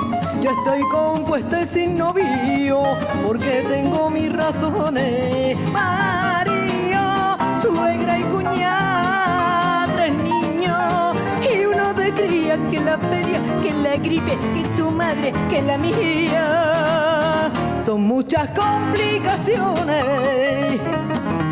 Yo 0.45 0.51
estoy 0.51 0.83
compuesta 0.91 1.63
y 1.63 1.67
sin 1.67 1.97
novio, 1.97 2.83
porque 3.27 3.65
tengo 3.67 4.11
mis 4.11 4.31
razones. 4.31 5.57
Mario, 5.73 7.39
suegra 7.63 8.19
y 8.19 8.23
cuñada, 8.25 9.87
tres 9.97 10.13
niños 10.13 11.17
y 11.51 11.65
uno 11.65 11.95
de 11.95 12.13
cría, 12.13 12.59
que 12.71 12.79
la 12.79 12.99
feria, 12.99 13.41
que 13.63 13.73
la 13.73 13.97
gripe, 13.97 14.37
que 14.53 14.69
tu 14.77 14.91
madre, 14.91 15.33
que 15.49 15.63
la 15.63 15.79
mía. 15.79 17.51
Son 17.87 18.03
muchas 18.03 18.47
complicaciones, 18.51 20.79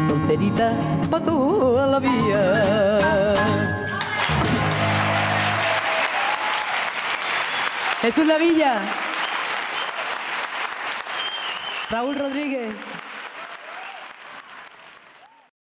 solterita 0.07 0.75
pa' 1.11 1.21
toda 1.21 1.87
la 1.87 1.99
vida. 1.99 3.52
Jesús 8.03 8.27
La 8.27 8.37
Villa. 8.37 8.81
Raúl 11.89 12.17
Rodríguez. 12.17 12.75